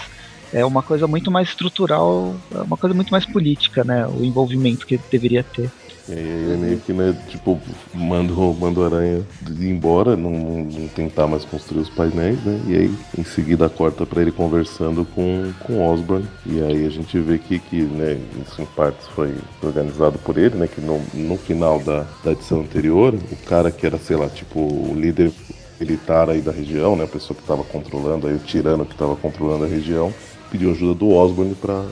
É 0.54 0.64
uma 0.64 0.82
coisa 0.82 1.06
muito 1.06 1.30
mais 1.30 1.50
estrutural, 1.50 2.34
é 2.50 2.62
uma 2.62 2.78
coisa 2.78 2.94
muito 2.94 3.10
mais 3.10 3.26
política, 3.26 3.84
né? 3.84 4.06
O 4.06 4.24
envolvimento 4.24 4.86
que 4.86 4.98
deveria 5.10 5.42
ter. 5.42 5.70
E 6.08 6.12
aí 6.12 6.18
ele 6.18 6.56
meio 6.56 6.78
que, 6.78 6.92
né, 6.92 7.16
tipo, 7.28 7.60
manda 7.92 8.32
o 8.32 8.84
Aranha 8.84 9.22
ir 9.58 9.68
embora, 9.68 10.16
não, 10.16 10.30
não, 10.30 10.88
tentar 10.88 11.26
mais 11.26 11.44
construir 11.44 11.80
os 11.80 11.90
painéis, 11.90 12.42
né? 12.44 12.60
E 12.68 12.76
aí, 12.76 12.94
em 13.18 13.24
seguida, 13.24 13.68
corta 13.68 14.06
para 14.06 14.22
ele 14.22 14.30
conversando 14.30 15.04
com, 15.04 15.52
com 15.60 15.84
Osborn. 15.84 16.24
E 16.44 16.62
aí 16.62 16.86
a 16.86 16.90
gente 16.90 17.18
vê 17.18 17.38
que, 17.38 17.58
que 17.58 17.82
né, 17.82 18.18
isso 18.46 18.62
em 18.62 18.66
partes 18.66 19.06
foi 19.08 19.34
organizado 19.62 20.18
por 20.18 20.38
ele, 20.38 20.56
né? 20.56 20.68
Que 20.68 20.80
no, 20.80 21.00
no 21.12 21.36
final 21.36 21.80
da, 21.80 22.06
da 22.22 22.32
edição 22.32 22.60
anterior, 22.60 23.12
o 23.14 23.36
cara 23.48 23.70
que 23.72 23.84
era, 23.84 23.98
sei 23.98 24.16
lá, 24.16 24.28
tipo, 24.28 24.60
o 24.60 24.94
líder 24.94 25.32
militar 25.80 26.30
aí 26.30 26.40
da 26.40 26.52
região, 26.52 26.94
né? 26.94 27.04
A 27.04 27.08
pessoa 27.08 27.36
que 27.36 27.42
estava 27.42 27.64
controlando, 27.64 28.28
aí 28.28 28.34
o 28.34 28.38
tirano 28.38 28.86
que 28.86 28.92
estava 28.92 29.16
controlando 29.16 29.64
a 29.64 29.68
região, 29.68 30.12
pediu 30.50 30.70
ajuda 30.70 30.94
do 30.94 31.10
Osborn 31.10 31.54
para 31.54 31.84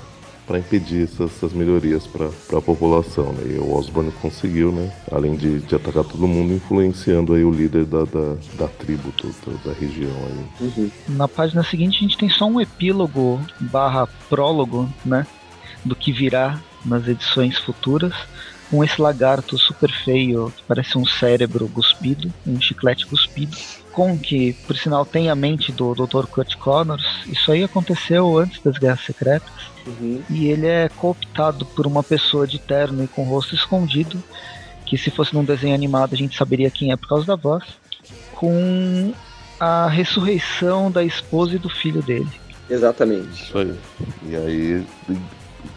para 0.47 0.59
impedir 0.59 1.05
essas, 1.05 1.31
essas 1.37 1.53
melhorias 1.53 2.07
para 2.07 2.27
a 2.59 2.61
população. 2.61 3.33
Né? 3.33 3.55
E 3.55 3.59
o 3.59 3.75
Osborne 3.75 4.13
conseguiu, 4.21 4.73
né? 4.73 4.93
além 5.11 5.37
de, 5.37 5.61
de, 5.61 5.75
atacar 5.75 6.05
todo 6.05 6.27
mundo, 6.27 6.53
influenciando 6.53 7.35
aí 7.35 7.45
o 7.45 7.51
líder 7.51 7.85
da, 7.85 8.05
da, 8.05 8.37
da 8.55 8.69
tribo, 8.69 9.13
da, 9.47 9.71
da 9.71 9.79
região. 9.79 10.15
Aí. 10.27 10.67
Uhum. 10.67 10.91
Na 11.09 11.29
página 11.29 11.63
seguinte 11.63 11.99
a 11.99 12.01
gente 12.01 12.19
tem 12.19 12.29
só 12.29 12.47
um 12.47 12.61
epílogo 12.61 13.41
barra 13.61 14.07
prólogo 14.29 14.89
né? 15.05 15.27
do 15.85 15.95
que 15.95 16.13
virá 16.13 16.61
nas 16.85 17.09
edições 17.09 17.59
futuras 17.59 18.15
com 18.71 18.83
esse 18.83 19.01
lagarto 19.01 19.57
super 19.57 19.91
feio 19.91 20.53
que 20.57 20.63
parece 20.67 20.99
um 20.99 21.07
cérebro 21.07 21.69
cuspido, 21.69 22.33
um 22.47 22.61
chiclete 22.61 23.07
cuspido, 23.07 23.57
com 23.95 24.19
que, 24.19 24.53
por 24.67 24.77
sinal, 24.77 25.07
tem 25.07 25.31
a 25.31 25.35
mente 25.35 25.71
do 25.71 25.95
Dr. 25.95 26.27
Kurt 26.27 26.57
Connors. 26.57 27.05
Isso 27.27 27.53
aí 27.53 27.63
aconteceu 27.63 28.37
antes 28.37 28.61
das 28.61 28.77
Guerras 28.77 29.05
Secretas. 29.05 29.53
Uhum. 29.87 30.23
E 30.29 30.49
ele 30.49 30.67
é 30.67 30.89
cooptado 30.89 31.65
por 31.65 31.87
uma 31.87 32.03
pessoa 32.03 32.47
de 32.47 32.59
terno 32.59 33.05
e 33.05 33.09
com 33.09 33.23
o 33.23 33.29
rosto 33.29 33.55
escondido, 33.55 34.23
que 34.85 34.99
se 34.99 35.11
fosse 35.11 35.35
num 35.35 35.45
desenho 35.45 35.75
animado 35.75 36.15
a 36.15 36.17
gente 36.17 36.37
saberia 36.37 36.71
quem 36.71 36.91
é 36.91 36.97
por 36.97 37.09
causa 37.09 37.27
da 37.27 37.37
voz, 37.37 37.65
com 38.33 39.13
a 39.61 39.87
ressurreição 39.89 40.91
da 40.91 41.05
esposa 41.05 41.55
e 41.55 41.59
do 41.59 41.69
filho 41.69 42.03
dele. 42.03 42.31
Exatamente. 42.69 43.45
Isso 43.45 43.59
aí. 43.59 43.75
E 44.27 44.37
aí, 44.37 44.87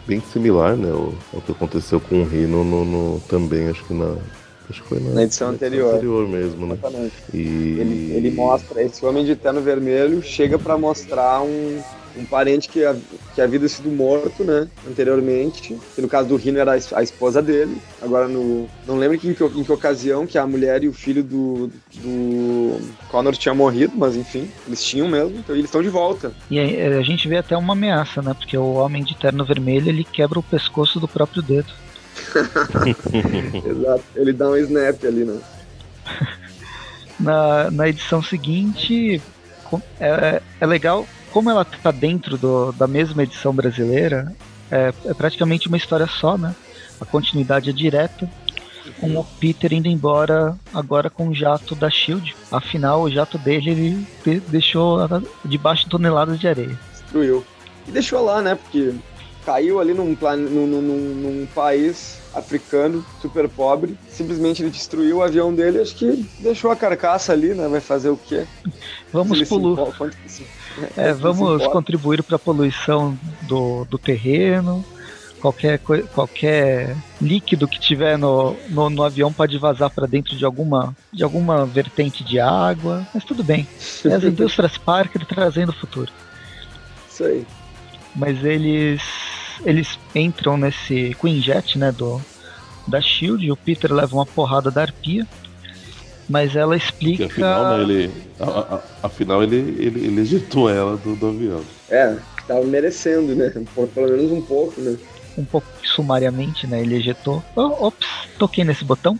bem 0.06 0.20
similar, 0.20 0.74
né, 0.74 0.90
ao, 0.90 1.14
ao 1.32 1.40
que 1.42 1.52
aconteceu 1.52 2.00
com 2.00 2.22
o 2.22 2.24
Rino 2.24 2.64
no, 2.64 2.84
no, 2.84 3.20
também, 3.20 3.68
acho 3.68 3.84
que 3.84 3.94
na, 3.94 4.16
Acho 4.70 4.82
que 4.82 4.88
foi 4.88 5.00
na, 5.00 5.10
na 5.10 5.22
edição 5.22 5.50
anterior. 5.50 5.94
anterior 5.94 6.28
mesmo, 6.28 6.66
né? 6.66 6.74
Exatamente. 6.74 7.14
E... 7.32 7.38
Ele, 7.38 8.12
ele 8.14 8.30
mostra, 8.30 8.82
esse 8.82 9.04
homem 9.04 9.24
de 9.24 9.34
terno 9.34 9.60
vermelho 9.60 10.22
chega 10.22 10.58
para 10.58 10.76
mostrar 10.76 11.40
um, 11.42 11.82
um 12.16 12.24
parente 12.24 12.68
que, 12.68 12.80
que 13.34 13.40
havia 13.40 13.66
sido 13.68 13.90
morto, 13.90 14.44
né, 14.44 14.68
anteriormente. 14.86 15.78
Que 15.94 16.02
no 16.02 16.08
caso 16.08 16.28
do 16.28 16.36
Rino 16.36 16.58
era 16.58 16.72
a 16.72 17.02
esposa 17.02 17.40
dele. 17.40 17.78
Agora, 18.02 18.28
no, 18.28 18.68
não 18.86 18.98
lembro 18.98 19.16
em 19.16 19.18
que, 19.18 19.28
em 19.28 19.64
que 19.64 19.72
ocasião 19.72 20.26
que 20.26 20.36
a 20.36 20.46
mulher 20.46 20.82
e 20.82 20.88
o 20.88 20.92
filho 20.92 21.22
do, 21.22 21.70
do 21.94 22.80
Connor 23.10 23.34
tinham 23.36 23.54
morrido, 23.54 23.94
mas 23.96 24.16
enfim, 24.16 24.50
eles 24.66 24.84
tinham 24.84 25.08
mesmo. 25.08 25.38
Então 25.38 25.54
eles 25.54 25.66
estão 25.66 25.82
de 25.82 25.88
volta. 25.88 26.32
E 26.50 26.58
a, 26.58 26.98
a 26.98 27.02
gente 27.02 27.28
vê 27.28 27.38
até 27.38 27.56
uma 27.56 27.72
ameaça, 27.72 28.20
né? 28.20 28.34
Porque 28.34 28.56
o 28.56 28.74
homem 28.74 29.02
de 29.02 29.16
terno 29.16 29.44
vermelho 29.44 29.88
ele 29.88 30.04
quebra 30.04 30.38
o 30.38 30.42
pescoço 30.42 31.00
do 31.00 31.08
próprio 31.08 31.42
dedo. 31.42 31.72
Exato, 33.66 34.04
ele 34.14 34.32
dá 34.32 34.48
um 34.48 34.56
snap 34.56 35.04
ali, 35.04 35.24
né? 35.24 35.38
na, 37.18 37.70
na 37.70 37.88
edição 37.88 38.22
seguinte, 38.22 39.20
é, 40.00 40.42
é 40.60 40.66
legal 40.66 41.06
como 41.30 41.50
ela 41.50 41.64
tá 41.64 41.90
dentro 41.90 42.36
do, 42.36 42.72
da 42.72 42.86
mesma 42.86 43.22
edição 43.22 43.52
brasileira, 43.52 44.34
é, 44.70 44.92
é, 45.04 45.14
praticamente 45.14 45.68
uma 45.68 45.76
história 45.76 46.06
só, 46.06 46.36
né? 46.36 46.54
A 47.00 47.04
continuidade 47.04 47.70
é 47.70 47.72
direta, 47.72 48.28
com 48.98 49.16
o 49.16 49.24
Peter 49.24 49.72
indo 49.72 49.86
embora 49.86 50.58
agora 50.72 51.08
com 51.10 51.28
o 51.28 51.34
jato 51.34 51.74
da 51.74 51.90
Shield. 51.90 52.34
Afinal, 52.50 53.02
o 53.02 53.10
jato 53.10 53.38
dele 53.38 54.06
ele 54.26 54.40
deixou 54.48 54.98
debaixo 55.44 55.84
de 55.84 55.90
toneladas 55.90 56.40
de 56.40 56.48
areia. 56.48 56.78
Destruiu. 56.92 57.44
E 57.86 57.92
deixou 57.92 58.24
lá, 58.24 58.42
né? 58.42 58.54
Porque 58.56 58.94
caiu 59.48 59.80
ali 59.80 59.94
num, 59.94 60.14
num, 60.14 60.66
num, 60.66 60.82
num 60.82 61.48
país 61.54 62.18
africano 62.34 63.02
super 63.22 63.48
pobre. 63.48 63.96
Simplesmente 64.10 64.62
ele 64.62 64.68
destruiu 64.68 65.16
o 65.16 65.22
avião 65.22 65.54
dele, 65.54 65.80
acho 65.80 65.94
que 65.94 66.28
deixou 66.40 66.70
a 66.70 66.76
carcaça 66.76 67.32
ali, 67.32 67.54
né? 67.54 67.66
Vai 67.66 67.80
fazer 67.80 68.10
o 68.10 68.16
quê? 68.16 68.44
Vamos 69.10 69.42
poluir. 69.48 69.78
É, 70.98 71.14
vamos 71.14 71.66
contribuir 71.68 72.22
para 72.22 72.36
a 72.36 72.38
poluição 72.38 73.18
do, 73.42 73.86
do 73.86 73.96
terreno. 73.96 74.84
Qualquer, 75.40 75.80
qualquer 76.14 76.94
líquido 77.20 77.66
que 77.66 77.80
tiver 77.80 78.18
no, 78.18 78.54
no, 78.68 78.90
no 78.90 79.02
avião 79.02 79.32
pode 79.32 79.56
vazar 79.56 79.88
para 79.88 80.06
dentro 80.06 80.36
de 80.36 80.44
alguma, 80.44 80.94
de 81.10 81.24
alguma 81.24 81.64
vertente 81.64 82.22
de 82.22 82.38
água, 82.38 83.06
mas 83.14 83.24
tudo 83.24 83.42
bem. 83.42 83.66
É 84.04 84.14
as 84.14 84.24
indústrias 84.24 84.76
Parker 84.76 85.24
trazendo 85.24 85.70
o 85.70 85.74
futuro. 85.74 86.12
Isso 87.10 87.24
aí. 87.24 87.46
Mas 88.18 88.44
eles 88.44 89.00
eles 89.64 89.98
entram 90.14 90.56
nesse 90.56 91.16
Queen 91.20 91.40
Jet, 91.40 91.78
né, 91.78 91.92
do 91.92 92.20
da 92.86 93.00
Shield, 93.00 93.44
e 93.44 93.52
o 93.52 93.56
Peter 93.56 93.92
leva 93.92 94.16
uma 94.16 94.24
porrada 94.24 94.70
da 94.70 94.80
arpia, 94.80 95.26
mas 96.28 96.56
ela 96.56 96.76
explica. 96.76 97.26
Que 97.26 97.32
afinal, 97.32 97.76
né, 97.76 97.82
ele, 97.82 98.12
a, 98.40 98.44
a, 98.44 98.80
afinal 99.02 99.42
ele, 99.42 99.56
ele, 99.56 100.06
ele 100.06 100.20
ejetou 100.20 100.70
ela 100.70 100.96
do, 100.96 101.14
do 101.14 101.28
avião. 101.28 101.62
É, 101.90 102.16
tava 102.46 102.64
merecendo, 102.64 103.34
né? 103.34 103.52
Pelo 103.94 104.08
menos 104.08 104.32
um 104.32 104.40
pouco, 104.40 104.80
né? 104.80 104.96
Um 105.36 105.44
pouco 105.44 105.66
sumariamente, 105.84 106.66
né? 106.66 106.80
Ele 106.80 106.96
ejetou. 106.96 107.44
Oh, 107.54 107.86
ops, 107.86 108.08
toquei 108.38 108.64
nesse 108.64 108.84
botão. 108.84 109.18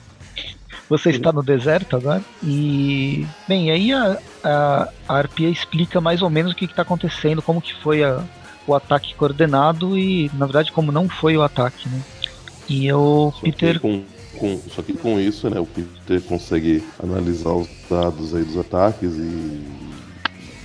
Você 0.88 1.11
está 1.11 1.30
no 1.30 1.42
deserto 1.42 1.96
agora. 1.96 2.22
E. 2.42 3.26
Bem, 3.46 3.70
aí 3.70 3.92
a, 3.92 4.18
a, 4.42 4.88
a 5.06 5.16
Arpia 5.18 5.50
explica 5.50 6.00
mais 6.00 6.22
ou 6.22 6.30
menos 6.30 6.52
o 6.52 6.54
que 6.54 6.64
está 6.64 6.82
acontecendo, 6.82 7.42
como 7.42 7.61
que 7.61 7.74
foi 7.74 8.02
a, 8.02 8.24
o 8.68 8.74
ataque 8.74 9.14
coordenado 9.14 9.98
e, 9.98 10.31
na 10.35 10.46
verdade, 10.46 10.72
como 10.72 10.92
não 10.92 11.09
foi 11.09 11.37
o 11.37 11.42
ataque, 11.42 11.88
né? 11.88 12.00
E 12.68 12.92
o 12.92 13.33
Só 13.35 13.40
Peter. 13.40 13.81
Com, 13.81 14.04
com, 14.37 14.61
só 14.68 14.83
que 14.83 14.92
com 14.92 15.18
isso, 15.18 15.48
né, 15.48 15.59
o 15.59 15.66
Peter 15.66 16.20
consegue 16.22 16.85
analisar 17.02 17.52
os 17.52 17.68
dados 17.88 18.35
aí 18.35 18.44
dos 18.44 18.59
ataques 18.59 19.16
e 19.16 19.62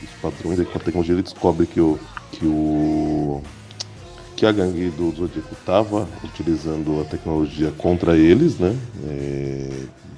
os 0.03 0.09
padrões 0.21 0.59
aí 0.59 0.65
com 0.65 0.77
a 0.77 0.81
tecnologia, 0.81 1.15
ele 1.15 1.23
descobre 1.23 1.65
que 1.65 1.79
o. 1.79 1.97
que 2.31 2.45
o. 2.45 3.41
que 4.35 4.45
a 4.45 4.51
gangue 4.51 4.89
do 4.89 5.11
Zodíaco 5.11 5.53
estava 5.53 6.07
utilizando 6.23 7.01
a 7.01 7.05
tecnologia 7.05 7.71
contra 7.71 8.17
eles, 8.17 8.59
né? 8.59 8.75
É, 9.07 9.69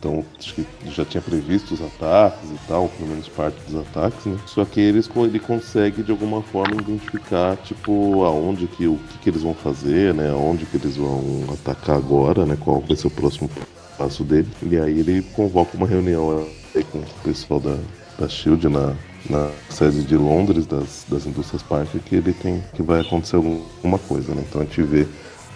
então 0.05 0.23
acho 0.37 0.53
que 0.53 0.65
já 0.91 1.03
tinha 1.03 1.21
previsto 1.21 1.73
os 1.73 1.81
ataques 1.81 2.51
e 2.51 2.67
tal, 2.67 2.87
pelo 2.89 3.09
menos 3.09 3.27
parte 3.27 3.57
dos 3.67 3.81
ataques, 3.81 4.25
né? 4.25 4.37
Só 4.45 4.63
que 4.63 4.79
eles 4.79 5.09
ele 5.15 5.39
consegue 5.39 6.03
de 6.03 6.11
alguma 6.11 6.43
forma 6.43 6.79
identificar 6.79 7.57
tipo 7.57 8.23
aonde 8.23 8.67
que 8.67 8.85
o 8.85 8.97
que, 8.97 9.17
que 9.17 9.29
eles 9.31 9.41
vão 9.41 9.55
fazer, 9.55 10.13
né? 10.13 10.29
Aonde 10.29 10.67
que 10.67 10.77
eles 10.77 10.95
vão 10.95 11.45
atacar 11.51 11.97
agora, 11.97 12.45
né? 12.45 12.55
Qual 12.59 12.81
vai 12.81 12.95
ser 12.95 13.07
o 13.07 13.11
próximo 13.11 13.49
passo 13.97 14.23
dele? 14.23 14.47
E 14.61 14.77
aí 14.77 14.99
ele 14.99 15.23
convoca 15.35 15.75
uma 15.75 15.87
reunião 15.87 16.45
aí 16.75 16.83
com 16.83 16.99
o 16.99 17.05
pessoal 17.23 17.59
da, 17.59 17.75
da 18.19 18.29
Shield 18.29 18.69
na 18.69 18.93
na 19.27 19.49
sede 19.71 20.03
de 20.03 20.15
Londres 20.15 20.67
das, 20.67 21.03
das 21.09 21.25
indústrias 21.25 21.63
Parker 21.63 21.99
que 21.99 22.15
ele 22.15 22.31
tem 22.31 22.63
que 22.75 22.83
vai 22.83 23.01
acontecer 23.01 23.37
alguma 23.37 23.97
coisa, 23.97 24.35
né? 24.35 24.43
Então 24.47 24.61
a 24.61 24.65
gente 24.65 24.83
vê 24.83 25.07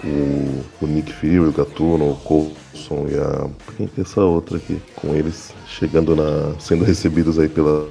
o, 0.03 0.63
o 0.81 0.88
Nick 0.88 1.12
Fury, 1.13 1.39
o 1.39 1.51
Gatuno, 1.51 2.12
o 2.12 2.15
Coulson 2.17 3.07
e 3.09 3.17
a. 3.17 3.49
Quem 3.75 3.89
é 3.97 4.01
essa 4.01 4.21
outra 4.21 4.57
aqui? 4.57 4.81
Com 4.95 5.13
eles 5.13 5.53
chegando 5.67 6.15
na. 6.15 6.59
sendo 6.59 6.83
recebidos 6.85 7.38
aí 7.39 7.49
pela 7.49 7.88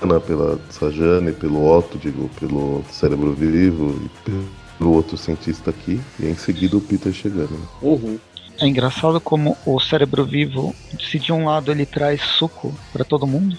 Ana, 0.00 0.20
pela 0.20 0.58
Sajane, 0.70 1.32
pelo 1.32 1.66
Otto, 1.66 1.98
digo, 1.98 2.30
pelo 2.40 2.82
Cérebro 2.90 3.32
Vivo 3.32 4.00
e 4.04 4.30
pelo 4.78 4.92
outro 4.92 5.16
cientista 5.16 5.70
aqui. 5.70 6.00
E 6.18 6.26
em 6.26 6.36
seguida 6.36 6.76
o 6.76 6.80
Peter 6.80 7.12
chegando. 7.12 7.52
Né? 7.52 7.66
Uhum. 7.82 8.18
É 8.60 8.66
engraçado 8.66 9.20
como 9.20 9.56
o 9.66 9.80
cérebro 9.80 10.24
vivo, 10.24 10.74
se 11.00 11.18
de 11.18 11.32
um 11.32 11.46
lado 11.46 11.72
ele 11.72 11.86
traz 11.86 12.20
suco 12.20 12.72
para 12.92 13.04
todo 13.04 13.26
mundo, 13.26 13.56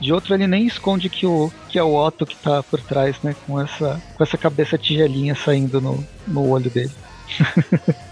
de 0.00 0.12
outro 0.12 0.32
ele 0.32 0.46
nem 0.46 0.66
esconde 0.66 1.08
que, 1.08 1.26
o, 1.26 1.52
que 1.68 1.78
é 1.78 1.82
o 1.82 1.94
Otto 1.94 2.24
que 2.24 2.36
tá 2.36 2.62
por 2.62 2.80
trás, 2.80 3.16
né? 3.22 3.34
Com 3.46 3.60
essa, 3.60 4.00
com 4.16 4.22
essa 4.22 4.38
cabeça 4.38 4.78
tigelinha 4.78 5.34
saindo 5.34 5.80
no, 5.80 6.02
no 6.26 6.48
olho 6.48 6.70
dele. 6.70 6.90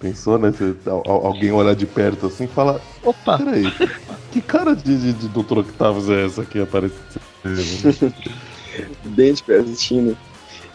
Pensou, 0.00 0.38
né? 0.38 0.50
Se 0.52 0.74
alguém 0.86 1.52
olhar 1.52 1.74
de 1.74 1.86
perto 1.86 2.26
assim 2.26 2.44
e 2.44 2.48
fala: 2.48 2.80
Opa! 3.02 3.36
Peraí, 3.38 3.70
que 4.32 4.40
cara 4.40 4.74
de, 4.74 4.98
de, 4.98 5.12
de 5.12 5.28
Dr. 5.28 5.58
Octavius 5.58 6.08
é 6.08 6.24
essa 6.24 6.42
aqui 6.42 6.60
aparecendo? 6.60 7.00
Bem 9.04 9.34
de 9.34 9.42
pertinho. 9.42 10.16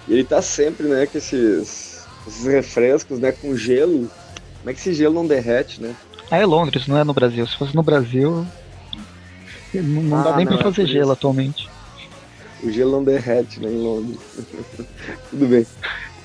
E 0.07 0.13
ele 0.13 0.23
tá 0.23 0.41
sempre, 0.41 0.87
né, 0.87 1.07
com 1.07 1.17
esses, 1.17 2.05
esses 2.27 2.45
refrescos, 2.45 3.19
né, 3.19 3.31
com 3.31 3.55
gelo. 3.55 4.09
Como 4.59 4.69
é 4.69 4.73
que 4.73 4.79
esse 4.79 4.93
gelo 4.93 5.15
não 5.15 5.25
derrete, 5.25 5.81
né? 5.81 5.95
Ah, 6.29 6.37
é 6.37 6.45
Londres, 6.45 6.87
não 6.87 6.97
é 6.97 7.03
no 7.03 7.13
Brasil. 7.13 7.47
Se 7.47 7.57
fosse 7.57 7.75
no 7.75 7.83
Brasil, 7.83 8.45
não, 9.73 10.03
não 10.03 10.23
dá 10.23 10.33
Ah, 10.33 10.37
nem 10.37 10.45
não, 10.45 10.53
pra 10.53 10.61
é 10.61 10.63
fazer 10.63 10.83
por 10.83 10.91
gelo 10.91 11.11
atualmente. 11.11 11.69
O 12.63 12.71
gelo 12.71 12.91
não 12.91 13.03
derrete, 13.03 13.59
né, 13.59 13.69
em 13.69 13.77
Londres. 13.77 14.19
Tudo 15.29 15.47
bem. 15.47 15.65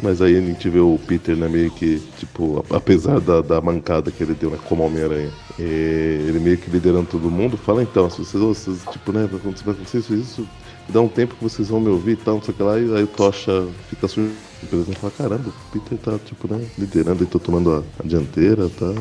Mas 0.03 0.23
aí 0.23 0.37
a 0.37 0.41
gente 0.41 0.69
vê 0.69 0.81
o 0.81 0.99
Peter, 1.07 1.37
né, 1.37 1.49
meio 1.49 1.71
que, 1.71 2.01
tipo, 2.19 2.65
apesar 2.71 3.21
da, 3.21 3.41
da 3.41 3.61
mancada 3.61 4.11
que 4.11 4.23
ele 4.23 4.35
deu, 4.35 4.51
né, 4.51 4.59
como 4.69 4.85
Homem-Aranha, 4.85 5.31
é, 5.59 5.63
ele 5.63 6.39
meio 6.39 6.57
que 6.57 6.71
liderando 6.71 7.07
todo 7.07 7.31
mundo, 7.31 7.57
fala 7.57 7.83
então, 7.83 8.09
se 8.09 8.19
vocês, 8.19 8.43
vocês 8.43 8.79
tipo, 8.91 9.13
né, 9.13 9.29
vai 9.31 9.39
acontecer, 9.41 9.65
vai 9.65 9.75
acontecer 9.75 9.99
isso, 9.99 10.15
isso, 10.15 10.49
dá 10.89 11.01
um 11.01 11.09
tempo 11.09 11.35
que 11.35 11.43
vocês 11.43 11.69
vão 11.69 11.81
me 11.81 11.89
ouvir 11.89 12.13
e 12.13 12.17
tal, 12.17 12.37
não 12.37 12.43
sei 12.43 12.55
o 12.55 12.57
que 12.57 12.63
lá, 12.63 12.79
e 12.79 12.97
aí 12.97 13.03
o 13.03 13.07
Tocha 13.07 13.67
fica 13.89 14.09
surpreso, 14.09 14.89
né, 14.89 14.97
fala, 15.01 15.13
caramba, 15.17 15.49
o 15.49 15.79
Peter 15.79 15.99
tá, 15.99 16.19
tipo, 16.25 16.53
né, 16.53 16.65
liderando 16.79 17.23
e 17.23 17.27
tô 17.27 17.39
tomando 17.39 17.73
a, 17.73 17.83
a 18.03 18.07
dianteira, 18.07 18.69
tá, 18.71 18.93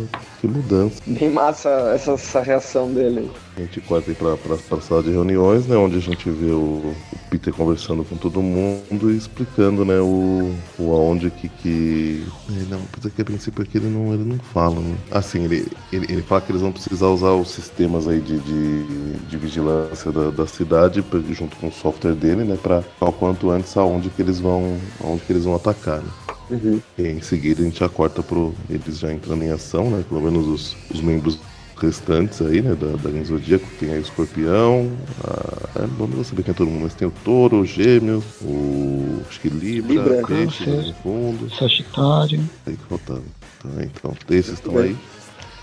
que 0.42 0.48
mudança. 0.48 1.02
Bem 1.06 1.30
massa 1.30 1.70
essa, 1.94 2.12
essa 2.12 2.42
reação 2.42 2.92
dele. 2.92 3.30
A 3.60 3.64
gente 3.64 3.82
corta 3.82 4.10
aí 4.10 4.16
pra, 4.16 4.38
sala 4.80 5.04
de 5.04 5.12
reuniões, 5.12 5.68
né? 5.68 5.76
Onde 5.76 5.98
a 5.98 6.00
gente 6.00 6.30
vê 6.30 6.50
o, 6.50 6.96
o 7.12 7.20
Peter 7.30 7.54
conversando 7.54 8.06
com 8.06 8.16
todo 8.16 8.42
mundo 8.42 9.12
e 9.12 9.18
explicando, 9.18 9.84
né? 9.84 10.00
O, 10.00 10.56
o 10.78 10.94
aonde 10.94 11.30
que. 11.30 11.50
que... 11.50 12.26
Ele 12.48 12.68
não, 12.70 12.80
apesar 12.94 13.10
que 13.10 13.22
a 13.22 13.26
princípio 13.26 13.62
aqui 13.62 13.78
ele 13.78 13.90
não, 13.90 14.14
ele 14.14 14.24
não 14.24 14.40
fala, 14.40 14.80
né? 14.80 14.96
Assim, 15.12 15.44
ele, 15.44 15.68
ele, 15.92 16.06
ele 16.10 16.22
fala 16.22 16.40
que 16.40 16.54
eles 16.54 16.62
vão 16.62 16.72
precisar 16.72 17.08
usar 17.08 17.32
os 17.32 17.50
sistemas 17.50 18.08
aí 18.08 18.22
de, 18.22 18.40
de, 18.40 19.14
de 19.28 19.38
vigilância 19.38 20.10
da, 20.10 20.30
da 20.30 20.48
cidade 20.48 21.04
junto 21.32 21.58
com 21.58 21.68
o 21.68 21.72
software 21.72 22.16
dele, 22.16 22.46
né? 22.46 22.58
Pra 22.62 22.82
o 23.02 23.12
quanto 23.12 23.50
antes 23.50 23.76
aonde 23.76 24.10
que 24.10 24.22
eles 24.22 24.40
vão. 24.40 24.80
aonde 25.04 25.22
que 25.24 25.34
eles 25.34 25.44
vão 25.44 25.56
atacar, 25.56 25.98
né? 25.98 26.10
Uhum. 26.50 26.82
Em 26.98 27.22
seguida 27.22 27.62
a 27.62 27.66
gente 27.66 27.80
já 27.80 27.90
corta 27.90 28.24
pro. 28.24 28.56
eles 28.70 29.00
já 29.00 29.12
entrando 29.12 29.44
em 29.44 29.52
ação, 29.52 29.90
né? 29.90 30.02
Pelo 30.08 30.22
menos 30.22 30.48
os, 30.48 30.78
os 30.90 31.02
membros 31.02 31.38
restantes 31.82 32.42
aí, 32.42 32.62
né? 32.62 32.76
Da, 32.76 32.88
da 32.98 33.10
linha 33.10 33.24
Zodíaco. 33.26 33.66
Tem 33.80 33.92
aí 33.92 34.00
o 34.00 34.02
escorpião. 34.02 34.92
A, 35.24 35.82
é, 35.84 35.88
vamos 35.98 36.28
saber 36.28 36.44
quem 36.44 36.52
é 36.52 36.56
todo 36.56 36.70
mundo, 36.70 36.84
mas 36.84 36.94
tem 36.94 37.08
o 37.08 37.14
touro, 37.24 37.62
o 37.62 37.66
gêmeo, 37.66 38.24
o. 38.42 39.22
Acho 39.30 39.40
que 39.40 39.50
Libra, 39.50 39.94
Libra. 39.94 40.28
peixe 40.28 40.66
Câncer. 40.66 40.88
no 40.88 40.94
fundo. 40.96 41.50
Sagitário. 41.56 42.42
Aí 42.66 42.76
que 42.76 42.84
faltava. 42.88 43.22
Tá, 43.62 43.70
então, 43.84 44.14
esses 44.30 44.54
estão 44.54 44.78
aí. 44.78 44.88
E 44.88 44.90
aí, 44.90 44.98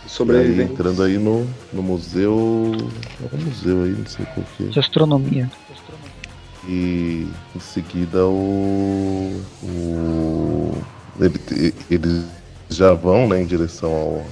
Sobrevivente. 0.07 0.73
entrando 0.73 1.03
aí 1.03 1.19
no, 1.19 1.47
no 1.73 1.83
museu. 1.83 2.73
É 3.33 3.35
um 3.37 3.41
museu 3.45 3.83
aí, 3.85 3.91
não 3.91 4.07
sei 4.07 4.25
qual 4.27 4.47
que 4.57 4.65
é. 4.65 4.67
De 4.69 4.79
astronomia. 4.79 5.51
E 6.69 7.27
em 7.55 7.61
seguida 7.61 8.27
o. 8.27 9.41
o 9.63 10.73
ele- 11.21 11.75
eles 11.91 12.25
já 12.69 12.93
vão 12.93 13.29
né, 13.29 13.41
em 13.43 13.47
direção 13.47 13.91
ao, 13.93 14.27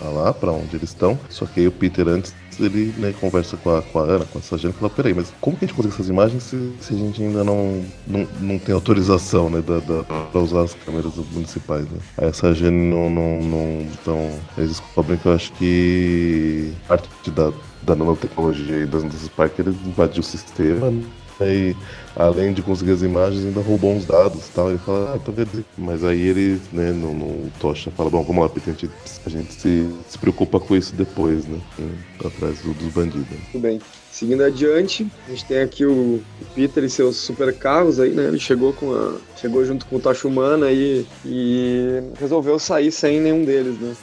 a, 0.00 0.08
lá, 0.08 0.32
pra 0.32 0.52
onde 0.52 0.76
eles 0.76 0.90
estão. 0.90 1.18
Só 1.28 1.46
que 1.46 1.60
aí 1.60 1.68
o 1.68 1.72
Peter 1.72 2.08
antes 2.08 2.34
ele 2.58 2.94
né, 2.96 3.14
conversa 3.20 3.56
com 3.56 3.70
a, 3.70 3.82
com 3.82 3.98
a 3.98 4.02
Ana, 4.02 4.24
com 4.24 4.38
a 4.38 4.42
Sajane, 4.42 4.72
e 4.74 4.78
fala, 4.78 4.90
peraí, 4.90 5.12
mas 5.12 5.32
como 5.40 5.56
que 5.56 5.64
a 5.64 5.68
gente 5.68 5.76
consegue 5.76 5.94
essas 5.94 6.08
imagens 6.08 6.42
se, 6.42 6.72
se 6.80 6.94
a 6.94 6.96
gente 6.96 7.22
ainda 7.22 7.44
não, 7.44 7.84
não, 8.06 8.26
não 8.40 8.58
tem 8.58 8.74
autorização 8.74 9.50
né, 9.50 9.60
da, 9.60 9.78
da, 9.78 10.02
pra 10.04 10.40
usar 10.40 10.62
as 10.62 10.74
câmeras 10.74 11.12
municipais, 11.32 11.84
né? 11.84 11.98
Aí 12.16 12.28
a 12.28 12.32
Sajane 12.32 12.90
não, 12.90 13.10
não, 13.10 13.42
não. 13.42 13.86
Então, 14.00 14.30
eles 14.56 14.70
descobrem 14.70 15.18
que 15.18 15.26
eu 15.26 15.32
acho 15.32 15.52
que 15.52 16.72
parte 16.88 17.30
da, 17.30 17.52
da 17.82 17.94
nanotecnologia 17.94 18.78
e 18.78 18.86
das 18.86 19.02
indústrias 19.02 19.32
Parker 19.36 19.66
eles 19.66 19.76
invadiu 19.86 20.20
o 20.20 20.24
sistema. 20.24 20.92
Né? 21.40 21.46
Aí, 21.46 21.76
além 22.14 22.52
de 22.52 22.62
conseguir 22.62 22.92
as 22.92 23.02
imagens, 23.02 23.44
ainda 23.44 23.60
roubou 23.60 23.92
uns 23.94 24.04
dados 24.06 24.46
e 24.48 24.50
tal. 24.52 24.70
Ele 24.70 24.78
fala, 24.78 25.12
ah, 25.12 25.16
então 25.16 25.34
quer 25.34 25.44
dizer. 25.46 25.64
Mas 25.76 26.02
aí 26.04 26.20
ele, 26.20 26.60
né, 26.72 26.90
no, 26.92 27.12
no 27.14 27.50
Tocha 27.60 27.90
fala, 27.90 28.08
bom, 28.10 28.22
vamos 28.22 28.42
lá, 28.42 28.48
Peter, 28.48 28.72
a 28.74 28.76
gente, 28.76 28.90
a 29.24 29.28
gente 29.30 29.52
se, 29.54 29.88
se 30.08 30.18
preocupa 30.18 30.58
com 30.58 30.74
isso 30.76 30.94
depois, 30.94 31.46
né? 31.46 31.58
com- 31.76 32.26
Atrás 32.26 32.58
do- 32.60 32.72
dos 32.74 32.92
bandidos. 32.92 33.28
né? 33.30 33.36
Muito 33.52 33.58
bem. 33.60 33.80
Seguindo 34.10 34.42
adiante, 34.42 35.06
a 35.26 35.30
gente 35.30 35.44
tem 35.44 35.58
aqui 35.60 35.84
o, 35.84 36.22
Peter 36.54 36.82
e 36.82 36.88
seus 36.88 37.16
super 37.16 37.52
carros 37.54 38.00
aí, 38.00 38.10
né? 38.10 38.24
Ele 38.24 38.38
chegou 38.38 38.72
com 38.72 38.94
a. 38.94 39.16
Chegou 39.38 39.62
junto 39.64 39.84
com 39.86 39.96
o 39.96 40.00
Tocha 40.00 40.26
Humana 40.26 40.66
aí 40.66 41.06
e 41.24 42.02
resolveu 42.18 42.58
sair 42.58 42.90
sem 42.90 43.20
nenhum 43.20 43.44
deles, 43.44 43.78
né? 43.78 43.94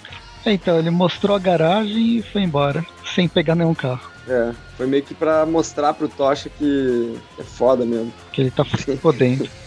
É, 0.46 0.52
então, 0.54 0.78
ele 0.78 0.92
mostrou 0.92 1.36
a 1.36 1.40
garagem 1.40 2.18
e 2.18 2.22
foi 2.22 2.44
embora. 2.44 2.86
Sem 3.16 3.28
pegar 3.28 3.56
nenhum 3.56 3.74
carro. 3.74 4.13
É, 4.28 4.54
foi 4.78 4.88
meio 4.88 5.04
que 5.04 5.14
pra 5.14 5.46
mostrar 5.46 5.94
pro 5.94 6.08
Tocha 6.08 6.50
que 6.50 7.14
é 7.38 7.44
foda 7.44 7.86
mesmo. 7.86 8.14
Que 8.32 8.42
ele 8.42 8.52
tá 8.52 8.66
podendo. 9.02 9.48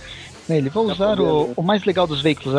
Ele 0.49 0.71
vai 0.71 0.87
Tá 0.87 0.92
usar 0.92 1.21
o, 1.21 1.49
né? 1.49 1.55
o 1.57 1.62
mais 1.62 1.85
legal 1.85 2.07
dos 2.07 2.23
veículos 2.23 2.55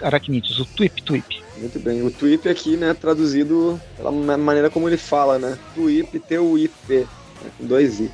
aracnídeos, 0.00 0.58
o 0.58 0.64
Twip 0.64 1.02
Twip. 1.02 1.42
Muito 1.58 1.78
bem. 1.78 2.00
O 2.02 2.10
Twip 2.10 2.48
aqui, 2.48 2.78
né, 2.78 2.94
traduzido 2.94 3.78
pela 3.94 4.10
ma- 4.10 4.38
maneira 4.38 4.70
como 4.70 4.88
ele 4.88 4.96
fala, 4.96 5.38
né? 5.38 5.58
Twip, 5.74 6.18
T-U-I-P, 6.18 7.00
né, 7.00 7.50
com 7.58 7.66
dois 7.66 8.00
I. 8.00 8.10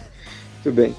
Muito 0.64 0.72
bem. 0.74 0.96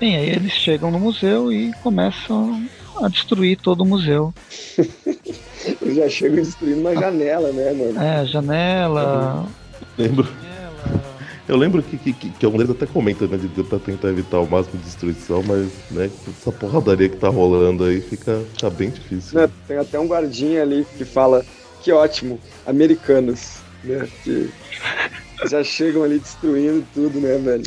Bem, 0.00 0.16
aí 0.16 0.30
eles 0.30 0.52
chegam 0.52 0.90
no 0.90 0.98
museu 0.98 1.52
e 1.52 1.72
começam 1.80 2.60
a 3.00 3.06
destruir 3.08 3.56
todo 3.56 3.82
o 3.82 3.86
museu. 3.86 4.34
Eles 5.80 5.94
já 5.96 6.08
chegam 6.08 6.42
destruindo 6.42 6.80
uma 6.80 6.94
janela, 6.94 7.52
né, 7.52 7.72
mano? 7.72 8.02
É, 8.02 8.26
janela. 8.26 9.46
Lembro. 9.96 10.24
janela. 10.42 10.53
Eu 11.48 11.56
lembro 11.56 11.82
que, 11.82 11.98
que, 11.98 12.12
que, 12.12 12.30
que 12.30 12.46
algum 12.46 12.56
deles 12.56 12.74
até 12.74 12.86
comenta, 12.86 13.26
né, 13.26 13.36
de, 13.36 13.62
pra 13.64 13.78
tentar 13.78 14.08
evitar 14.08 14.40
o 14.40 14.50
máximo 14.50 14.78
de 14.78 14.84
destruição, 14.84 15.42
mas, 15.42 15.68
né, 15.90 16.10
essa 16.40 16.50
porradaria 16.50 17.08
que 17.08 17.16
tá 17.16 17.28
rolando 17.28 17.84
aí 17.84 18.00
fica, 18.00 18.40
fica 18.54 18.70
bem 18.70 18.90
difícil. 18.90 19.38
Né, 19.38 19.48
Tem 19.68 19.76
até 19.76 19.98
um 20.00 20.06
guardinha 20.06 20.62
ali 20.62 20.86
que 20.96 21.04
fala 21.04 21.44
que 21.82 21.92
ótimo, 21.92 22.40
americanos, 22.66 23.58
né? 23.84 24.08
Que 24.22 24.48
já 25.50 25.62
chegam 25.62 26.02
ali 26.02 26.18
destruindo 26.18 26.82
tudo, 26.94 27.20
né, 27.20 27.36
velho? 27.36 27.64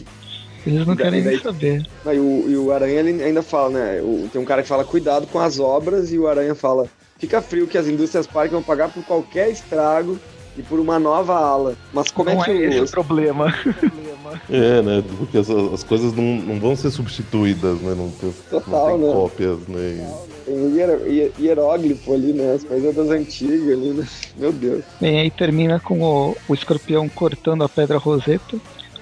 Eles 0.66 0.88
não 0.88 0.96
querem 0.96 1.24
nem 1.24 1.40
saber. 1.40 1.86
E 2.06 2.20
o, 2.20 2.50
e 2.50 2.58
o 2.58 2.72
Aranha 2.72 3.00
ele 3.00 3.22
ainda 3.24 3.44
fala, 3.44 3.70
né? 3.70 4.02
o- 4.02 4.28
tem 4.32 4.42
um 4.42 4.46
cara 4.46 4.64
que 4.64 4.68
fala 4.68 4.84
cuidado 4.84 5.28
com 5.28 5.40
as 5.40 5.60
obras 5.60 6.12
e 6.12 6.18
o 6.18 6.28
Aranha 6.28 6.56
fala 6.56 6.88
fica 7.20 7.42
frio 7.42 7.68
que 7.68 7.78
as 7.78 7.88
indústrias 7.88 8.26
Park 8.26 8.52
vão 8.52 8.64
pagar 8.64 8.90
por 8.90 9.04
qualquer 9.04 9.50
estrago 9.50 10.18
e 10.58 10.64
por 10.64 10.80
uma 10.80 11.00
nova 11.00 11.34
ala. 11.36 11.76
Mas 11.94 12.12
como 12.12 12.30
não 12.30 12.42
é 12.42 12.46
que 12.46 12.52
é 12.52 12.66
esse 12.70 12.80
o, 12.80 12.84
o 12.86 12.90
problema. 12.90 13.54
É, 14.50 14.82
né? 14.82 15.04
Porque 15.18 15.38
as, 15.38 15.50
as 15.50 15.84
coisas 15.84 16.14
não, 16.14 16.24
não 16.24 16.60
vão 16.60 16.76
ser 16.76 16.92
substituídas, 16.92 17.80
né? 17.80 17.96
Não 17.96 18.10
tem, 18.12 18.34
Total, 18.50 18.90
não 18.90 18.98
tem 19.00 19.08
né? 19.08 19.14
cópias, 19.14 19.58
né? 19.68 20.18
tem 20.46 20.56
hier- 20.74 21.02
hier- 21.08 21.32
hieróglifo 21.40 22.14
ali, 22.14 22.34
né? 22.34 22.54
As 22.54 22.64
coisas 22.64 22.96
das 22.96 23.10
antigas 23.10 23.78
ali, 23.78 23.90
né? 23.92 24.08
Meu 24.38 24.52
Deus. 24.52 24.84
Bem, 25.00 25.20
aí 25.20 25.32
termina 25.32 25.80
com 25.80 26.02
o, 26.02 26.36
o 26.48 26.54
escorpião 26.54 27.08
cortando 27.10 27.64
a 27.64 27.70
pedra 27.70 27.98
roseta, 27.98 28.58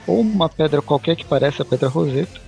ou 0.08 0.22
uma 0.22 0.50
pedra 0.50 0.82
qualquer 0.82 1.15
que 1.15 1.26
parece 1.26 1.62
a 1.62 1.65
pedra 1.65 1.88
roseta. 1.89 2.39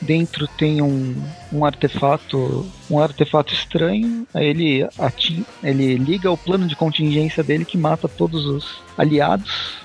Dentro 0.00 0.46
tem 0.58 0.82
um, 0.82 1.14
um 1.52 1.64
artefato, 1.64 2.66
um 2.90 2.98
artefato 2.98 3.54
estranho. 3.54 4.26
Aí 4.34 4.46
ele, 4.46 4.86
ati- 4.98 5.46
ele 5.62 5.96
liga 5.96 6.30
o 6.30 6.36
plano 6.36 6.66
de 6.66 6.76
contingência 6.76 7.42
dele 7.42 7.64
que 7.64 7.78
mata 7.78 8.08
todos 8.08 8.44
os 8.46 8.82
aliados. 8.98 9.76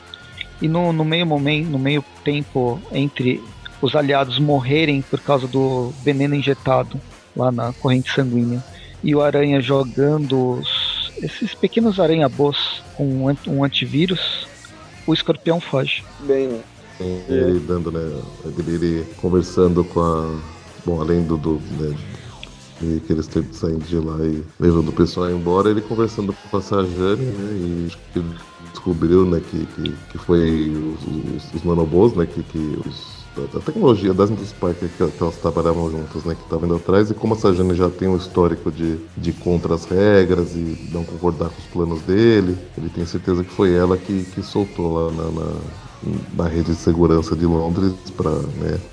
E 0.62 0.68
no, 0.68 0.92
no 0.92 1.06
meio 1.06 1.26
momento, 1.26 1.70
no 1.70 1.80
meio 1.80 2.04
tempo 2.24 2.82
entre 2.92 3.42
os 3.82 3.96
aliados 3.96 4.40
morrerem 4.40 5.02
por 5.02 5.22
causa 5.22 5.48
do 5.48 5.94
veneno 6.04 6.36
injetado 6.36 7.00
lá 7.34 7.50
na 7.50 7.72
corrente 7.72 8.12
sanguínea 8.14 8.62
e 9.02 9.16
o 9.16 9.22
aranha 9.22 9.62
jogando 9.62 10.60
os- 10.60 11.14
esses 11.22 11.54
pequenos 11.54 11.98
aranha-boss 12.00 12.84
com 12.96 13.06
um, 13.08 13.30
ant- 13.30 13.48
antivírus, 13.64 14.46
o 15.08 15.14
escorpião 15.14 15.62
foge. 15.62 16.04
Bem, 16.20 16.62
Ele 17.00 17.60
dando, 17.62 17.92
né? 17.92 18.00
Ele, 18.58 18.72
ele 18.76 19.06
conversando 19.16 19.84
com 19.86 20.02
a. 20.02 20.44
Bom, 20.86 21.00
além 21.02 21.26
do. 21.26 21.38
do 21.38 21.60
né, 21.72 21.98
meio 22.82 23.02
que 23.02 23.12
eles 23.14 23.28
têm 23.28 23.44
saindo 23.54 23.86
de 23.86 23.98
lá 24.00 24.18
e 24.26 24.46
levando 24.60 24.90
o 24.90 24.94
pessoal 24.94 25.30
embora, 25.32 25.70
ele 25.70 25.82
conversando 25.82 26.34
com 26.34 26.58
a 26.58 26.62
Sajane, 26.62 27.32
né? 27.32 27.52
E 27.58 27.86
acho 27.88 27.98
que 28.14 28.20
ele 28.20 28.36
descobriu, 28.72 29.26
né, 29.26 29.42
que, 29.42 29.66
que, 29.68 29.92
que 30.12 30.18
foi 30.18 30.70
os, 30.72 31.06
os, 31.06 31.54
os 31.56 31.64
nanobos, 31.64 32.16
né? 32.16 32.26
Que, 32.26 32.44
que 32.44 32.58
os. 32.86 33.20
Da 33.54 33.62
tecnologia 33.62 34.14
das 34.14 34.30
Parker 34.54 34.90
que, 34.90 35.12
que 35.12 35.24
elas 35.24 35.38
trabalhavam 35.38 35.90
juntas, 35.90 36.26
né? 36.26 36.36
Que 36.36 36.42
estavam 36.44 36.66
indo 36.68 36.76
atrás, 36.76 37.10
e 37.10 37.14
como 37.14 37.36
a 37.36 37.38
Sajane 37.38 37.74
já 37.76 37.90
tem 37.90 38.08
um 38.10 38.18
histórico 38.18 38.72
de, 38.72 38.98
de 39.16 39.32
contra 39.34 39.76
as 39.76 39.86
regras 39.86 40.56
e 40.56 40.90
não 40.92 41.06
concordar 41.06 41.50
com 41.50 41.60
os 41.60 41.68
planos 41.68 42.02
dele, 42.02 42.58
ele 42.78 42.90
tem 42.90 43.06
certeza 43.06 43.44
que 43.44 43.52
foi 43.54 43.74
ela 43.74 43.98
que, 43.98 44.26
que 44.26 44.42
soltou 44.44 44.94
lá 44.94 45.12
na- 45.12 45.32
na, 45.32 45.62
na 46.34 46.48
rede 46.48 46.72
de 46.72 46.76
segurança 46.76 47.36
de 47.36 47.46
Londres 47.46 47.94
para 48.16 48.32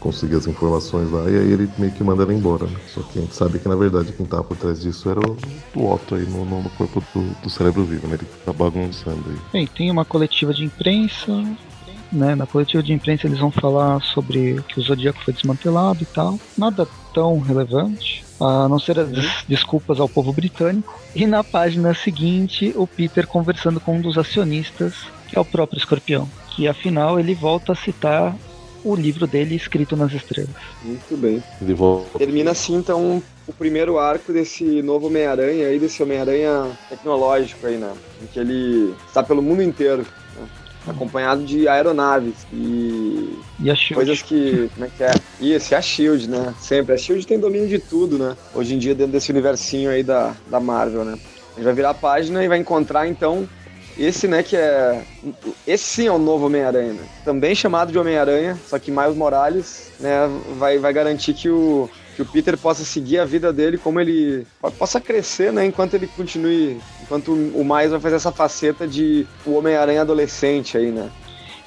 conseguir 0.00 0.36
as 0.36 0.46
informações 0.46 1.10
lá 1.10 1.22
e 1.30 1.36
aí 1.38 1.52
ele 1.52 1.68
meio 1.78 1.92
que 1.92 2.02
manda 2.02 2.22
ela 2.22 2.34
embora. 2.34 2.66
Né? 2.66 2.76
Só 2.92 3.00
que 3.02 3.18
a 3.18 3.22
gente 3.22 3.34
sabe 3.34 3.58
que 3.58 3.68
na 3.68 3.76
verdade 3.76 4.12
quem 4.12 4.26
tava 4.26 4.42
por 4.44 4.56
trás 4.56 4.80
disso 4.80 5.08
era 5.08 5.20
o, 5.20 5.36
o 5.74 5.92
Otto 5.92 6.14
aí 6.16 6.26
no, 6.26 6.44
no- 6.44 6.68
corpo 6.70 7.02
do, 7.14 7.22
do 7.42 7.48
cérebro 7.50 7.84
vivo, 7.84 8.06
né? 8.08 8.14
Ele 8.20 8.26
tá 8.44 8.52
bagunçando 8.52 9.22
aí. 9.28 9.36
Bem, 9.52 9.66
tem 9.66 9.90
uma 9.90 10.04
coletiva 10.04 10.52
de 10.52 10.64
imprensa. 10.64 11.32
né? 12.12 12.34
Na 12.34 12.46
coletiva 12.46 12.82
de 12.82 12.92
imprensa 12.92 13.26
eles 13.26 13.38
vão 13.38 13.50
falar 13.50 14.00
sobre 14.02 14.62
que 14.68 14.78
o 14.78 14.82
Zodíaco 14.82 15.22
foi 15.24 15.32
desmantelado 15.32 16.02
e 16.02 16.06
tal. 16.06 16.38
Nada 16.58 16.86
tão 17.14 17.38
relevante. 17.40 18.24
A 18.38 18.68
não 18.68 18.78
ser 18.78 18.98
as 18.98 19.08
desculpas 19.48 19.98
ao 19.98 20.08
povo 20.08 20.32
britânico. 20.32 20.92
E 21.14 21.26
na 21.26 21.42
página 21.42 21.94
seguinte, 21.94 22.72
o 22.76 22.86
Peter 22.86 23.26
conversando 23.26 23.80
com 23.80 23.96
um 23.96 24.00
dos 24.02 24.18
acionistas, 24.18 24.94
que 25.28 25.38
é 25.38 25.40
o 25.40 25.44
próprio 25.44 25.78
Escorpião. 25.78 26.28
Que 26.56 26.66
afinal 26.66 27.20
ele 27.20 27.34
volta 27.34 27.72
a 27.72 27.76
citar 27.76 28.34
o 28.82 28.94
livro 28.94 29.26
dele 29.26 29.54
escrito 29.56 29.96
nas 29.96 30.12
estrelas. 30.12 30.50
Muito 30.82 31.16
bem. 31.16 31.42
Ele 31.60 31.74
volta. 31.74 32.18
Termina 32.18 32.52
assim, 32.52 32.74
então, 32.74 33.22
o 33.46 33.52
primeiro 33.52 33.98
arco 33.98 34.32
desse 34.32 34.80
novo 34.80 35.08
Homem-Aranha 35.08 35.68
aí, 35.68 35.78
desse 35.78 36.02
Homem-Aranha 36.02 36.70
tecnológico 36.88 37.66
aí, 37.66 37.76
né? 37.76 37.92
Em 38.22 38.26
que 38.26 38.38
ele 38.38 38.94
está 39.06 39.22
pelo 39.22 39.42
mundo 39.42 39.62
inteiro, 39.62 40.06
né? 40.36 40.46
acompanhado 40.86 41.44
de 41.44 41.66
aeronaves 41.66 42.46
e 42.52 43.36
E 43.58 43.70
a 43.70 43.74
Shield. 43.74 43.94
coisas 43.94 44.22
que. 44.22 44.70
Como 44.74 44.86
é 44.86 44.90
que 44.96 45.02
é? 45.02 45.12
Isso, 45.40 45.72
e 45.72 45.74
a 45.74 45.82
Shield, 45.82 46.28
né? 46.30 46.54
Sempre. 46.60 46.94
A 46.94 46.98
Shield 46.98 47.26
tem 47.26 47.40
domínio 47.40 47.68
de 47.68 47.78
tudo, 47.78 48.16
né? 48.16 48.36
Hoje 48.54 48.74
em 48.74 48.78
dia, 48.78 48.94
dentro 48.94 49.12
desse 49.12 49.30
universinho 49.30 49.90
aí 49.90 50.02
da, 50.02 50.32
da 50.48 50.60
Marvel, 50.60 51.04
né? 51.04 51.18
A 51.52 51.56
gente 51.56 51.64
vai 51.64 51.74
virar 51.74 51.90
a 51.90 51.94
página 51.94 52.44
e 52.44 52.48
vai 52.48 52.58
encontrar, 52.58 53.08
então, 53.08 53.48
esse, 53.98 54.28
né, 54.28 54.42
que 54.42 54.56
é. 54.56 55.02
Esse 55.66 55.84
sim 55.84 56.06
é 56.06 56.12
o 56.12 56.18
novo 56.18 56.46
Homem-Aranha, 56.46 56.92
né? 56.92 57.04
Também 57.24 57.54
chamado 57.54 57.90
de 57.90 57.98
Homem-Aranha, 57.98 58.58
só 58.66 58.78
que 58.78 58.90
Miles 58.90 59.16
Morales, 59.16 59.92
né, 59.98 60.28
vai, 60.58 60.78
vai 60.78 60.92
garantir 60.92 61.34
que 61.34 61.48
o, 61.48 61.88
que 62.14 62.22
o 62.22 62.26
Peter 62.26 62.56
possa 62.58 62.84
seguir 62.84 63.18
a 63.18 63.24
vida 63.24 63.52
dele 63.52 63.78
como 63.78 64.00
ele. 64.00 64.46
possa 64.78 65.00
crescer, 65.00 65.52
né, 65.52 65.64
enquanto 65.64 65.94
ele 65.94 66.06
continue. 66.06 66.80
Enquanto 67.02 67.32
o 67.32 67.64
Miles 67.64 67.90
vai 67.90 68.00
fazer 68.00 68.16
essa 68.16 68.32
faceta 68.32 68.86
de 68.86 69.26
o 69.46 69.54
Homem-Aranha 69.54 70.02
adolescente 70.02 70.76
aí, 70.76 70.90
né? 70.90 71.10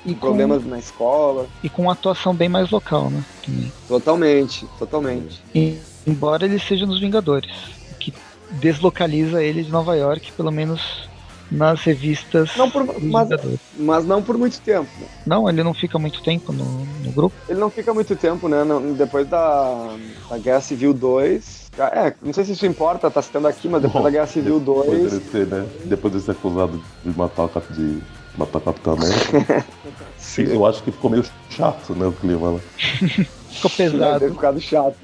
e, 0.05 0.13
com, 0.13 0.19
Problemas 0.19 0.65
na 0.65 0.79
escola. 0.79 1.47
e 1.63 1.69
com 1.69 1.83
uma 1.83 1.93
atuação 1.93 2.33
bem 2.33 2.49
mais 2.49 2.69
local, 2.69 3.09
né? 3.09 3.23
Também. 3.45 3.71
Totalmente, 3.87 4.65
totalmente. 4.77 5.41
E, 5.53 5.79
embora 6.05 6.45
ele 6.45 6.59
seja 6.59 6.85
nos 6.85 6.99
Vingadores, 6.99 7.51
o 7.91 7.95
que 7.95 8.13
deslocaliza 8.51 9.43
ele 9.43 9.63
de 9.63 9.71
Nova 9.71 9.95
York, 9.95 10.31
pelo 10.33 10.51
menos 10.51 11.08
nas 11.51 11.81
revistas 11.83 12.51
Não 12.55 12.69
por, 12.69 12.85
mas, 13.01 13.29
mas 13.77 14.05
não 14.05 14.21
por 14.21 14.37
muito 14.37 14.59
tempo. 14.61 14.87
Não, 15.25 15.49
ele 15.49 15.63
não 15.63 15.73
fica 15.73 15.97
muito 15.97 16.21
tempo 16.21 16.53
no, 16.53 16.63
no 17.03 17.11
grupo. 17.11 17.35
Ele 17.47 17.59
não 17.59 17.69
fica 17.69 17.93
muito 17.93 18.15
tempo, 18.15 18.47
né? 18.47 18.63
não- 18.63 18.93
depois 18.93 19.27
da, 19.27 19.95
da 20.29 20.37
Guerra 20.37 20.61
Civil 20.61 20.93
2. 20.93 21.71
já- 21.75 21.87
É, 21.87 22.13
não 22.21 22.33
sei 22.33 22.45
se 22.45 22.51
isso 22.53 22.65
importa, 22.65 23.09
tá 23.09 23.21
citando 23.21 23.47
aqui, 23.47 23.67
mas 23.67 23.81
depois 23.81 23.99
Bom, 23.99 24.03
da 24.03 24.09
Guerra 24.11 24.27
Civil 24.27 24.59
Depois 24.59 24.87
2. 24.89 25.11
dele 25.11 25.23
ser, 25.31 25.47
né? 25.47 25.65
Depois 25.85 26.13
de 26.13 26.21
ser 26.21 26.31
acusado 26.31 26.81
de 27.03 27.17
matar 27.17 27.43
o 27.45 27.49
Cap 27.49 27.73
de 27.73 27.99
matar 28.37 28.59
o 28.59 28.61
Capitão 28.61 28.93
América. 28.93 29.65
sim, 30.17 30.43
eu 30.43 30.65
acho 30.65 30.83
que 30.83 30.91
ficou 30.91 31.09
meio 31.09 31.25
chato, 31.49 31.93
né, 31.93 32.05
o 32.05 32.11
clima 32.13 32.51
lá. 32.51 32.59
Ficou 33.49 33.71
deve 33.77 33.91
pesado. 33.91 34.29
ficado 34.29 34.61
chato. 34.61 34.95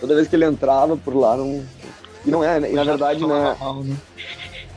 Toda 0.00 0.14
vez 0.16 0.26
que 0.26 0.34
ele 0.34 0.46
entrava 0.46 0.96
por 0.96 1.14
lá, 1.14 1.36
não. 1.36 1.62
E 2.24 2.30
não 2.30 2.42
é, 2.42 2.58
né? 2.58 2.70
E 2.72 2.74
na 2.74 2.82
verdade, 2.82 3.24
né? 3.26 3.56
Mal, 3.60 3.84
né? 3.84 3.94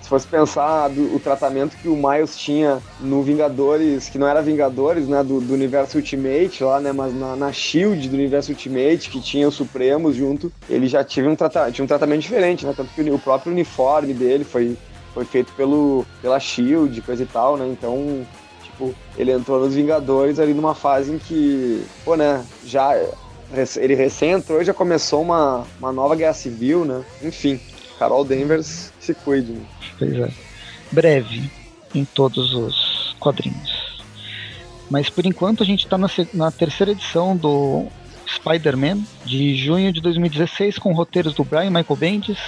Se 0.06 0.10
fosse 0.10 0.28
pensar 0.28 0.88
do- 0.90 1.16
o 1.16 1.20
tratamento 1.20 1.76
que 1.78 1.88
o 1.88 1.96
Miles 1.96 2.38
tinha 2.38 2.78
no 3.00 3.24
Vingadores, 3.24 4.08
que 4.08 4.20
não 4.20 4.28
era 4.28 4.40
Vingadores, 4.40 5.08
né, 5.08 5.24
do, 5.24 5.42
do 5.42 5.52
universo 5.52 5.98
Ultimate 5.98 6.64
lá, 6.64 6.80
né, 6.80 6.92
mas 6.92 7.12
na, 7.12 7.36
na 7.36 7.52
Shield 7.52 8.08
do 8.08 8.14
universo 8.14 8.52
Ultimate, 8.52 9.10
que 9.10 9.20
tinha 9.20 9.48
os 9.48 9.56
Supremos 9.56 10.16
junto, 10.16 10.54
ele 10.70 10.88
já 10.88 11.04
tinha 11.04 11.28
um, 11.28 11.36
trata 11.36 11.72
tinha 11.72 11.84
um 11.84 11.88
tratamento 11.88 12.22
diferente, 12.22 12.68
né, 12.68 12.74
tanto 12.78 12.92
que 12.94 13.02
o, 13.02 13.16
o 13.16 13.20
próprio 13.20 13.52
uniforme 13.52 14.14
dele 14.14 14.44
foi, 14.44 14.78
foi 15.12 15.26
feito 15.26 15.52
pelo, 15.54 16.06
pela 16.22 16.40
Shield, 16.40 17.02
coisa 17.02 17.24
e 17.24 17.26
tal, 17.26 17.58
né, 17.58 17.68
então, 17.68 18.24
tipo, 18.62 18.94
ele 19.18 19.32
entrou 19.32 19.60
nos 19.60 19.74
Vingadores 19.74 20.38
ali 20.38 20.54
numa 20.54 20.76
fase 20.76 21.14
em 21.14 21.18
que, 21.18 21.84
pô, 22.04 22.16
né, 22.16 22.46
já, 22.64 22.92
ele 23.78 23.96
recém 23.96 24.34
entrou 24.34 24.62
e 24.62 24.66
já 24.66 24.74
começou 24.74 25.24
uma, 25.24 25.66
uma 25.80 25.92
nova 25.92 26.16
guerra 26.16 26.34
civil, 26.34 26.86
né, 26.86 27.04
enfim, 27.24 27.60
Carol 27.98 28.24
Danvers 28.24 28.92
se 29.00 29.14
cuide, 29.14 29.54
né. 29.54 29.66
Pois 29.98 30.14
é. 30.14 30.30
Breve 30.92 31.50
em 31.94 32.06
todos 32.06 32.54
os 32.54 33.16
quadrinhos. 33.20 33.96
Mas 34.90 35.10
por 35.10 35.26
enquanto 35.26 35.64
a 35.64 35.66
gente 35.66 35.86
está 35.86 35.98
na, 35.98 36.08
na 36.34 36.52
terceira 36.52 36.92
edição 36.92 37.36
do 37.36 37.88
Spider-Man, 38.28 39.00
de 39.26 39.56
junho 39.56 39.92
de 39.92 40.02
2016, 40.02 40.78
com 40.78 40.94
roteiros 40.94 41.34
do 41.34 41.44
Brian 41.44 41.72
Michael 41.72 41.96
Bendis, 41.96 42.40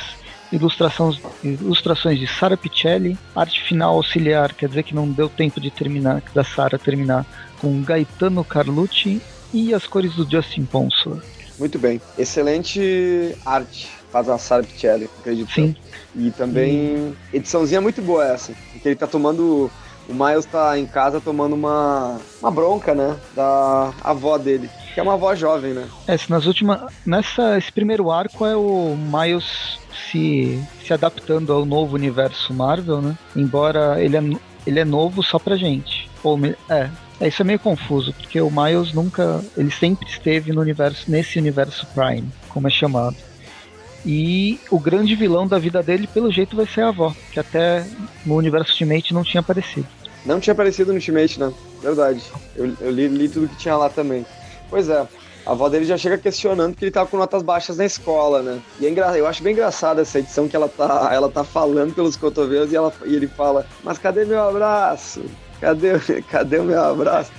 ilustrações, 0.52 1.20
ilustrações 1.44 2.20
de 2.20 2.28
Sara 2.28 2.56
Pichelli, 2.56 3.18
arte 3.36 3.62
final 3.64 3.96
auxiliar, 3.96 4.54
quer 4.54 4.70
dizer 4.70 4.84
que 4.84 4.96
não 4.96 5.10
deu 5.10 5.30
tempo 5.30 5.60
de 5.60 5.72
terminar, 5.72 6.22
da 6.34 6.44
Sara 6.44 6.78
terminar, 6.78 7.26
com 7.60 7.82
Gaetano 7.82 8.44
Carlucci 8.44 9.22
e 9.54 9.74
as 9.74 9.88
cores 9.88 10.14
do 10.14 10.30
Justin 10.30 10.66
Ponsor. 10.66 11.22
Muito 11.58 11.80
bem. 11.80 12.00
Excelente 12.18 13.36
arte. 13.46 13.90
Faz 14.12 14.30
a 14.30 14.38
Sarah 14.38 14.64
Pichelli, 14.64 15.10
acredito. 15.20 15.52
Sim, 15.52 15.76
E 16.16 16.32
também. 16.32 17.16
Ediçãozinha 17.34 17.82
muito 17.82 18.02
boa 18.02 18.26
essa. 18.26 18.54
Porque 18.72 18.88
ele 18.90 18.96
tá 18.96 19.08
tomando. 19.08 19.70
O 20.10 20.14
Miles 20.14 20.46
tá 20.46 20.80
em 20.80 20.86
casa 20.86 21.20
tomando 21.20 21.54
uma. 21.54 22.18
Uma 22.42 22.50
bronca, 22.52 22.96
né? 22.96 23.18
Da 23.36 23.94
avó 24.04 24.38
dele. 24.38 24.70
Que 24.94 25.00
é 25.02 25.04
uma 25.04 25.14
avó 25.16 25.36
jovem, 25.36 25.74
né? 25.74 25.86
É, 26.08 26.16
se 26.18 26.30
nas 26.30 26.46
últimas. 26.46 26.80
Nessa, 27.06 27.58
esse 27.58 27.72
primeiro 27.72 28.10
arco 28.10 28.46
é 28.46 28.56
o 28.56 28.96
Miles 28.98 29.78
se, 30.10 30.64
se 30.86 30.94
adaptando 30.94 31.52
ao 31.52 31.66
novo 31.66 31.96
universo 31.96 32.54
Marvel, 32.54 33.02
né? 33.02 33.18
Embora 33.36 34.02
ele 34.02 34.16
é, 34.16 34.24
ele 34.66 34.80
é 34.80 34.86
novo 34.86 35.22
só 35.22 35.38
pra 35.38 35.58
gente. 35.58 36.10
Ou, 36.24 36.38
me- 36.38 36.56
é, 36.70 36.90
é, 37.20 37.28
isso 37.28 37.42
é 37.42 37.46
meio 37.46 37.60
confuso, 37.60 38.14
porque 38.14 38.40
o 38.40 38.50
Miles 38.50 38.94
nunca. 38.94 39.44
Ele 39.58 39.70
sempre 39.72 40.08
esteve 40.10 40.54
no 40.54 40.62
universo, 40.62 41.12
nesse 41.12 41.38
universo 41.38 41.86
Prime, 41.94 42.30
como 42.48 42.68
é 42.68 42.72
chamado. 42.72 43.16
E 44.06 44.60
o 44.72 44.80
grande 44.80 45.16
vilão 45.16 45.48
da 45.48 45.58
vida 45.58 45.84
dele, 45.84 46.08
pelo 46.08 46.32
jeito, 46.32 46.56
vai 46.56 46.66
ser 46.66 46.82
a 46.82 46.90
avó, 46.90 47.14
que 47.32 47.40
até 47.40 47.86
no 48.26 48.36
universo 48.36 48.72
Ultimate 48.72 49.14
não 49.14 49.24
tinha 49.24 49.42
aparecido. 49.42 49.88
Não 50.26 50.40
tinha 50.40 50.54
aparecido 50.54 50.92
no 50.92 50.96
Ultimate, 50.96 51.40
né? 51.40 51.54
Verdade. 51.82 52.22
Eu, 52.56 52.74
eu 52.80 52.92
li, 52.92 53.08
li 53.08 53.30
tudo 53.30 53.48
que 53.48 53.58
tinha 53.58 53.76
lá 53.76 53.90
também. 53.90 54.26
Pois 54.70 54.90
é. 54.90 55.08
A 55.46 55.52
avó 55.52 55.70
dele 55.70 55.86
já 55.86 55.98
chega 55.98 56.18
questionando 56.18 56.76
que 56.76 56.84
ele 56.84 56.92
tava 56.92 57.10
com 57.10 57.16
notas 57.16 57.42
baixas 57.42 57.78
na 57.78 57.86
escola, 57.86 58.42
né? 58.42 58.60
E 58.82 58.86
é 58.86 58.90
engra... 58.90 59.18
eu 59.18 59.26
acho 59.26 59.42
bem 59.42 59.54
engraçada 59.54 60.02
essa 60.02 60.20
edição 60.20 60.46
que 60.46 60.56
ela 60.56 60.68
tá, 60.68 61.10
ela 61.14 61.30
tá 61.30 61.42
falando 61.42 61.96
pelos 61.96 62.18
cotovelos 62.18 62.74
e, 62.74 62.76
ela... 62.76 62.94
e 63.06 63.16
ele 63.16 63.28
fala: 63.28 63.66
Mas 63.82 63.98
cadê 63.98 64.26
meu 64.26 64.42
abraço? 64.42 65.24
Cadê, 65.62 65.98
cadê 66.30 66.60
o 66.60 66.66
meu 66.66 66.84
abraço? 66.84 67.32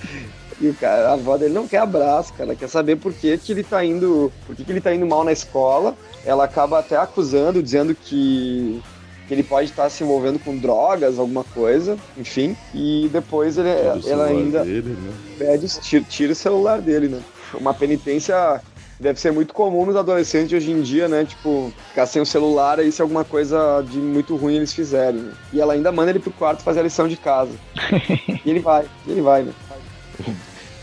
E 0.59 0.69
o 0.69 0.73
cara, 0.73 1.09
a 1.09 1.13
avó 1.13 1.37
dele 1.37 1.53
não 1.53 1.67
quer 1.67 1.77
abraço, 1.77 2.33
cara. 2.33 2.55
Quer 2.55 2.67
saber 2.67 2.95
por 2.95 3.13
que, 3.13 3.37
que 3.37 3.51
ele 3.51 3.63
tá 3.63 3.85
indo. 3.85 4.31
Por 4.47 4.55
que, 4.55 4.65
que 4.65 4.71
ele 4.71 4.81
tá 4.81 4.93
indo 4.93 5.05
mal 5.05 5.23
na 5.23 5.31
escola. 5.31 5.95
Ela 6.25 6.45
acaba 6.45 6.79
até 6.79 6.97
acusando, 6.97 7.63
dizendo 7.63 7.95
que 7.95 8.81
que 9.29 9.35
ele 9.35 9.43
pode 9.43 9.69
estar 9.69 9.87
se 9.91 10.03
envolvendo 10.03 10.39
com 10.39 10.57
drogas, 10.57 11.19
alguma 11.19 11.43
coisa, 11.43 11.95
enfim. 12.17 12.57
E 12.73 13.07
depois 13.13 13.59
ele, 13.59 13.69
ela 13.69 14.01
celular 14.01 14.25
ainda 14.25 14.65
Dele, 14.65 14.89
né? 14.89 15.13
pede, 15.37 15.67
tira, 15.81 16.03
tira 16.09 16.33
o 16.33 16.35
celular 16.35 16.81
dele, 16.81 17.09
né? 17.09 17.21
Uma 17.53 17.71
penitência 17.71 18.59
deve 18.99 19.19
ser 19.19 19.31
muito 19.31 19.53
comum 19.53 19.85
nos 19.85 19.95
adolescentes 19.95 20.51
hoje 20.51 20.71
em 20.71 20.81
dia, 20.81 21.07
né? 21.07 21.25
Tipo, 21.25 21.71
ficar 21.89 22.07
sem 22.07 22.19
o 22.19 22.25
celular 22.25 22.79
aí 22.79 22.91
se 22.91 23.03
alguma 23.03 23.23
coisa 23.23 23.83
de 23.83 23.99
muito 23.99 24.35
ruim 24.35 24.55
eles 24.55 24.73
fizerem. 24.73 25.21
Né? 25.21 25.33
E 25.53 25.61
ela 25.61 25.73
ainda 25.73 25.91
manda 25.91 26.09
ele 26.09 26.19
pro 26.19 26.31
quarto 26.31 26.63
fazer 26.63 26.79
a 26.79 26.83
lição 26.83 27.07
de 27.07 27.15
casa. 27.15 27.51
e 28.43 28.49
ele 28.49 28.59
vai, 28.59 28.83
e 29.05 29.11
ele 29.11 29.21
vai, 29.21 29.43
né? 29.43 29.53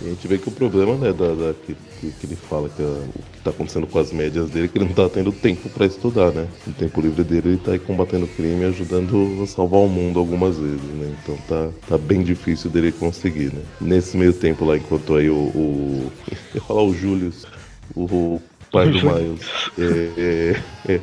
E 0.00 0.04
a 0.06 0.09
gente 0.11 0.28
vê 0.28 0.37
que 0.37 0.48
o 0.48 0.52
problema, 0.52 0.94
né, 0.96 1.12
da, 1.12 1.28
da- 1.35 1.54
que, 1.54 1.74
que, 2.00 2.26
ele 2.26 2.37
fala 2.37 2.68
que 2.68 2.82
é 2.82 2.85
o 2.85 3.09
que 3.32 3.40
tá 3.42 3.50
acontecendo 3.50 3.87
com 3.87 3.98
as 3.98 4.12
médias 4.12 4.50
dele, 4.50 4.66
é 4.66 4.68
que 4.68 4.76
ele 4.76 4.85
não 4.85 4.92
tá 4.94 5.09
tendo 5.09 5.32
tempo 5.32 5.70
pra 5.70 5.87
estudar, 5.87 6.32
né? 6.32 6.46
No 6.66 6.72
tempo 6.74 7.00
livre 7.00 7.24
dele, 7.24 7.48
ele 7.50 7.56
tá 7.56 7.72
aí 7.72 7.78
combatendo 7.78 8.26
o 8.26 8.28
crime 8.28 8.62
e 8.62 8.66
ajudando 8.66 9.40
a 9.42 9.46
salvar 9.46 9.80
o 9.80 9.88
mundo 9.88 10.18
algumas 10.18 10.59
vezes, 10.59 10.82
né? 10.82 11.16
Então 11.22 11.37
tá, 11.48 11.70
tá 11.88 11.96
bem 11.98 12.22
difícil 12.22 12.68
dele 12.70 12.92
conseguir, 12.92 13.52
né? 13.54 13.62
Nesse 13.80 14.16
meio 14.18 14.35
tempo 14.35 14.64
lá, 14.66 14.76
enquanto 14.76 15.14
aí 15.14 15.30
o. 15.30 15.35
o 15.35 16.12
eu 16.30 16.37
ia 16.56 16.61
falar 16.61 16.82
o 16.82 16.92
Julius, 16.92 17.46
o 17.94 18.38
pai 18.70 18.88
do 18.90 19.00
Miles. 19.00 19.40
É, 19.78 20.11
é, 20.87 20.92
é, 20.94 21.00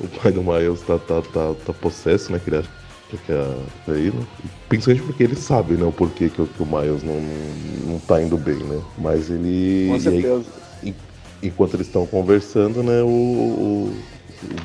o 0.00 0.08
pai 0.08 0.32
do 0.32 0.42
Miles 0.42 0.80
tá, 0.82 0.98
tá, 0.98 1.22
tá, 1.22 1.54
tá 1.64 1.72
possesso, 1.72 2.32
né? 2.32 2.40
Que 2.42 2.50
ele 2.50 2.56
acha 2.56 2.79
que 3.18 3.32
é 3.32 3.56
aí, 3.88 4.10
né? 4.10 4.22
Principalmente 4.68 5.04
porque 5.06 5.22
ele 5.22 5.36
sabe, 5.36 5.74
né, 5.74 5.84
o 5.84 5.92
porquê 5.92 6.28
que, 6.28 6.40
o- 6.40 6.46
que 6.46 6.62
o 6.62 6.66
Miles 6.66 7.02
não, 7.02 7.20
não, 7.86 7.98
tá 8.00 8.20
indo 8.22 8.36
bem, 8.36 8.56
né? 8.56 8.80
Mas 8.98 9.30
ele. 9.30 9.86
Com 9.88 9.94
e 9.94 9.96
aí, 9.96 10.00
certeza. 10.00 10.44
enquanto 11.42 11.74
eles 11.74 11.86
estão 11.86 12.06
conversando, 12.06 12.82
né, 12.82 13.02
o, 13.02 13.06
o, 13.08 13.96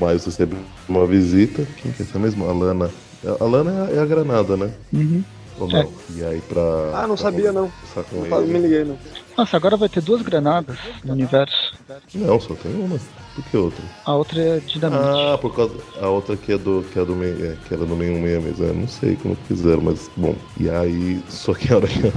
o 0.02 0.06
Miles 0.06 0.26
recebe 0.26 0.56
uma 0.88 1.06
visita. 1.06 1.66
Quem 1.82 1.92
que 1.92 2.02
é 2.04 2.06
essa 2.06 2.20
mesma? 2.20 2.48
A 2.50 2.54
Lana. 2.54 2.92
A 3.40 3.44
Lana 3.44 3.90
é 3.92 4.00
a 4.00 4.06
Granada, 4.06 4.56
né? 4.56 4.72
Uhum. 4.94 5.24
Ou 5.60 5.68
não? 5.68 5.90
E 6.16 6.24
aí 6.24 6.42
pra. 6.42 6.62
Ah, 6.94 7.08
não 7.08 7.16
pra 7.16 7.24
sabia, 7.24 7.52
não. 7.52 7.72
Não, 8.12 8.28
não 8.30 8.48
me 8.48 8.60
liguei, 8.60 8.84
não. 8.84 8.98
Nossa, 9.38 9.58
agora 9.58 9.76
vai 9.76 9.90
ter 9.90 10.02
duas 10.02 10.22
granadas 10.22 10.78
no 11.04 11.14
universo. 11.14 11.74
Não, 12.14 12.40
só 12.40 12.56
tem 12.56 12.74
uma. 12.74 12.98
Por 13.36 13.44
que 13.44 13.58
outra? 13.58 13.84
A 14.06 14.16
outra 14.16 14.42
é 14.42 14.60
Dinamite. 14.60 15.04
Ah, 15.04 15.38
por 15.38 15.54
causa. 15.54 15.76
A 16.02 16.08
outra 16.08 16.38
que 16.38 16.54
é 16.54 16.58
do. 16.58 16.86
Que, 16.94 17.00
é 17.00 17.06
do, 17.06 17.24
é, 17.24 17.58
que 17.68 17.74
era 17.74 17.86
do 17.86 17.98
616 17.98 18.34
mesmo. 18.34 18.66
É, 18.66 18.74
não 18.74 18.88
sei 18.88 19.16
como 19.18 19.36
fizeram, 19.48 19.82
mas 19.82 20.10
bom. 20.16 20.36
E 20.58 20.70
aí. 20.70 21.22
Só 21.28 21.54
que 21.54 21.72
a 21.74 21.76
hora 21.76 21.88
que 21.88 22.08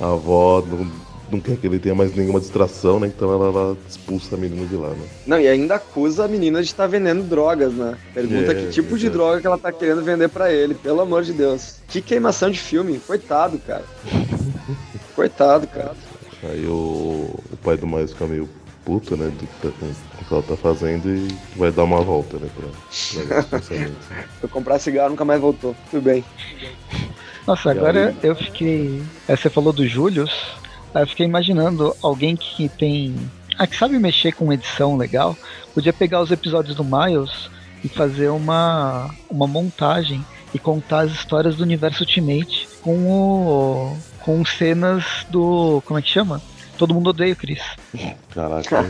a, 0.00 0.12
avó 0.12 0.60
não, 0.66 0.90
não 1.30 1.40
quer 1.40 1.56
que 1.56 1.68
ele 1.68 1.78
tenha 1.78 1.94
mais 1.94 2.12
nenhuma 2.16 2.40
distração, 2.40 2.98
né? 2.98 3.06
Então 3.06 3.32
ela, 3.32 3.46
ela 3.46 3.76
expulsa 3.88 4.34
a 4.34 4.38
menina 4.38 4.66
de 4.66 4.74
lá, 4.74 4.88
né? 4.88 5.06
Não, 5.24 5.40
e 5.40 5.46
ainda 5.46 5.76
acusa 5.76 6.24
a 6.24 6.28
menina 6.28 6.60
de 6.60 6.66
estar 6.66 6.82
tá 6.82 6.88
vendendo 6.88 7.22
drogas, 7.22 7.72
né? 7.72 7.96
Pergunta 8.12 8.50
é, 8.50 8.54
que 8.56 8.70
tipo 8.70 8.96
é. 8.96 8.98
de 8.98 9.08
droga 9.08 9.40
que 9.40 9.46
ela 9.46 9.58
tá 9.58 9.70
querendo 9.70 10.02
vender 10.02 10.28
para 10.28 10.52
ele, 10.52 10.74
pelo 10.74 11.00
amor 11.00 11.22
de 11.22 11.32
Deus. 11.32 11.76
Que 11.86 12.02
queimação 12.02 12.50
de 12.50 12.58
filme, 12.58 12.98
coitado, 12.98 13.56
cara. 13.60 13.84
coitado, 15.14 15.68
cara. 15.68 15.94
Aí 16.50 16.66
o, 16.66 17.30
o 17.52 17.56
pai 17.62 17.76
do 17.76 17.86
mais 17.86 18.12
fica 18.12 18.26
meio 18.26 18.48
puto, 18.84 19.16
né? 19.16 19.26
Do 19.26 19.46
que, 19.46 19.46
tá, 19.60 19.68
com, 19.78 19.86
com 19.86 20.24
que 20.24 20.32
ela 20.32 20.42
tá 20.42 20.56
fazendo 20.56 21.08
e 21.08 21.28
vai 21.56 21.72
dar 21.72 21.84
uma 21.84 22.00
volta, 22.00 22.38
né? 22.38 22.48
Pra, 22.54 23.42
pra 23.42 23.60
Foi 24.40 24.48
comprar 24.48 24.78
cigarro 24.78 25.10
nunca 25.10 25.24
mais 25.24 25.40
voltou. 25.40 25.74
Tudo 25.90 26.02
bem. 26.02 26.24
Nossa, 27.46 27.70
agora 27.70 28.08
aí... 28.08 28.16
eu 28.22 28.34
fiquei. 28.34 29.02
É, 29.28 29.36
você 29.36 29.50
falou 29.50 29.72
do 29.72 29.86
Július. 29.86 30.32
Eu 30.94 31.06
fiquei 31.06 31.26
imaginando 31.26 31.94
alguém 32.02 32.36
que 32.36 32.68
tem. 32.68 33.14
Ah, 33.58 33.66
que 33.66 33.76
sabe 33.76 33.98
mexer 33.98 34.32
com 34.32 34.52
edição 34.52 34.96
legal. 34.96 35.36
Podia 35.74 35.92
pegar 35.92 36.22
os 36.22 36.30
episódios 36.30 36.76
do 36.76 36.84
Miles 36.84 37.50
e 37.84 37.88
fazer 37.88 38.28
uma, 38.28 39.10
uma 39.30 39.46
montagem 39.46 40.24
e 40.54 40.58
contar 40.58 41.00
as 41.00 41.12
histórias 41.12 41.56
do 41.56 41.62
universo 41.62 42.02
Ultimate 42.02 42.68
com 42.82 42.96
o. 43.06 43.96
com 44.26 44.44
cenas 44.44 45.24
do. 45.30 45.80
como 45.86 46.00
é 46.00 46.02
que 46.02 46.10
chama? 46.10 46.42
Todo 46.76 46.92
mundo 46.92 47.10
odeia 47.10 47.32
o 47.32 47.36
Chris. 47.36 47.62
Caraca, 48.34 48.84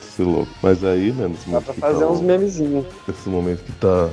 ser 0.00 0.24
louco. 0.24 0.50
Mas 0.62 0.82
aí, 0.82 1.12
né, 1.12 1.28
nesse 1.28 1.48
Dá 1.50 1.60
pra 1.60 1.74
fazer 1.74 2.00
tá, 2.00 2.10
uns 2.10 2.20
memezinhos. 2.22 2.86
Nesse 3.06 3.28
momento 3.28 3.62
que 3.62 3.72
tá 3.72 4.08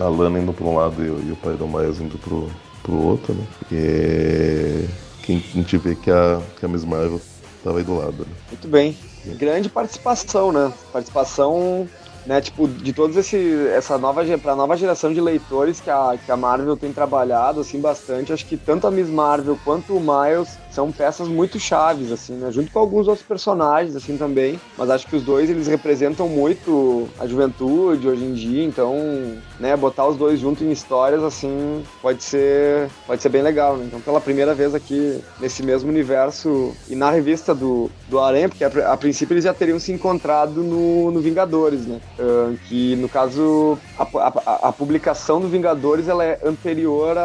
a 0.00 0.08
Lana 0.08 0.40
indo 0.40 0.52
pra 0.52 0.66
um 0.66 0.76
lado 0.76 1.02
e, 1.02 1.06
e 1.06 1.32
o 1.32 1.36
pai 1.36 1.54
do 1.54 1.66
Miles 1.68 2.00
indo 2.00 2.18
pro, 2.18 2.50
pro 2.82 2.94
outro, 2.94 3.32
né? 3.32 3.46
E 3.70 3.76
é... 3.76 4.88
Quem, 5.22 5.36
a 5.36 5.56
gente 5.56 5.78
vê 5.78 5.94
que 5.94 6.10
a, 6.10 6.42
que 6.58 6.66
a 6.66 6.68
Miss 6.68 6.84
Marvel 6.84 7.20
tava 7.62 7.78
aí 7.78 7.84
do 7.84 7.96
lado. 7.96 8.26
Né? 8.26 8.34
Muito 8.50 8.68
bem. 8.68 8.94
Grande 9.38 9.70
participação, 9.70 10.52
né? 10.52 10.70
Participação 10.92 11.88
né, 12.26 12.40
tipo, 12.40 12.66
de 12.66 12.92
todos 12.92 13.16
esse 13.16 13.66
essa 13.68 13.98
nova 13.98 14.24
para 14.38 14.56
nova 14.56 14.76
geração 14.76 15.12
de 15.12 15.20
leitores 15.20 15.80
que 15.80 15.90
a, 15.90 16.16
que 16.24 16.30
a 16.30 16.36
Marvel 16.36 16.76
tem 16.76 16.92
trabalhado 16.92 17.60
assim 17.60 17.80
bastante, 17.80 18.32
acho 18.32 18.46
que 18.46 18.56
tanto 18.56 18.86
a 18.86 18.90
Miss 18.90 19.08
Marvel 19.08 19.58
quanto 19.64 19.96
o 19.96 20.00
Miles 20.00 20.58
são 20.74 20.90
peças 20.90 21.28
muito 21.28 21.58
chaves 21.58 22.10
assim, 22.10 22.34
né, 22.34 22.50
junto 22.50 22.70
com 22.72 22.78
alguns 22.78 23.06
outros 23.06 23.26
personagens 23.26 23.94
assim 23.94 24.16
também, 24.16 24.60
mas 24.76 24.90
acho 24.90 25.06
que 25.06 25.16
os 25.16 25.22
dois 25.22 25.48
eles 25.48 25.66
representam 25.66 26.28
muito 26.28 27.08
a 27.18 27.26
juventude 27.26 28.08
hoje 28.08 28.24
em 28.24 28.34
dia, 28.34 28.64
então, 28.64 28.96
né, 29.60 29.76
botar 29.76 30.06
os 30.06 30.16
dois 30.16 30.40
juntos 30.40 30.62
em 30.62 30.72
histórias 30.72 31.22
assim 31.22 31.84
pode 32.02 32.22
ser 32.22 32.88
pode 33.06 33.22
ser 33.22 33.28
bem 33.28 33.42
legal, 33.42 33.76
né? 33.76 33.84
Então, 33.86 34.00
pela 34.00 34.20
primeira 34.20 34.54
vez 34.54 34.74
aqui 34.74 35.22
nesse 35.40 35.62
mesmo 35.62 35.88
universo 35.88 36.74
e 36.88 36.94
na 36.96 37.10
revista 37.10 37.54
do 37.54 37.90
do 38.08 38.18
Aranha, 38.18 38.48
porque 38.48 38.64
a, 38.64 38.92
a 38.92 38.96
princípio 38.96 39.34
eles 39.34 39.44
já 39.44 39.54
teriam 39.54 39.78
se 39.78 39.92
encontrado 39.92 40.62
no, 40.62 41.10
no 41.10 41.20
Vingadores, 41.20 41.86
né? 41.86 42.00
Uh, 42.18 42.56
que 42.68 42.96
no 42.96 43.08
caso 43.08 43.78
a, 43.98 44.02
a, 44.02 44.68
a, 44.68 44.72
publicação 44.72 45.40
do 45.40 45.48
Vingadores 45.48 46.08
ela 46.08 46.24
é 46.24 46.40
anterior 46.44 47.16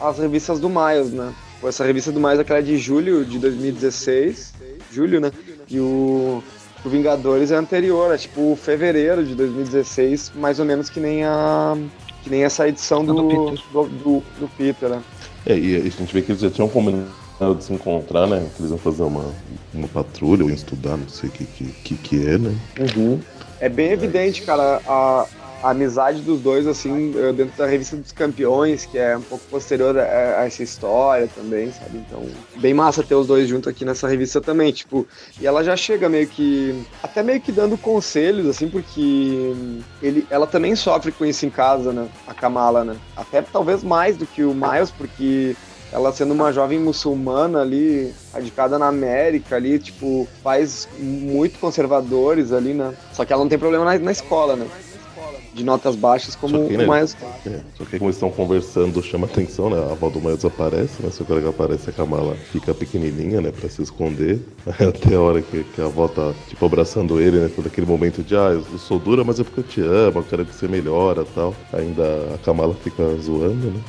às 0.00 0.18
revistas 0.18 0.58
do 0.58 0.68
Miles, 0.68 1.12
né? 1.12 1.32
Essa 1.64 1.84
revista 1.84 2.10
do 2.10 2.20
Miles 2.20 2.38
aquela 2.38 2.58
é 2.58 2.62
de 2.62 2.76
julho 2.76 3.24
de 3.24 3.38
2016, 3.38 4.54
julho, 4.92 5.20
né? 5.20 5.30
E 5.68 5.78
o, 5.78 6.42
o 6.84 6.88
Vingadores 6.88 7.50
é 7.50 7.56
anterior, 7.56 8.12
é 8.12 8.18
tipo 8.18 8.56
fevereiro 8.56 9.24
de 9.24 9.34
2016, 9.34 10.32
mais 10.34 10.58
ou 10.58 10.64
menos 10.64 10.90
que 10.90 11.00
nem 11.00 11.24
a 11.24 11.76
que 12.22 12.30
nem 12.30 12.44
essa 12.44 12.68
edição 12.68 13.04
do, 13.04 13.14
do, 13.14 13.28
Peter. 13.28 13.64
Do, 13.72 13.84
do, 13.88 14.22
do 14.40 14.48
Peter 14.56 14.88
né? 14.88 15.02
É, 15.44 15.58
e 15.58 15.76
a 15.76 15.80
gente 15.80 16.12
vê 16.12 16.22
que 16.22 16.30
eles 16.30 16.40
já 16.40 16.50
tinham 16.50 16.68
combinado 16.68 17.08
de 17.56 17.64
se 17.64 17.72
encontrar, 17.72 18.26
né? 18.28 18.46
Que 18.54 18.62
eles 18.62 18.70
vão 18.70 18.78
fazer 18.78 19.02
uma, 19.02 19.24
uma 19.74 19.88
patrulha 19.88 20.44
ou 20.44 20.50
estudar, 20.50 20.96
não 20.96 21.08
sei 21.08 21.28
o 21.28 21.32
que, 21.32 21.44
que, 21.44 21.94
que 21.96 22.26
é, 22.26 22.38
né? 22.38 22.54
Uhum. 22.78 23.20
É 23.58 23.68
bem 23.68 23.90
evidente, 23.90 24.42
cara, 24.42 24.80
a, 24.86 25.26
a, 25.62 25.70
amizade 25.70 26.20
dos 26.22 26.40
dois, 26.40 26.66
assim, 26.66 27.14
eh, 27.16 27.32
dentro 27.32 27.56
da 27.56 27.66
revista 27.66 27.96
dos 27.96 28.12
campeões, 28.12 28.86
que 28.86 28.98
é 28.98 29.16
um 29.16 29.22
pouco 29.22 29.44
posterior 29.50 29.98
a, 29.98 30.02
a, 30.02 30.46
essa 30.46 30.62
história 30.62 31.28
também, 31.34 31.72
sabe? 31.72 31.98
Então, 31.98 32.24
bem 32.56 32.74
massa 32.74 33.02
ter 33.02 33.14
os 33.14 33.26
dois 33.26 33.48
juntos 33.48 33.68
aqui 33.68 33.84
nessa 33.84 34.08
revista 34.08 34.40
também, 34.40 34.72
tipo, 34.72 35.06
e 35.40 35.46
ela 35.46 35.62
já 35.62 35.76
chega 35.76 36.08
meio 36.08 36.26
que, 36.26 36.84
até 37.02 37.22
meio 37.22 37.40
que 37.40 37.52
dando 37.52 37.76
conselhos, 37.78 38.46
assim, 38.46 38.68
porque 38.68 39.52
ele, 40.02 40.26
ela 40.30 40.46
também 40.46 40.74
sofre 40.76 41.12
com 41.12 41.24
isso 41.24 41.46
em 41.46 41.50
casa, 41.50 41.92
né? 41.92 42.08
A 42.26 42.34
Kamala, 42.34 42.84
né? 42.84 42.96
Até 43.16 43.42
talvez 43.42 43.82
mais 43.82 44.16
do 44.16 44.26
que 44.26 44.42
o 44.42 44.54
Miles, 44.54 44.90
porque 44.90 45.56
ela 45.92 46.10
sendo 46.10 46.32
uma 46.32 46.50
jovem 46.52 46.78
muçulmana 46.78 47.60
ali, 47.60 48.14
radicada 48.32 48.78
na 48.78 48.88
América 48.88 49.56
ali, 49.56 49.78
tipo, 49.78 50.26
pais 50.42 50.88
muito 50.98 51.58
conservadores 51.58 52.50
ali, 52.50 52.72
né? 52.72 52.94
Só 53.12 53.26
que 53.26 53.32
ela 53.32 53.42
não 53.42 53.48
tem 53.48 53.58
problema 53.58 53.84
na, 53.84 53.98
na 53.98 54.10
escola, 54.10 54.56
né? 54.56 54.66
De 55.52 55.62
notas 55.64 55.94
baixas 55.94 56.34
como 56.34 56.66
que, 56.66 56.76
né, 56.76 56.86
o 56.86 56.92
Miles. 56.92 57.16
É, 57.46 57.60
só 57.76 57.84
que 57.84 57.98
como 57.98 58.08
eles 58.08 58.16
estão 58.16 58.30
conversando, 58.30 59.02
chama 59.02 59.26
atenção, 59.26 59.68
né? 59.68 59.78
A 59.78 59.92
avó 59.92 60.08
do 60.08 60.20
Miles 60.20 60.44
aparece, 60.44 61.02
né? 61.02 61.10
Só 61.10 61.24
que 61.24 61.32
a 61.32 61.34
hora 61.34 61.42
que 61.44 61.50
aparece 61.50 61.90
a 61.90 61.92
Kamala 61.92 62.34
fica 62.50 62.72
pequenininha, 62.74 63.40
né? 63.40 63.50
Pra 63.52 63.68
se 63.68 63.82
esconder. 63.82 64.40
Até 64.66 65.14
a 65.14 65.20
hora 65.20 65.42
que, 65.42 65.62
que 65.62 65.80
a 65.80 65.84
avó 65.84 66.08
tá, 66.08 66.32
tipo, 66.48 66.64
abraçando 66.64 67.20
ele, 67.20 67.38
né? 67.38 67.50
Todo 67.54 67.66
aquele 67.66 67.86
momento 67.86 68.22
de, 68.22 68.34
ah, 68.34 68.50
eu 68.72 68.78
sou 68.78 68.98
dura, 68.98 69.22
mas 69.24 69.38
é 69.40 69.44
porque 69.44 69.60
eu 69.60 69.64
te 69.64 69.80
amo, 69.80 70.20
eu 70.20 70.24
quero 70.24 70.44
que 70.46 70.54
você 70.54 70.66
melhora 70.66 71.24
tal. 71.34 71.54
Ainda 71.72 72.34
a 72.34 72.38
Kamala 72.38 72.74
fica 72.74 73.04
zoando, 73.16 73.70
né? 73.70 73.80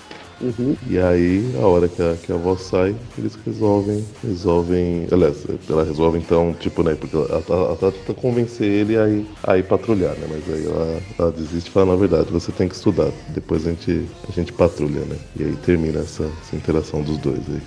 Uhum. 0.44 0.76
E 0.90 1.00
aí, 1.00 1.56
a 1.62 1.66
hora 1.66 1.88
que 1.88 2.02
a, 2.02 2.16
que 2.22 2.32
a 2.32 2.36
avó 2.36 2.58
sai, 2.58 2.94
eles 3.18 3.38
resolvem, 3.46 4.06
resolvem. 4.22 5.08
Aliás, 5.10 5.46
ela 5.70 5.86
resolve 5.86 6.18
então, 6.18 6.54
tipo, 6.60 6.84
né? 6.84 6.96
Porque 6.96 7.16
ela, 7.16 7.42
tá, 7.42 7.54
ela 7.54 7.76
tá 7.78 7.92
tentando 7.92 8.16
convencer 8.16 8.68
ele 8.68 8.98
a 8.98 9.08
ir, 9.08 9.26
a 9.42 9.58
ir 9.58 9.64
patrulhar, 9.64 10.12
né? 10.16 10.28
Mas 10.30 10.54
aí 10.54 10.66
ela, 10.66 11.02
ela 11.18 11.32
desiste 11.32 11.70
e 11.70 11.72
fala, 11.72 11.94
na 11.94 11.96
verdade, 11.96 12.30
você 12.30 12.52
tem 12.52 12.68
que 12.68 12.76
estudar. 12.76 13.10
Depois 13.30 13.66
a 13.66 13.70
gente, 13.70 14.06
a 14.28 14.32
gente 14.34 14.52
patrulha, 14.52 15.06
né? 15.06 15.16
E 15.40 15.44
aí 15.44 15.56
termina 15.58 16.02
essa, 16.02 16.30
essa 16.42 16.56
interação 16.56 17.02
dos 17.02 17.18
dois 17.18 17.40
aí. 17.48 17.62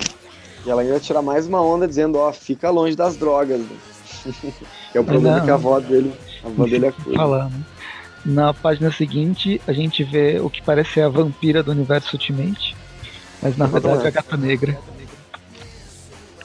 E 0.63 0.69
ela 0.69 0.83
ainda 0.83 0.99
tira 0.99 1.21
mais 1.21 1.47
uma 1.47 1.61
onda 1.61 1.87
dizendo, 1.87 2.19
ó, 2.19 2.31
fica 2.31 2.69
longe 2.69 2.95
das 2.95 3.17
drogas. 3.17 3.59
Né? 3.59 3.77
que 4.91 4.97
é 4.97 5.01
o 5.01 5.03
problema 5.03 5.41
que 5.41 5.49
a 5.49 5.55
avó 5.55 5.79
dele, 5.79 6.13
a 6.43 6.47
avó 6.47 6.65
dele 6.65 6.85
é 6.85 6.91
coisa. 7.03 7.17
Falando. 7.17 7.76
Na 8.27 8.53
página 8.53 8.91
seguinte, 8.91 9.61
a 9.65 9.71
gente 9.71 10.03
vê 10.03 10.37
o 10.37 10.49
que 10.49 10.61
parece 10.61 10.95
ser 10.95 11.01
a 11.01 11.07
vampira 11.07 11.63
do 11.63 11.71
universo 11.71 12.17
Ultimate, 12.17 12.75
mas 13.41 13.55
na 13.55 13.67
verdade 13.67 14.03
é 14.03 14.07
a 14.09 14.11
gata 14.11 14.35
negra. 14.35 14.77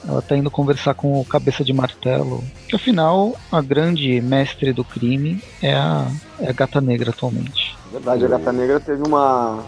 Ela 0.07 0.21
tá 0.21 0.37
indo 0.37 0.49
conversar 0.49 0.93
com 0.93 1.19
o 1.19 1.25
cabeça 1.25 1.61
de 1.61 1.73
martelo. 1.73 2.41
Que 2.69 2.77
afinal, 2.77 3.35
a 3.51 3.61
grande 3.61 4.21
mestre 4.21 4.71
do 4.71 4.85
crime 4.85 5.43
é 5.61 5.73
a, 5.73 6.09
é 6.39 6.51
a 6.51 6.53
gata 6.53 6.79
negra 6.79 7.09
atualmente. 7.09 7.75
Verdade, 7.91 8.23
a 8.23 8.27
gata 8.29 8.53
negra 8.53 8.79
teve 8.79 9.03
uma 9.05 9.61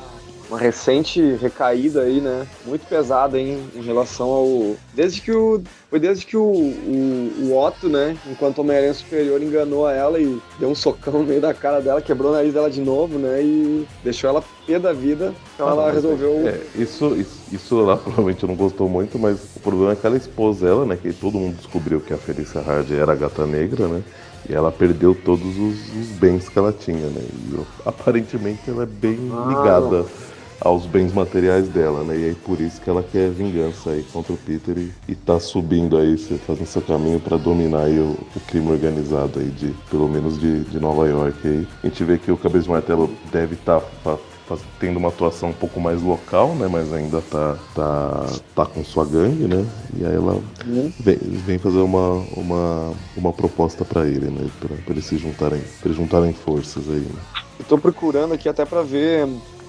uma 0.50 0.60
recente 0.60 1.22
recaída 1.36 2.02
aí, 2.02 2.22
né? 2.22 2.46
Muito 2.66 2.86
pesada 2.88 3.40
hein, 3.40 3.60
em 3.76 3.82
relação 3.82 4.28
ao. 4.28 4.76
Desde 4.94 5.22
que 5.22 5.32
o. 5.32 5.62
Foi 5.90 6.00
desde 6.00 6.26
que 6.26 6.36
o, 6.36 6.44
o, 6.44 7.32
o 7.42 7.58
Otto, 7.58 7.88
né? 7.88 8.18
Enquanto 8.30 8.60
Homem-Aranha 8.60 8.94
Superior 8.94 9.42
enganou 9.42 9.90
ela 9.90 10.20
e 10.20 10.40
deu 10.60 10.70
um 10.70 10.76
socão 10.76 11.20
no 11.20 11.24
meio 11.24 11.42
da 11.42 11.54
cara 11.54 11.80
dela, 11.80 12.02
quebrou 12.02 12.32
o 12.32 12.36
nariz 12.36 12.54
dela 12.54 12.70
de 12.70 12.82
novo, 12.82 13.18
né? 13.18 13.42
E 13.42 13.88
deixou 14.04 14.30
ela 14.30 14.44
pé 14.68 14.78
da 14.78 14.94
vida. 14.94 15.34
Então 15.56 15.68
ah, 15.68 15.72
ela 15.72 15.92
resolveu. 15.92 16.48
É, 16.48 16.60
isso, 16.76 17.16
isso, 17.16 17.42
isso 17.52 17.76
lá 17.82 17.98
provavelmente 17.98 18.46
não 18.46 18.56
gostou 18.56 18.90
muito, 18.90 19.18
mas 19.18 19.40
o 19.56 19.60
problema 19.60 19.94
é 19.94 19.96
que 19.96 20.06
ela 20.06 20.18
expôs 20.18 20.62
ela, 20.62 20.86
né? 20.86 20.98
Que 21.02 21.14
todo 21.14 21.38
mundo 21.38 21.56
descobriu 21.56 22.00
que 22.02 22.14
a 22.14 22.18
Felícia 22.18 22.62
Hard 22.62 22.92
era 22.92 23.14
a 23.14 23.16
gata 23.16 23.46
negra, 23.46 23.88
né? 23.88 24.04
E 24.48 24.54
ela 24.54 24.72
perdeu 24.72 25.16
todos 25.16 25.58
os, 25.58 25.76
os, 25.96 26.08
bens 26.20 26.48
que 26.48 26.60
ela 26.60 26.72
tinha, 26.72 27.08
né? 27.08 27.22
E 27.22 27.60
aparentemente 27.84 28.62
ela 28.68 28.84
é 28.84 28.86
bem 28.86 29.18
ah, 29.32 29.46
ligada. 29.48 29.98
Não 29.98 30.26
aos 30.60 30.86
bens 30.86 31.14
materiais 31.14 31.68
dela, 31.68 32.04
né? 32.04 32.18
E 32.18 32.26
aí 32.26 32.36
por 32.36 32.60
isso 32.60 32.82
que 32.82 32.90
ela 32.90 33.04
quer 33.04 33.30
vingança 33.30 33.92
aí 33.92 34.04
contra 34.12 34.34
o 34.34 34.38
Peter 34.38 34.78
e, 34.78 34.92
e 35.08 35.16
tá 35.16 35.40
subindo 35.40 35.98
aí, 35.98 36.18
fazendo 36.18 36.66
seu 36.66 36.82
caminho 36.82 37.20
para 37.20 37.38
dominar 37.38 37.84
aí 37.84 38.00
o, 38.00 38.18
o, 38.36 38.40
crime 38.48 38.72
organizado 38.72 39.40
aí 39.40 39.50
de, 39.50 39.74
pelo 39.90 40.08
menos 40.08 40.40
de, 40.40 40.64
de 40.66 40.80
Nova 40.80 41.08
York 41.08 41.48
aí. 41.48 41.68
A 41.84 41.88
gente 41.88 42.04
vê 42.04 42.18
que 42.18 42.32
o 42.32 42.38
Cabeça 42.38 42.64
de 42.64 42.70
Martelo 42.70 43.10
deve 43.32 43.56
estar 43.56 43.82
tá, 44.04 44.18
tá, 44.48 44.58
tendo 44.80 44.98
uma 44.98 45.10
atuação 45.10 45.50
um 45.50 45.54
pouco 45.54 45.80
mais 45.80 46.02
local, 46.02 46.56
né? 46.56 46.68
Mas 46.68 46.92
ainda 46.94 47.22
tá, 47.22 47.58
tá, 47.74 48.26
tá 48.56 48.66
com 48.66 48.84
sua 48.84 49.06
gangue, 49.06 49.48
né? 49.48 49.66
E 49.98 50.06
aí 50.06 50.16
ela 50.16 50.42
uhum. 50.66 50.92
vem, 51.00 51.18
vem 51.18 51.58
fazer 51.58 51.80
uma, 51.80 52.24
uma, 52.36 52.94
uma 53.16 53.34
proposta 53.34 53.84
para 53.84 54.08
ele, 54.08 54.30
né? 54.30 54.48
Para 54.60 54.76
eles 54.90 55.06
se 55.06 55.18
juntarem, 55.18 55.62
pra 55.80 55.90
eles 55.90 55.98
juntarem 55.98 56.34
forças 56.34 56.88
aí. 56.90 57.02
Né? 57.02 57.20
Eu 57.60 57.66
tô 57.66 57.78
procurando 57.78 58.34
aqui 58.34 58.50
até 58.50 58.66
para 58.66 58.82
ver 58.82 59.28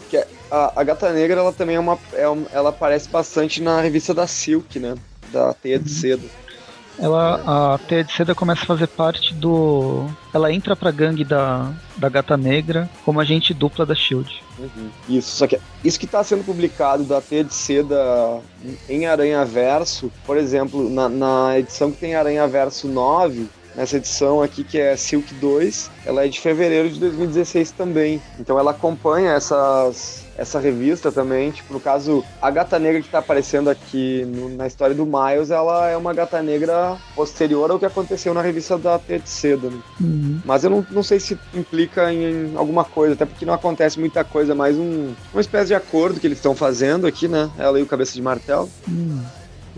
que 0.08 0.16
a, 0.50 0.72
a, 0.76 0.84
Gata 0.84 1.12
Negra, 1.12 1.40
ela 1.40 1.52
também 1.52 1.76
é 1.76 1.80
uma, 1.80 1.98
é 2.12 2.24
ela 2.52 2.70
aparece 2.70 3.08
bastante 3.08 3.62
na 3.62 3.80
revista 3.80 4.14
da 4.14 4.26
Silk, 4.26 4.78
né? 4.78 4.94
Da 5.32 5.52
Teia 5.54 5.78
de 5.78 5.90
Cedo. 5.90 6.28
ela, 6.98 7.74
a 7.74 7.78
Teia 7.78 8.04
de 8.04 8.12
Seda 8.12 8.34
começa 8.34 8.62
a 8.62 8.66
fazer 8.66 8.86
parte 8.86 9.34
do. 9.34 10.06
Ela 10.32 10.52
entra 10.52 10.76
pra 10.76 10.90
gangue 10.90 11.24
da, 11.24 11.72
da 11.96 12.08
Gata 12.08 12.36
Negra 12.36 12.88
como 13.04 13.20
agente 13.20 13.52
dupla 13.52 13.84
da 13.84 13.94
Shield. 13.94 14.42
Uhum. 14.58 14.90
Isso, 15.08 15.36
só 15.36 15.46
que 15.46 15.60
isso 15.84 15.98
que 15.98 16.06
está 16.06 16.22
sendo 16.24 16.44
publicado 16.44 17.04
da 17.04 17.20
Teia 17.20 17.44
de 17.44 17.54
Seda 17.54 18.40
em 18.88 19.06
Aranha 19.06 19.44
Verso, 19.44 20.10
por 20.24 20.36
exemplo, 20.36 20.88
na, 20.88 21.08
na 21.08 21.58
edição 21.58 21.90
que 21.90 21.98
tem 21.98 22.14
Aranha 22.14 22.46
Verso 22.46 22.88
9, 22.88 23.48
nessa 23.76 23.96
edição 23.96 24.42
aqui 24.42 24.64
que 24.64 24.78
é 24.78 24.96
Silk 24.96 25.34
2, 25.34 25.90
ela 26.04 26.24
é 26.24 26.28
de 26.28 26.40
fevereiro 26.40 26.88
de 26.88 26.98
2016 26.98 27.70
também. 27.72 28.20
Então 28.40 28.58
ela 28.58 28.70
acompanha 28.70 29.32
essas 29.32 30.24
essa 30.38 30.60
revista 30.60 31.10
também, 31.10 31.50
tipo, 31.50 31.72
no 31.72 31.80
caso, 31.80 32.22
a 32.40 32.50
gata 32.50 32.78
negra 32.78 33.00
que 33.00 33.08
tá 33.08 33.18
aparecendo 33.18 33.70
aqui 33.70 34.24
no, 34.26 34.50
na 34.50 34.66
história 34.66 34.94
do 34.94 35.06
Miles, 35.06 35.50
ela 35.50 35.88
é 35.88 35.96
uma 35.96 36.12
gata 36.12 36.42
negra 36.42 36.96
posterior 37.14 37.70
ao 37.70 37.78
que 37.78 37.86
aconteceu 37.86 38.34
na 38.34 38.42
revista 38.42 38.76
da 38.76 39.00
Seda, 39.24 39.70
né? 39.70 39.80
Uhum. 40.00 40.40
Mas 40.44 40.64
eu 40.64 40.70
não, 40.70 40.86
não 40.90 41.02
sei 41.02 41.18
se 41.18 41.38
implica 41.54 42.12
em, 42.12 42.50
em, 42.52 42.56
alguma 42.56 42.84
coisa, 42.84 43.14
até 43.14 43.24
porque 43.24 43.46
não 43.46 43.54
acontece 43.54 43.98
muita 43.98 44.22
coisa, 44.24 44.54
mais 44.54 44.76
um, 44.76 45.14
uma 45.32 45.40
espécie 45.40 45.68
de 45.68 45.74
acordo 45.74 46.20
que 46.20 46.26
eles 46.26 46.38
estão 46.38 46.54
fazendo 46.54 47.06
aqui, 47.06 47.26
né? 47.26 47.50
Ela 47.58 47.80
e 47.80 47.82
o 47.82 47.86
Cabeça 47.86 48.12
de 48.12 48.22
Martelo. 48.22 48.68
Uhum. 48.86 49.22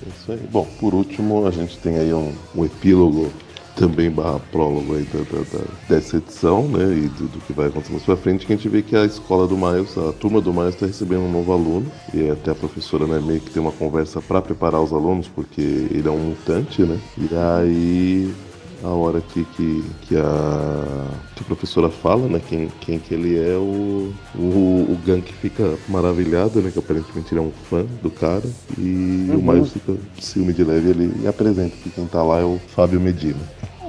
Isso 0.06 0.32
aí. 0.32 0.40
Bom, 0.50 0.66
por 0.78 0.94
último, 0.94 1.46
a 1.46 1.50
gente 1.50 1.78
tem 1.78 1.98
aí 1.98 2.12
um, 2.12 2.34
um 2.54 2.64
epílogo 2.64 3.32
também 3.78 4.10
barra 4.10 4.40
prólogo 4.50 4.96
aí 4.96 5.04
da, 5.04 5.20
da, 5.20 5.44
da, 5.44 5.64
dessa 5.88 6.16
edição, 6.16 6.66
né, 6.68 6.84
e 6.84 7.08
do, 7.08 7.28
do, 7.28 7.38
que 7.40 7.52
vai 7.52 7.68
acontecer 7.68 7.92
mais 7.92 8.04
pra 8.04 8.16
frente, 8.16 8.44
que 8.44 8.52
a 8.52 8.56
gente 8.56 8.68
vê 8.68 8.82
que 8.82 8.96
a 8.96 9.04
escola 9.04 9.46
do 9.46 9.56
Miles, 9.56 9.96
a 9.96 10.12
turma 10.12 10.40
do 10.40 10.52
Miles 10.52 10.74
está 10.74 10.86
recebendo 10.86 11.22
um 11.22 11.30
novo 11.30 11.52
aluno, 11.52 11.86
e 12.12 12.28
até 12.28 12.50
a 12.50 12.54
professora, 12.54 13.06
né, 13.06 13.20
meio 13.24 13.40
que 13.40 13.50
tem 13.50 13.62
uma 13.62 13.72
conversa 13.72 14.20
para 14.20 14.42
preparar 14.42 14.82
os 14.82 14.92
alunos, 14.92 15.28
porque 15.28 15.60
ele 15.60 16.08
é 16.08 16.10
um 16.10 16.18
mutante, 16.18 16.82
né, 16.82 16.98
e 17.16 17.28
aí 17.34 18.34
a 18.82 18.88
hora 18.88 19.20
que, 19.20 19.44
que, 19.44 19.84
que, 20.02 20.16
a, 20.16 21.06
que 21.34 21.42
a 21.42 21.46
professora 21.46 21.90
fala, 21.90 22.28
né, 22.28 22.40
quem, 22.48 22.68
quem 22.80 22.98
que 22.98 23.14
ele 23.14 23.38
é, 23.38 23.56
o, 23.56 24.12
o, 24.34 24.92
o 24.92 24.98
Gank 25.04 25.32
fica 25.32 25.76
maravilhado, 25.88 26.60
né, 26.60 26.70
que 26.70 26.78
aparentemente 26.78 27.32
ele 27.32 27.40
é 27.40 27.44
um 27.44 27.52
fã 27.68 27.84
do 28.02 28.10
cara, 28.10 28.44
e 28.76 29.26
uhum. 29.30 29.38
o 29.38 29.52
Miles 29.52 29.72
fica 29.72 29.96
ciúme 30.20 30.52
de 30.52 30.64
leve, 30.64 30.90
ele 30.90 31.26
apresenta 31.26 31.74
que 31.76 31.90
quem 31.90 32.06
tá 32.06 32.22
lá 32.22 32.40
é 32.40 32.44
o 32.44 32.60
Fábio 32.74 33.00
Medina. 33.00 33.40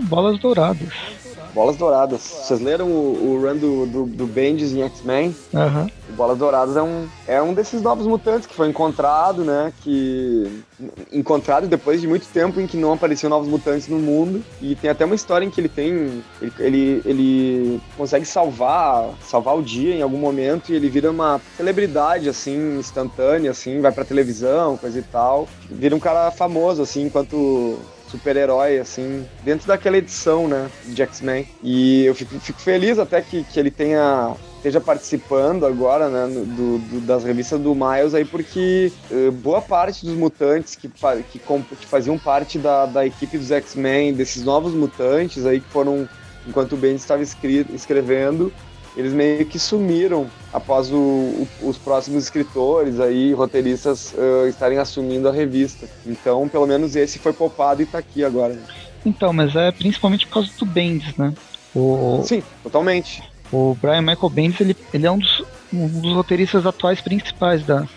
Bolas 0.04 0.40
douradas. 0.40 0.88
Bolas 1.54 1.78
Douradas. 1.78 2.22
Vocês 2.22 2.62
leram 2.62 2.88
o, 2.88 3.34
o 3.34 3.42
run 3.42 3.58
do, 3.58 3.86
do, 3.88 4.06
do 4.06 4.28
Bendis 4.28 4.72
em 4.72 4.84
X-Men? 4.84 5.36
Uhum. 5.54 5.88
Bolas 6.20 6.38
Douradas 6.38 6.76
é 6.76 6.82
um, 6.82 7.08
é 7.26 7.42
um 7.42 7.54
desses 7.54 7.82
novos 7.82 8.06
mutantes 8.06 8.46
que 8.46 8.54
foi 8.54 8.68
encontrado, 8.68 9.46
né? 9.46 9.72
Que. 9.80 10.64
Encontrado 11.14 11.66
depois 11.66 12.02
de 12.02 12.08
muito 12.10 12.28
tempo 12.28 12.60
em 12.60 12.68
que 12.68 12.76
não 12.76 12.92
apareciam 12.92 13.30
novos 13.30 13.48
mutantes 13.48 13.88
no 13.88 13.98
mundo. 13.98 14.44
E 14.62 14.76
tem 14.76 14.90
até 14.90 15.06
uma 15.06 15.16
história 15.16 15.46
em 15.46 15.50
que 15.50 15.62
ele 15.62 15.70
tem. 15.70 16.22
Ele, 16.42 16.54
ele, 16.60 17.02
ele 17.06 17.82
consegue 17.96 18.26
salvar, 18.26 19.12
salvar 19.22 19.56
o 19.56 19.64
dia 19.64 19.96
em 19.96 20.02
algum 20.02 20.18
momento 20.18 20.74
e 20.74 20.76
ele 20.76 20.90
vira 20.90 21.10
uma 21.10 21.40
celebridade, 21.56 22.28
assim, 22.28 22.78
instantânea, 22.78 23.52
assim, 23.52 23.80
vai 23.80 23.94
pra 23.94 24.04
televisão, 24.04 24.76
coisa 24.76 25.00
e 25.00 25.04
tal. 25.04 25.48
Vira 25.70 25.96
um 25.96 26.00
cara 26.02 26.32
famoso, 26.32 26.82
assim, 26.82 27.06
enquanto 27.06 27.80
super-herói, 28.10 28.80
assim, 28.80 29.26
dentro 29.44 29.68
daquela 29.68 29.98
edição, 29.98 30.50
né, 30.50 30.70
de 30.86 31.02
X-Men. 31.02 31.48
E 31.64 32.04
eu 32.04 32.14
fico, 32.16 32.38
fico, 32.40 32.60
feliz 32.60 33.00
até 33.00 33.22
que, 33.22 33.44
que 33.46 33.60
ele 33.60 33.72
tenha 33.72 34.36
esteja 34.60 34.80
participando 34.80 35.66
agora, 35.66 36.10
né, 36.10 36.28
do, 36.28 36.78
do, 36.78 37.02
das 37.02 37.24
revistas 37.24 37.60
do 37.60 37.74
Miles 37.74 38.14
aí, 38.14 38.26
porque 38.26 38.92
uh, 39.10 39.32
boa 39.32 39.62
parte 39.62 40.06
dos 40.06 40.16
mutantes 40.16 40.76
que, 40.76 40.90
que, 41.32 41.40
que 41.40 41.86
faziam 41.86 42.18
parte 42.20 42.60
da, 42.60 42.86
da 42.86 43.06
equipe 43.06 43.38
dos 43.38 43.52
X-Men, 43.52 44.14
desses 44.14 44.44
novos 44.44 44.74
mutantes 44.74 45.46
aí 45.46 45.60
que 45.60 45.70
foram, 45.70 46.08
enquanto 46.48 46.74
o 46.74 46.78
Ben 46.78 46.96
estava 46.96 47.24
escrevendo, 47.24 48.52
eles 48.98 49.14
meio 49.14 49.46
que 49.46 49.58
sumiram 49.58 50.30
após 50.52 50.92
o, 50.92 50.98
o, 50.98 51.48
os 51.62 51.78
próximos 51.78 52.24
escritores 52.24 53.00
aí, 53.00 53.34
roteiristas 53.34 54.14
uh, 54.14 54.48
estarem 54.48 54.78
assumindo 54.78 55.30
a 55.30 55.32
revista. 55.32 55.88
Então, 56.06 56.50
pelo 56.50 56.68
menos 56.68 56.96
esse 56.96 57.18
foi 57.18 57.32
poupado 57.32 57.82
e 57.82 57.86
está 57.86 57.98
aqui 57.98 58.26
agora. 58.26 58.60
Então, 59.06 59.32
mas 59.32 59.56
é 59.56 59.72
principalmente 59.72 60.28
por 60.28 60.34
causa 60.34 60.50
do 60.60 60.66
Bendis, 60.66 61.16
né? 61.16 61.34
O... 61.74 62.22
Sim, 62.26 62.44
totalmente. 62.62 63.24
O 63.52 63.76
Brian 63.82 64.02
Michael 64.02 64.30
Bendis, 64.30 64.62
ele, 64.62 64.76
ele 64.94 65.06
é 65.06 65.12
um 65.12 65.20
dos, 65.20 65.44
um 65.74 65.88
dos 66.02 66.14
roteiristas 66.14 66.66
atuais 66.66 67.02
principais 67.02 67.66
da, 67.66 67.88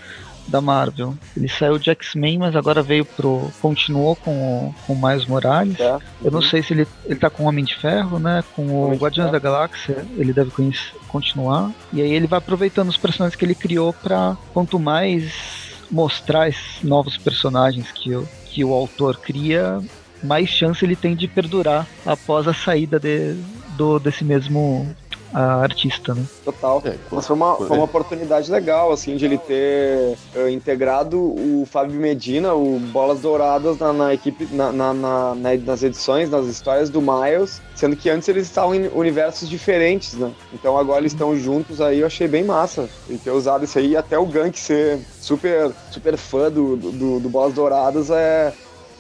da 0.49 0.61
Marvel. 0.61 1.15
Ele 1.37 1.49
saiu 1.49 1.79
de 1.79 1.91
X-Men, 1.91 2.39
mas 2.39 2.57
agora 2.57 2.83
veio 2.83 3.05
pro. 3.05 3.51
continuou 3.61 4.17
com 4.17 4.31
o, 4.31 4.75
com 4.87 4.95
Miles 4.95 5.27
Morales. 5.27 5.79
É. 5.79 5.99
Eu 6.23 6.31
não 6.31 6.43
sei 6.43 6.63
se 6.63 6.73
ele, 6.73 6.87
ele 7.05 7.19
tá 7.19 7.31
com 7.31 7.45
o 7.45 7.47
Homem 7.47 7.65
de 7.65 7.75
Ferro, 7.75 8.19
né? 8.19 8.43
Com 8.55 8.91
o 8.91 8.97
Guardiões 8.97 9.31
da 9.31 9.39
Galáxia, 9.39 10.07
ele 10.17 10.33
deve 10.33 10.51
conhecer, 10.51 10.95
continuar. 11.09 11.71
E 11.93 12.01
aí 12.01 12.13
ele 12.13 12.27
vai 12.27 12.39
aproveitando 12.39 12.89
os 12.89 12.97
personagens 12.97 13.37
que 13.37 13.45
ele 13.45 13.55
criou 13.55 13.93
para 13.93 14.37
quanto 14.53 14.79
mais 14.79 15.73
mostrar 15.91 16.49
esses 16.49 16.83
novos 16.83 17.19
personagens 17.19 17.93
que 17.93 18.15
o, 18.15 18.27
que 18.47 18.65
o 18.65 18.73
autor 18.73 19.19
cria, 19.19 19.79
mais 20.23 20.49
chance 20.49 20.83
ele 20.85 20.97
tem 20.97 21.15
de 21.15 21.29
perdurar 21.29 21.87
após 22.07 22.49
a 22.49 22.55
saída 22.55 22.99
de, 22.99 23.35
do, 23.77 23.99
desse 23.99 24.25
mesmo 24.25 24.89
a 25.33 25.63
artista, 25.63 26.15
né? 26.15 26.25
Total. 26.45 26.83
É, 26.85 26.95
Mas 27.11 27.27
foi 27.27 27.37
uma, 27.37 27.57
foi 27.57 27.77
uma 27.77 27.85
oportunidade 27.85 28.51
legal, 28.51 28.93
assim, 28.93 29.17
de 29.17 29.25
ele 29.25 29.39
ter 29.39 30.17
uh, 30.37 30.49
integrado 30.49 31.19
o 31.19 31.67
Fábio 31.71 31.99
Medina, 31.99 32.55
o 32.55 32.79
Bolas 32.79 33.21
Douradas, 33.21 33.79
na, 33.79 33.93
na 33.93 34.15
equipe, 34.15 34.47
na, 34.53 34.73
na, 34.73 34.93
na, 34.93 35.35
nas 35.35 35.83
edições, 35.83 36.29
nas 36.29 36.47
histórias 36.47 36.91
do 36.91 37.01
Miles, 37.01 37.63
sendo 37.75 37.97
que 37.97 38.11
antes 38.11 38.29
eles 38.29 38.47
estavam 38.47 38.75
em 38.75 38.89
universos 38.89 39.49
diferentes, 39.49 40.15
né? 40.15 40.33
Então 40.53 40.77
agora 40.77 41.01
eles 41.01 41.13
estão 41.13 41.37
juntos 41.37 41.81
aí, 41.81 42.01
eu 42.01 42.07
achei 42.07 42.29
bem 42.29 42.45
massa. 42.45 42.89
E 43.09 43.17
ter 43.17 43.31
usado 43.31 43.65
isso 43.65 43.79
aí, 43.79 43.97
até 43.97 44.19
o 44.19 44.27
Gank 44.27 44.59
ser 44.59 45.01
super, 45.21 45.73
super 45.91 46.17
fã 46.17 46.51
do, 46.51 46.77
do, 46.77 47.21
do 47.21 47.29
Bolas 47.29 47.55
Douradas 47.55 48.11
é, 48.11 48.53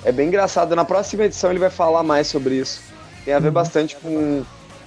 é 0.04 0.12
bem 0.12 0.28
engraçado. 0.28 0.74
Na 0.74 0.84
próxima 0.84 1.24
edição 1.24 1.50
ele 1.50 1.58
vai 1.58 1.70
falar 1.70 2.02
mais 2.02 2.26
sobre 2.26 2.54
isso. 2.54 2.80
Tem 3.24 3.34
a 3.34 3.38
ver 3.38 3.48
uhum. 3.48 3.54
bastante 3.54 3.96
com 3.96 4.42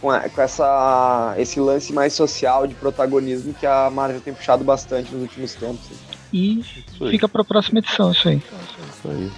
com, 0.05 0.11
a, 0.11 0.29
com 0.29 0.39
essa, 0.39 1.33
esse 1.35 1.59
lance 1.59 1.91
mais 1.91 2.13
social 2.13 2.67
de 2.67 2.75
protagonismo 2.75 3.55
que 3.55 3.65
a 3.65 3.89
Marvel 3.89 4.21
tem 4.21 4.35
puxado 4.35 4.63
bastante 4.63 5.11
nos 5.11 5.23
últimos 5.23 5.55
tempos. 5.55 5.79
E 6.31 6.63
fica 7.09 7.27
para 7.27 7.41
a 7.41 7.45
próxima 7.45 7.79
edição, 7.79 8.11
isso 8.11 8.29
aí. 8.29 8.37
Isso 8.37 9.07
aí, 9.09 9.31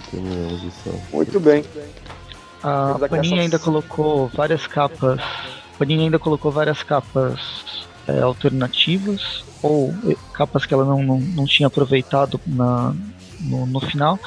edição. 0.56 1.02
Muito 1.14 1.40
bem. 1.40 1.64
A 2.62 2.98
Panini 3.10 3.40
ainda 3.40 3.58
colocou 3.58 4.28
várias 4.28 4.68
capas. 4.68 5.22
A 5.22 5.78
Panini 5.80 6.04
ainda 6.04 6.20
colocou 6.20 6.52
várias 6.52 6.84
capas 6.84 7.88
é, 8.06 8.20
alternativas 8.20 9.46
ou 9.64 9.94
capas 10.34 10.66
que 10.66 10.74
ela 10.74 10.84
não, 10.84 11.02
não, 11.02 11.20
não 11.20 11.46
tinha 11.46 11.68
aproveitado 11.68 12.42
na, 12.46 12.94
no, 13.40 13.66
no 13.66 13.80
final. 13.80 14.20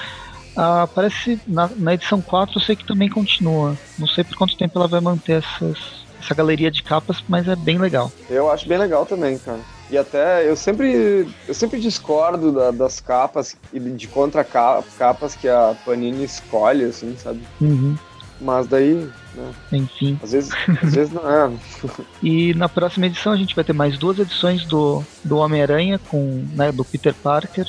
Ah, 0.57 0.89
parece 0.95 1.39
na, 1.47 1.69
na 1.77 1.95
edição 1.95 2.23
4 2.23 2.57
eu 2.57 2.63
sei 2.63 2.77
que 2.77 2.87
também 2.87 3.11
continua. 3.11 3.77
Não 3.99 4.07
sei 4.07 4.25
por 4.25 4.37
quanto 4.37 4.57
tempo 4.57 4.79
ela 4.79 4.89
vai 4.89 5.01
manter 5.01 5.43
essas, 5.45 6.01
essa 6.21 6.35
galeria 6.35 6.71
de 6.71 6.83
capas, 6.83 7.23
mas 7.29 7.49
é 7.49 7.57
bem 7.57 7.79
legal. 7.79 8.13
Eu 8.29 8.51
acho 8.51 8.69
bem 8.69 8.79
legal 8.79 9.05
também, 9.07 9.39
cara. 9.39 9.61
E 9.91 9.99
até 9.99 10.49
eu 10.49 10.55
sempre, 10.55 11.29
eu 11.49 11.55
sempre 11.55 11.81
discordo 11.81 12.53
da, 12.53 12.71
das 12.71 13.01
capas 13.01 13.57
e 13.73 13.81
de 13.81 14.07
contra 14.07 14.45
capas 14.45 15.35
que 15.35 15.49
a 15.49 15.75
Panini 15.85 16.23
escolhe, 16.23 16.85
assim, 16.85 17.17
sabe? 17.19 17.41
Uhum. 17.61 17.97
Mas 18.41 18.69
daí, 18.69 19.09
né? 19.35 19.53
Enfim. 19.73 20.19
Às 20.23 20.33
vezes, 20.33 20.53
às 20.83 20.95
vezes 20.95 21.13
não 21.13 21.29
é. 21.29 21.53
e 22.23 22.55
na 22.55 22.69
próxima 22.69 23.07
edição 23.07 23.33
a 23.33 23.37
gente 23.37 23.55
vai 23.55 23.65
ter 23.65 23.73
mais 23.73 23.99
duas 23.99 24.19
edições 24.19 24.65
do, 24.65 25.03
do 25.25 25.39
Homem-Aranha 25.39 25.99
com, 26.09 26.47
né, 26.53 26.71
do 26.71 26.85
Peter 26.85 27.15
Parker. 27.15 27.67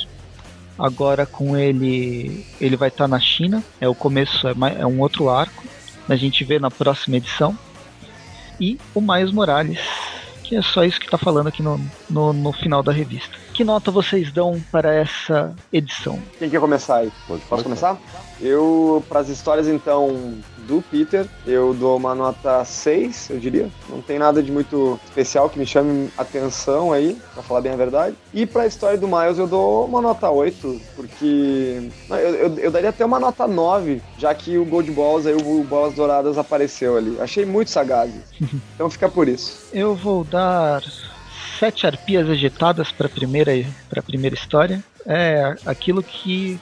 Agora 0.77 1.25
com 1.25 1.57
ele, 1.57 2.45
ele 2.59 2.75
vai 2.75 2.89
estar 2.89 3.05
tá 3.05 3.07
na 3.07 3.19
China. 3.19 3.63
É 3.79 3.87
o 3.87 3.95
começo, 3.95 4.47
é, 4.47 4.53
é 4.79 4.85
um 4.85 4.99
outro 5.01 5.27
arco. 5.29 5.63
A 6.07 6.15
gente 6.15 6.43
vê 6.43 6.59
na 6.59 6.69
próxima 6.69 7.17
edição 7.17 7.57
e 8.61 8.79
o 8.93 9.01
Miles 9.01 9.31
Morales, 9.31 9.79
que 10.43 10.55
é 10.55 10.61
só 10.61 10.85
isso 10.85 10.99
que 10.99 11.05
está 11.05 11.17
falando 11.17 11.47
aqui 11.47 11.63
no, 11.63 11.81
no, 12.07 12.31
no, 12.31 12.53
final 12.53 12.83
da 12.83 12.91
revista. 12.91 13.35
Que 13.61 13.65
nota 13.65 13.91
vocês 13.91 14.31
dão 14.31 14.59
para 14.71 14.91
essa 14.91 15.53
edição? 15.71 16.17
Quem 16.39 16.49
quer 16.49 16.59
começar 16.59 16.95
aí? 16.95 17.11
Pode, 17.27 17.43
Posso 17.43 17.61
começar? 17.61 17.95
Eu, 18.41 19.03
para 19.07 19.19
as 19.19 19.29
histórias 19.29 19.67
então 19.67 20.33
do 20.67 20.81
Peter, 20.89 21.27
eu 21.45 21.71
dou 21.71 21.95
uma 21.95 22.15
nota 22.15 22.65
6, 22.65 23.29
eu 23.29 23.39
diria. 23.39 23.69
Não 23.87 24.01
tem 24.01 24.17
nada 24.17 24.41
de 24.41 24.51
muito 24.51 24.99
especial 25.05 25.47
que 25.47 25.59
me 25.59 25.65
chame 25.67 26.09
atenção 26.17 26.91
aí, 26.91 27.15
para 27.35 27.43
falar 27.43 27.61
bem 27.61 27.71
a 27.71 27.75
verdade. 27.75 28.15
E 28.33 28.47
para 28.47 28.63
a 28.63 28.65
história 28.65 28.97
do 28.97 29.07
Miles 29.07 29.37
eu 29.37 29.45
dou 29.45 29.85
uma 29.85 30.01
nota 30.01 30.27
8, 30.27 30.81
porque 30.95 31.87
não, 32.09 32.17
eu, 32.17 32.33
eu, 32.33 32.57
eu, 32.57 32.71
daria 32.71 32.89
até 32.89 33.05
uma 33.05 33.19
nota 33.19 33.47
9, 33.47 34.01
já 34.17 34.33
que 34.33 34.57
o 34.57 34.65
Gold 34.65 34.89
Balls 34.89 35.27
aí, 35.27 35.35
o 35.35 35.63
Bolas 35.65 35.93
Douradas 35.93 36.35
apareceu 36.35 36.97
ali. 36.97 37.15
Achei 37.21 37.45
muito 37.45 37.69
sagaz. 37.69 38.11
Então 38.73 38.89
fica 38.89 39.07
por 39.07 39.27
isso. 39.27 39.69
Eu 39.71 39.93
vou 39.93 40.23
dar 40.23 40.81
sete 41.61 41.85
arpias 41.85 42.27
agitadas 42.27 42.91
para 42.91 43.05
a 43.05 43.09
primeira, 43.09 43.51
primeira 44.03 44.35
história. 44.35 44.83
É 45.05 45.55
aquilo 45.63 46.01
que 46.01 46.59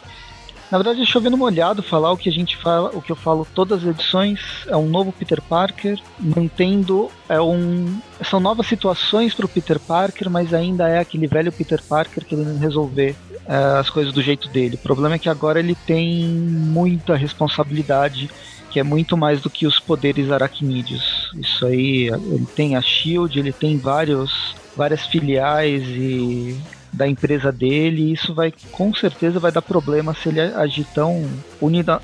Na 0.70 0.78
verdade, 0.78 1.04
chovendo 1.06 1.36
molhado 1.36 1.82
falar 1.82 2.12
o 2.12 2.18
que 2.18 2.30
a 2.30 2.32
gente 2.32 2.56
fala, 2.56 2.92
o 2.94 3.02
que 3.02 3.12
eu 3.12 3.16
falo 3.16 3.48
todas 3.56 3.82
as 3.82 3.90
edições, 3.90 4.40
é 4.68 4.78
um 4.78 4.88
novo 4.88 5.12
Peter 5.12 5.42
Parker, 5.42 5.98
mantendo 6.20 7.10
é 7.28 7.42
um 7.42 8.00
são 8.24 8.40
novas 8.40 8.68
situações 8.68 9.34
para 9.34 9.46
o 9.46 9.50
Peter 9.50 9.80
Parker, 9.80 10.30
mas 10.30 10.54
ainda 10.54 10.88
é 10.88 11.00
aquele 11.00 11.28
velho 11.28 11.52
Peter 11.52 11.82
Parker 11.82 12.24
querendo 12.24 12.60
resolver 12.60 13.16
é, 13.48 13.56
as 13.80 13.90
coisas 13.90 14.14
do 14.14 14.22
jeito 14.22 14.48
dele. 14.50 14.76
O 14.76 14.80
problema 14.80 15.16
é 15.16 15.20
que 15.20 15.30
agora 15.30 15.60
ele 15.60 15.76
tem 15.88 16.28
muita 16.28 17.16
responsabilidade, 17.16 18.30
que 18.70 18.80
é 18.80 18.84
muito 18.84 19.18
mais 19.18 19.42
do 19.42 19.50
que 19.50 19.66
os 19.66 19.80
poderes 19.80 20.30
aracnídeos. 20.30 21.32
Isso 21.36 21.66
aí, 21.66 22.10
ele 22.10 22.48
tem 22.56 22.76
a 22.76 22.82
Shield, 22.82 23.40
ele 23.40 23.52
tem 23.52 23.78
vários 23.80 24.56
várias 24.80 25.06
filiais 25.06 25.84
e 25.84 26.58
da 26.94 27.06
empresa 27.06 27.52
dele, 27.52 28.02
e 28.02 28.14
isso 28.14 28.34
vai 28.34 28.54
com 28.72 28.94
certeza 28.96 29.38
vai 29.38 29.52
dar 29.52 29.62
problema 29.62 30.14
se 30.16 30.30
ele 30.30 30.40
agir 30.40 30.88
tão 30.96 31.30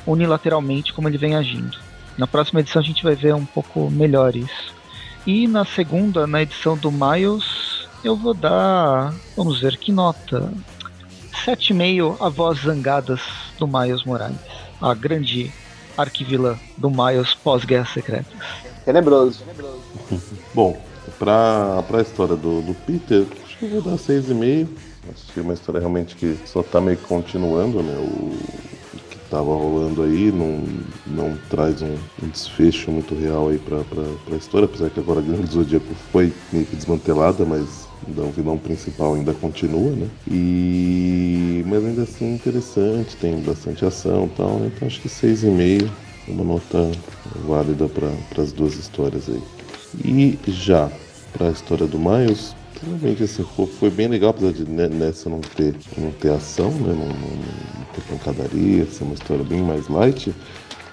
unilateralmente 0.06 0.94
como 0.94 1.08
ele 1.08 1.18
vem 1.18 1.36
agindo. 1.36 1.78
Na 2.18 2.28
próxima 2.28 2.60
edição 2.60 2.82
a 2.82 2.86
gente 2.86 3.02
vai 3.02 3.16
ver 3.16 3.34
um 3.34 3.46
pouco 3.46 3.90
melhor 3.90 4.36
isso. 4.36 4.76
E 5.26 5.48
na 5.48 5.64
segunda, 5.64 6.28
na 6.28 6.42
edição 6.42 6.78
do 6.78 6.92
Miles, 6.92 7.88
eu 8.04 8.16
vou 8.16 8.34
dar, 8.34 9.14
vamos 9.38 9.62
ver 9.62 9.78
que 9.78 9.94
nota. 9.94 10.52
7,5 11.46 12.18
a 12.20 12.28
voz 12.28 12.60
zangadas 12.60 13.22
do 13.58 13.66
Miles 13.66 14.04
Morales, 14.04 14.38
a 14.82 14.94
grande 14.94 15.50
arquivilã 15.98 16.58
do 16.78 16.90
Miles 16.90 17.34
pós-Guerras 17.36 17.90
Secretas. 17.90 18.34
Tenebroso. 18.84 19.44
Bom, 20.54 20.78
pra, 21.18 21.84
pra 21.88 22.02
história 22.02 22.36
do, 22.36 22.62
do 22.62 22.74
Peter, 22.86 23.26
acho 23.44 23.58
que 23.58 23.66
eu 23.66 23.70
vou 23.70 23.82
dar 23.82 23.98
6,5. 23.98 24.68
Acho 25.12 25.34
que 25.34 25.40
é 25.40 25.44
uma 25.44 25.54
história 25.54 25.80
realmente 25.80 26.16
que 26.16 26.38
só 26.46 26.64
tá 26.64 26.82
meio 26.82 26.98
continuando, 26.98 27.82
né? 27.84 27.96
O, 27.98 28.36
que 29.10 29.18
tava 29.30 29.54
rolando 29.54 30.02
aí 30.02 30.32
não, 30.32 30.64
não 31.06 31.38
traz 31.50 31.82
um, 31.82 31.96
um 32.24 32.28
desfecho 32.28 32.92
muito 32.92 33.14
real 33.14 33.50
aí 33.50 33.60
pra, 33.60 33.84
pra, 33.84 34.04
pra 34.26 34.36
história, 34.36 34.66
apesar 34.66 34.90
que 34.90 35.00
agora 35.00 35.20
a 35.20 35.24
Grande 35.24 35.52
Zodíaco 35.52 35.94
foi 36.12 36.34
meio 36.52 36.66
que 36.66 36.76
desmantelada, 36.76 37.46
mas 37.46 37.88
o 38.08 38.32
vilão 38.32 38.58
principal 38.58 39.16
ainda 39.16 39.34
continua, 39.34 39.92
né? 39.92 40.08
E 40.30 41.64
mas 41.66 41.84
ainda 41.84 42.04
assim 42.04 42.36
interessante, 42.36 43.16
tem 43.18 43.40
bastante 43.40 43.86
ação, 43.86 44.26
e 44.26 44.30
tal, 44.38 44.60
né? 44.60 44.72
então 44.74 44.88
acho 44.88 45.02
que 45.02 45.10
6,5 45.10 45.90
é 46.28 46.32
uma 46.32 46.44
nota 46.44 46.92
válida 47.48 47.88
para 47.88 48.42
as 48.42 48.52
duas 48.52 48.76
histórias 48.76 49.30
aí. 49.30 49.42
E 50.04 50.38
já 50.48 50.90
para 51.34 51.48
a 51.48 51.52
história 51.52 51.86
do 51.88 52.00
Miles, 52.00 52.56
realmente 52.84 53.24
assim, 53.24 53.46
foi, 53.80 53.90
bem 53.90 54.08
legal, 54.08 54.32
apesar 54.32 54.52
de 54.52 54.66
nessa 54.70 55.30
não 55.30 55.40
ter, 55.40 55.76
não 55.98 56.12
ter 56.12 56.32
ação, 56.32 56.72
né? 56.72 56.94
Não, 56.94 57.08
não, 57.08 57.36
não 57.36 57.86
ter 57.94 58.02
pancadaria, 58.10 58.86
ser 58.86 59.04
uma 59.04 59.14
história 59.14 59.44
bem 59.44 59.62
mais 59.62 59.88
light, 59.88 60.34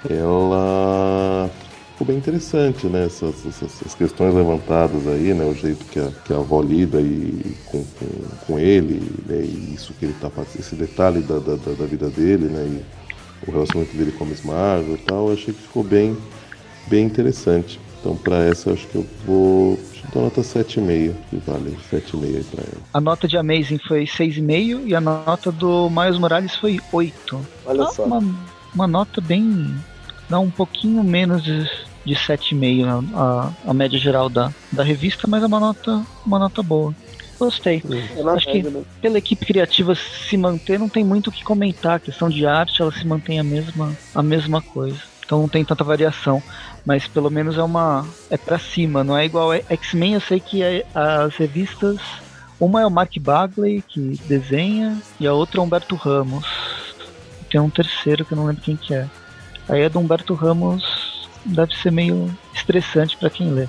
ela 0.09 1.51
ficou 1.93 2.07
bem 2.07 2.17
interessante, 2.17 2.87
né? 2.87 3.07
Essas, 3.07 3.47
essas, 3.47 3.63
essas, 3.63 3.95
questões 3.95 4.35
levantadas 4.35 5.07
aí, 5.07 5.33
né? 5.35 5.45
O 5.45 5.55
jeito 5.55 5.85
que 5.87 6.01
a, 6.01 6.11
que 6.25 6.33
a 6.33 6.37
avó 6.37 6.61
lida 6.61 7.01
e 7.01 7.55
com, 7.67 7.85
com, 7.85 8.47
com 8.47 8.59
ele, 8.59 9.01
né? 9.27 9.43
E 9.43 9.75
isso 9.75 9.95
que 9.95 10.07
ele 10.07 10.15
tá 10.21 10.31
fazendo, 10.31 10.61
esse 10.61 10.75
detalhe 10.75 11.21
da, 11.21 11.39
da, 11.39 11.57
da, 11.57 11.87
vida 11.87 12.09
dele, 12.09 12.47
né? 12.47 12.83
E 13.47 13.49
o 13.49 13.53
relacionamento 13.53 13.97
dele 13.97 14.13
com 14.13 14.25
a 14.25 14.27
Miss 14.27 14.45
Marvel 14.45 14.95
e 14.95 14.99
tal, 14.99 15.29
eu 15.29 15.35
achei 15.35 15.53
que 15.53 15.63
ficou 15.63 15.83
bem, 15.83 16.17
bem 16.89 17.05
interessante. 17.05 17.81
Então, 18.03 18.17
para 18.17 18.45
essa, 18.45 18.69
eu 18.69 18.75
acho 18.75 18.89
que 18.89 18.97
eu 18.97 19.07
vou 19.25 19.79
dar 20.13 20.23
nota 20.23 20.41
7,5, 20.41 21.15
que 21.31 21.37
vale 21.37 21.77
7,5 21.89 22.45
para 22.51 22.65
ela. 22.65 22.83
A 22.93 23.01
nota 23.01 23.29
de 23.29 23.37
Amazing 23.37 23.79
foi 23.79 24.03
6,5 24.05 24.83
e 24.87 24.95
a 24.95 25.01
nota 25.01 25.53
do 25.53 25.89
Miles 25.89 26.19
Morales 26.19 26.57
foi 26.57 26.81
8. 26.93 27.47
Olha 27.65 27.85
ah, 27.85 27.87
só. 27.87 28.05
Uma, 28.05 28.35
uma 28.75 28.87
nota 28.89 29.21
bem. 29.21 29.73
dá 30.29 30.41
um 30.41 30.51
pouquinho 30.51 31.05
menos 31.05 31.45
de, 31.45 31.63
de 32.05 32.15
7,5 32.17 33.09
a, 33.15 33.53
a 33.69 33.73
média 33.73 34.01
geral 34.01 34.29
da, 34.29 34.53
da 34.73 34.83
revista, 34.83 35.29
mas 35.29 35.45
é 35.45 35.47
uma 35.47 35.61
nota, 35.61 36.05
uma 36.27 36.41
nota 36.41 36.61
boa. 36.61 36.93
Gostei. 37.39 37.83
É 38.17 38.29
Acho 38.31 38.51
que 38.51 38.63
né? 38.65 38.83
pela 39.01 39.19
equipe 39.19 39.47
criativa 39.47 39.95
se 39.95 40.37
manter, 40.37 40.77
não 40.77 40.89
tem 40.89 41.05
muito 41.05 41.29
o 41.29 41.33
que 41.33 41.45
comentar. 41.45 41.97
A 41.97 42.01
questão 42.01 42.29
de 42.29 42.45
arte, 42.47 42.83
ela 42.83 42.93
se 42.93 43.07
mantém 43.07 43.39
a 43.39 43.45
mesma, 43.45 43.97
a 44.13 44.23
mesma 44.23 44.61
coisa. 44.61 45.12
Então 45.33 45.41
não 45.41 45.49
tem 45.49 45.65
tanta 45.65 45.83
variação 45.83 46.43
mas 46.85 47.07
pelo 47.07 47.31
menos 47.31 47.57
é 47.57 47.63
uma 47.63 48.07
é 48.31 48.37
para 48.37 48.59
cima, 48.59 49.05
não 49.05 49.17
é 49.17 49.25
igual 49.25 49.53
X-Men. 49.55 50.15
Eu 50.15 50.21
sei 50.21 50.41
que 50.41 50.63
é, 50.63 50.85
as 50.95 51.37
revistas, 51.37 51.99
uma 52.59 52.83
é 52.83 52.87
o 52.87 52.91
Mark 52.91 53.17
Bagley 53.19 53.83
que 53.83 54.21
desenha 54.27 55.01
e 55.19 55.27
a 55.27 55.33
outra 55.33 55.59
é 55.59 55.61
o 55.61 55.65
Humberto 55.65 55.95
Ramos. 55.95 56.47
Tem 57.51 57.61
um 57.61 57.71
terceiro 57.71 58.25
que 58.25 58.33
eu 58.33 58.37
não 58.37 58.47
lembro 58.47 58.63
quem 58.63 58.77
que 58.77 58.95
é. 58.95 59.09
Aí 59.69 59.83
é 59.83 59.89
do 59.89 59.99
Humberto 59.99 60.35
Ramos, 60.35 61.29
deve 61.45 61.75
ser 61.77 61.93
meio 61.93 62.31
estressante 62.53 63.17
para 63.17 63.31
quem 63.31 63.51
lê. 63.51 63.69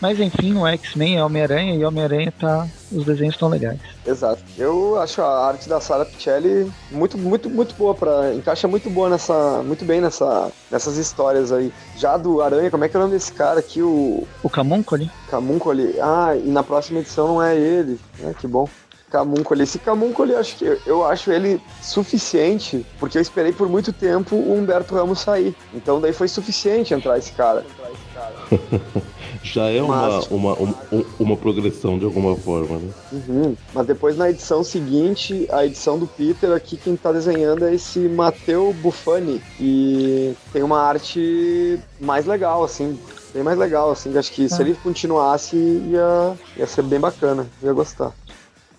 Mas 0.00 0.18
enfim, 0.18 0.52
no 0.52 0.66
X-Men 0.66 1.18
é 1.18 1.24
Homem-Aranha 1.24 1.74
e 1.74 1.84
Homem-Aranha 1.84 2.32
tá. 2.38 2.66
Os 2.90 3.04
desenhos 3.04 3.34
estão 3.34 3.48
legais. 3.48 3.78
Exato. 4.04 4.42
Eu 4.58 5.00
acho 5.00 5.22
a 5.22 5.46
arte 5.46 5.68
da 5.68 5.80
Sarah 5.80 6.04
Pichelli 6.04 6.70
muito, 6.90 7.16
muito, 7.16 7.48
muito 7.48 7.74
boa 7.74 7.94
para 7.94 8.34
encaixa 8.34 8.66
muito 8.66 8.90
boa 8.90 9.08
nessa, 9.08 9.62
muito 9.62 9.84
bem 9.84 10.00
nessa, 10.00 10.50
nessas 10.70 10.96
histórias 10.96 11.52
aí. 11.52 11.72
Já 11.96 12.16
do 12.16 12.42
Aranha, 12.42 12.70
como 12.70 12.84
é 12.84 12.88
que 12.88 12.96
é 12.96 12.98
o 12.98 13.02
nome 13.02 13.14
desse 13.14 13.32
cara 13.32 13.60
aqui, 13.60 13.80
o 13.80 14.26
o 14.42 14.50
Camuncoli? 14.50 15.10
Camuncoli. 15.30 15.94
Ah, 16.00 16.34
e 16.34 16.48
na 16.48 16.62
próxima 16.62 16.98
edição 16.98 17.28
não 17.28 17.42
é 17.42 17.56
ele. 17.56 18.00
É, 18.24 18.34
que 18.34 18.46
bom. 18.48 18.68
Camuncoli. 19.10 19.62
Esse 19.62 19.78
Camuncoli, 19.78 20.34
acho 20.34 20.56
que 20.56 20.78
eu 20.86 21.04
acho 21.04 21.30
ele 21.30 21.60
suficiente, 21.82 22.86
porque 22.98 23.18
eu 23.18 23.22
esperei 23.22 23.52
por 23.52 23.68
muito 23.68 23.92
tempo 23.92 24.36
o 24.36 24.54
Humberto 24.54 24.94
Ramos 24.94 25.20
sair. 25.20 25.54
Então 25.74 26.00
daí 26.00 26.12
foi 26.12 26.28
suficiente 26.28 26.94
entrar 26.94 27.18
esse 27.18 27.32
cara. 27.32 27.64
Entrar 27.68 27.90
esse 27.90 28.06
cara. 28.14 29.04
Já 29.42 29.68
é 29.68 29.82
uma, 29.82 30.20
uma, 30.26 30.54
uma, 30.54 30.74
uma, 31.18 31.36
progressão 31.36 31.98
de 31.98 32.04
alguma 32.04 32.36
forma, 32.36 32.78
né? 32.78 32.90
Uhum. 33.12 33.56
Mas 33.74 33.86
depois 33.86 34.16
na 34.16 34.30
edição 34.30 34.62
seguinte, 34.62 35.46
a 35.50 35.64
edição 35.64 35.98
do 35.98 36.06
Peter, 36.06 36.52
aqui 36.52 36.76
quem 36.76 36.96
tá 36.96 37.10
desenhando 37.10 37.64
é 37.64 37.74
esse 37.74 38.00
Matteo 38.00 38.72
Buffani, 38.74 39.40
e 39.58 40.34
tem 40.52 40.62
uma 40.62 40.80
arte 40.80 41.80
mais 42.00 42.26
legal, 42.26 42.62
assim, 42.62 42.98
bem 43.32 43.42
mais 43.42 43.58
legal, 43.58 43.90
assim, 43.90 44.16
acho 44.16 44.32
que 44.32 44.48
se 44.48 44.60
ah. 44.60 44.64
ele 44.64 44.74
continuasse 44.74 45.56
ia, 45.56 46.34
ia 46.56 46.66
ser 46.66 46.82
bem 46.82 47.00
bacana, 47.00 47.46
ia 47.62 47.72
gostar. 47.72 48.12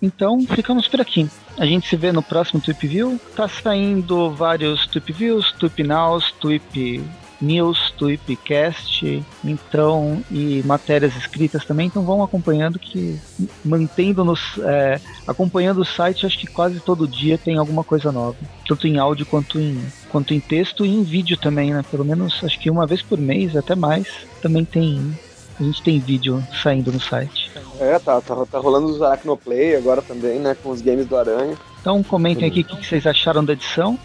Então, 0.00 0.44
ficamos 0.46 0.88
por 0.88 1.00
aqui. 1.00 1.28
A 1.56 1.64
gente 1.64 1.88
se 1.88 1.94
vê 1.94 2.10
no 2.10 2.22
próximo 2.22 2.60
Tweep 2.60 2.88
View. 2.88 3.20
Tá 3.36 3.46
saindo 3.46 4.30
vários 4.30 4.84
Tweep 4.88 5.12
Views, 5.12 5.52
Tweep 5.52 5.84
Nows, 5.84 6.32
Tweep 6.40 7.04
news, 7.42 7.92
tweetcast, 7.98 9.22
então 9.44 10.22
e 10.30 10.62
matérias 10.64 11.16
escritas 11.16 11.64
também, 11.64 11.88
então 11.88 12.02
vão 12.02 12.22
acompanhando 12.22 12.78
que 12.78 13.18
mantendo 13.64 14.24
nos 14.24 14.58
é, 14.58 15.00
acompanhando 15.26 15.80
o 15.80 15.84
site, 15.84 16.24
acho 16.24 16.38
que 16.38 16.46
quase 16.46 16.80
todo 16.80 17.08
dia 17.08 17.36
tem 17.36 17.58
alguma 17.58 17.82
coisa 17.82 18.12
nova, 18.12 18.36
tanto 18.66 18.86
em 18.86 18.98
áudio 18.98 19.26
quanto 19.26 19.58
em 19.58 19.82
quanto 20.08 20.32
em 20.32 20.40
texto 20.40 20.86
e 20.86 20.90
em 20.90 21.02
vídeo 21.02 21.36
também, 21.36 21.72
né? 21.74 21.82
Pelo 21.90 22.04
menos 22.04 22.42
acho 22.44 22.58
que 22.58 22.70
uma 22.70 22.86
vez 22.86 23.02
por 23.02 23.18
mês, 23.18 23.56
até 23.56 23.74
mais, 23.74 24.06
também 24.40 24.64
tem 24.64 25.14
a 25.58 25.62
gente 25.62 25.82
tem 25.82 25.98
vídeo 25.98 26.42
saindo 26.62 26.90
no 26.90 27.00
site. 27.00 27.50
É, 27.78 27.98
tá, 27.98 28.20
tá, 28.20 28.46
tá 28.46 28.58
rolando 28.58 28.86
os 28.86 29.02
Arachnoplay 29.02 29.76
agora 29.76 30.00
também, 30.02 30.38
né? 30.38 30.56
Com 30.60 30.70
os 30.70 30.80
games 30.80 31.06
do 31.06 31.16
Aranha. 31.16 31.56
Então 31.80 32.02
comentem 32.02 32.48
aqui 32.48 32.60
o 32.60 32.64
que 32.64 32.86
vocês 32.86 33.06
acharam 33.06 33.44
da 33.44 33.52
edição. 33.52 33.98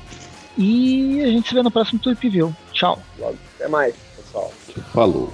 E 0.58 1.22
a 1.22 1.28
gente 1.28 1.48
se 1.48 1.54
vê 1.54 1.62
no 1.62 1.70
próximo 1.70 2.00
Tweep 2.00 2.30
View. 2.30 2.54
Tchau. 2.78 3.02
Até 3.56 3.68
mais, 3.68 3.96
pessoal. 4.16 4.52
Falou. 4.94 5.34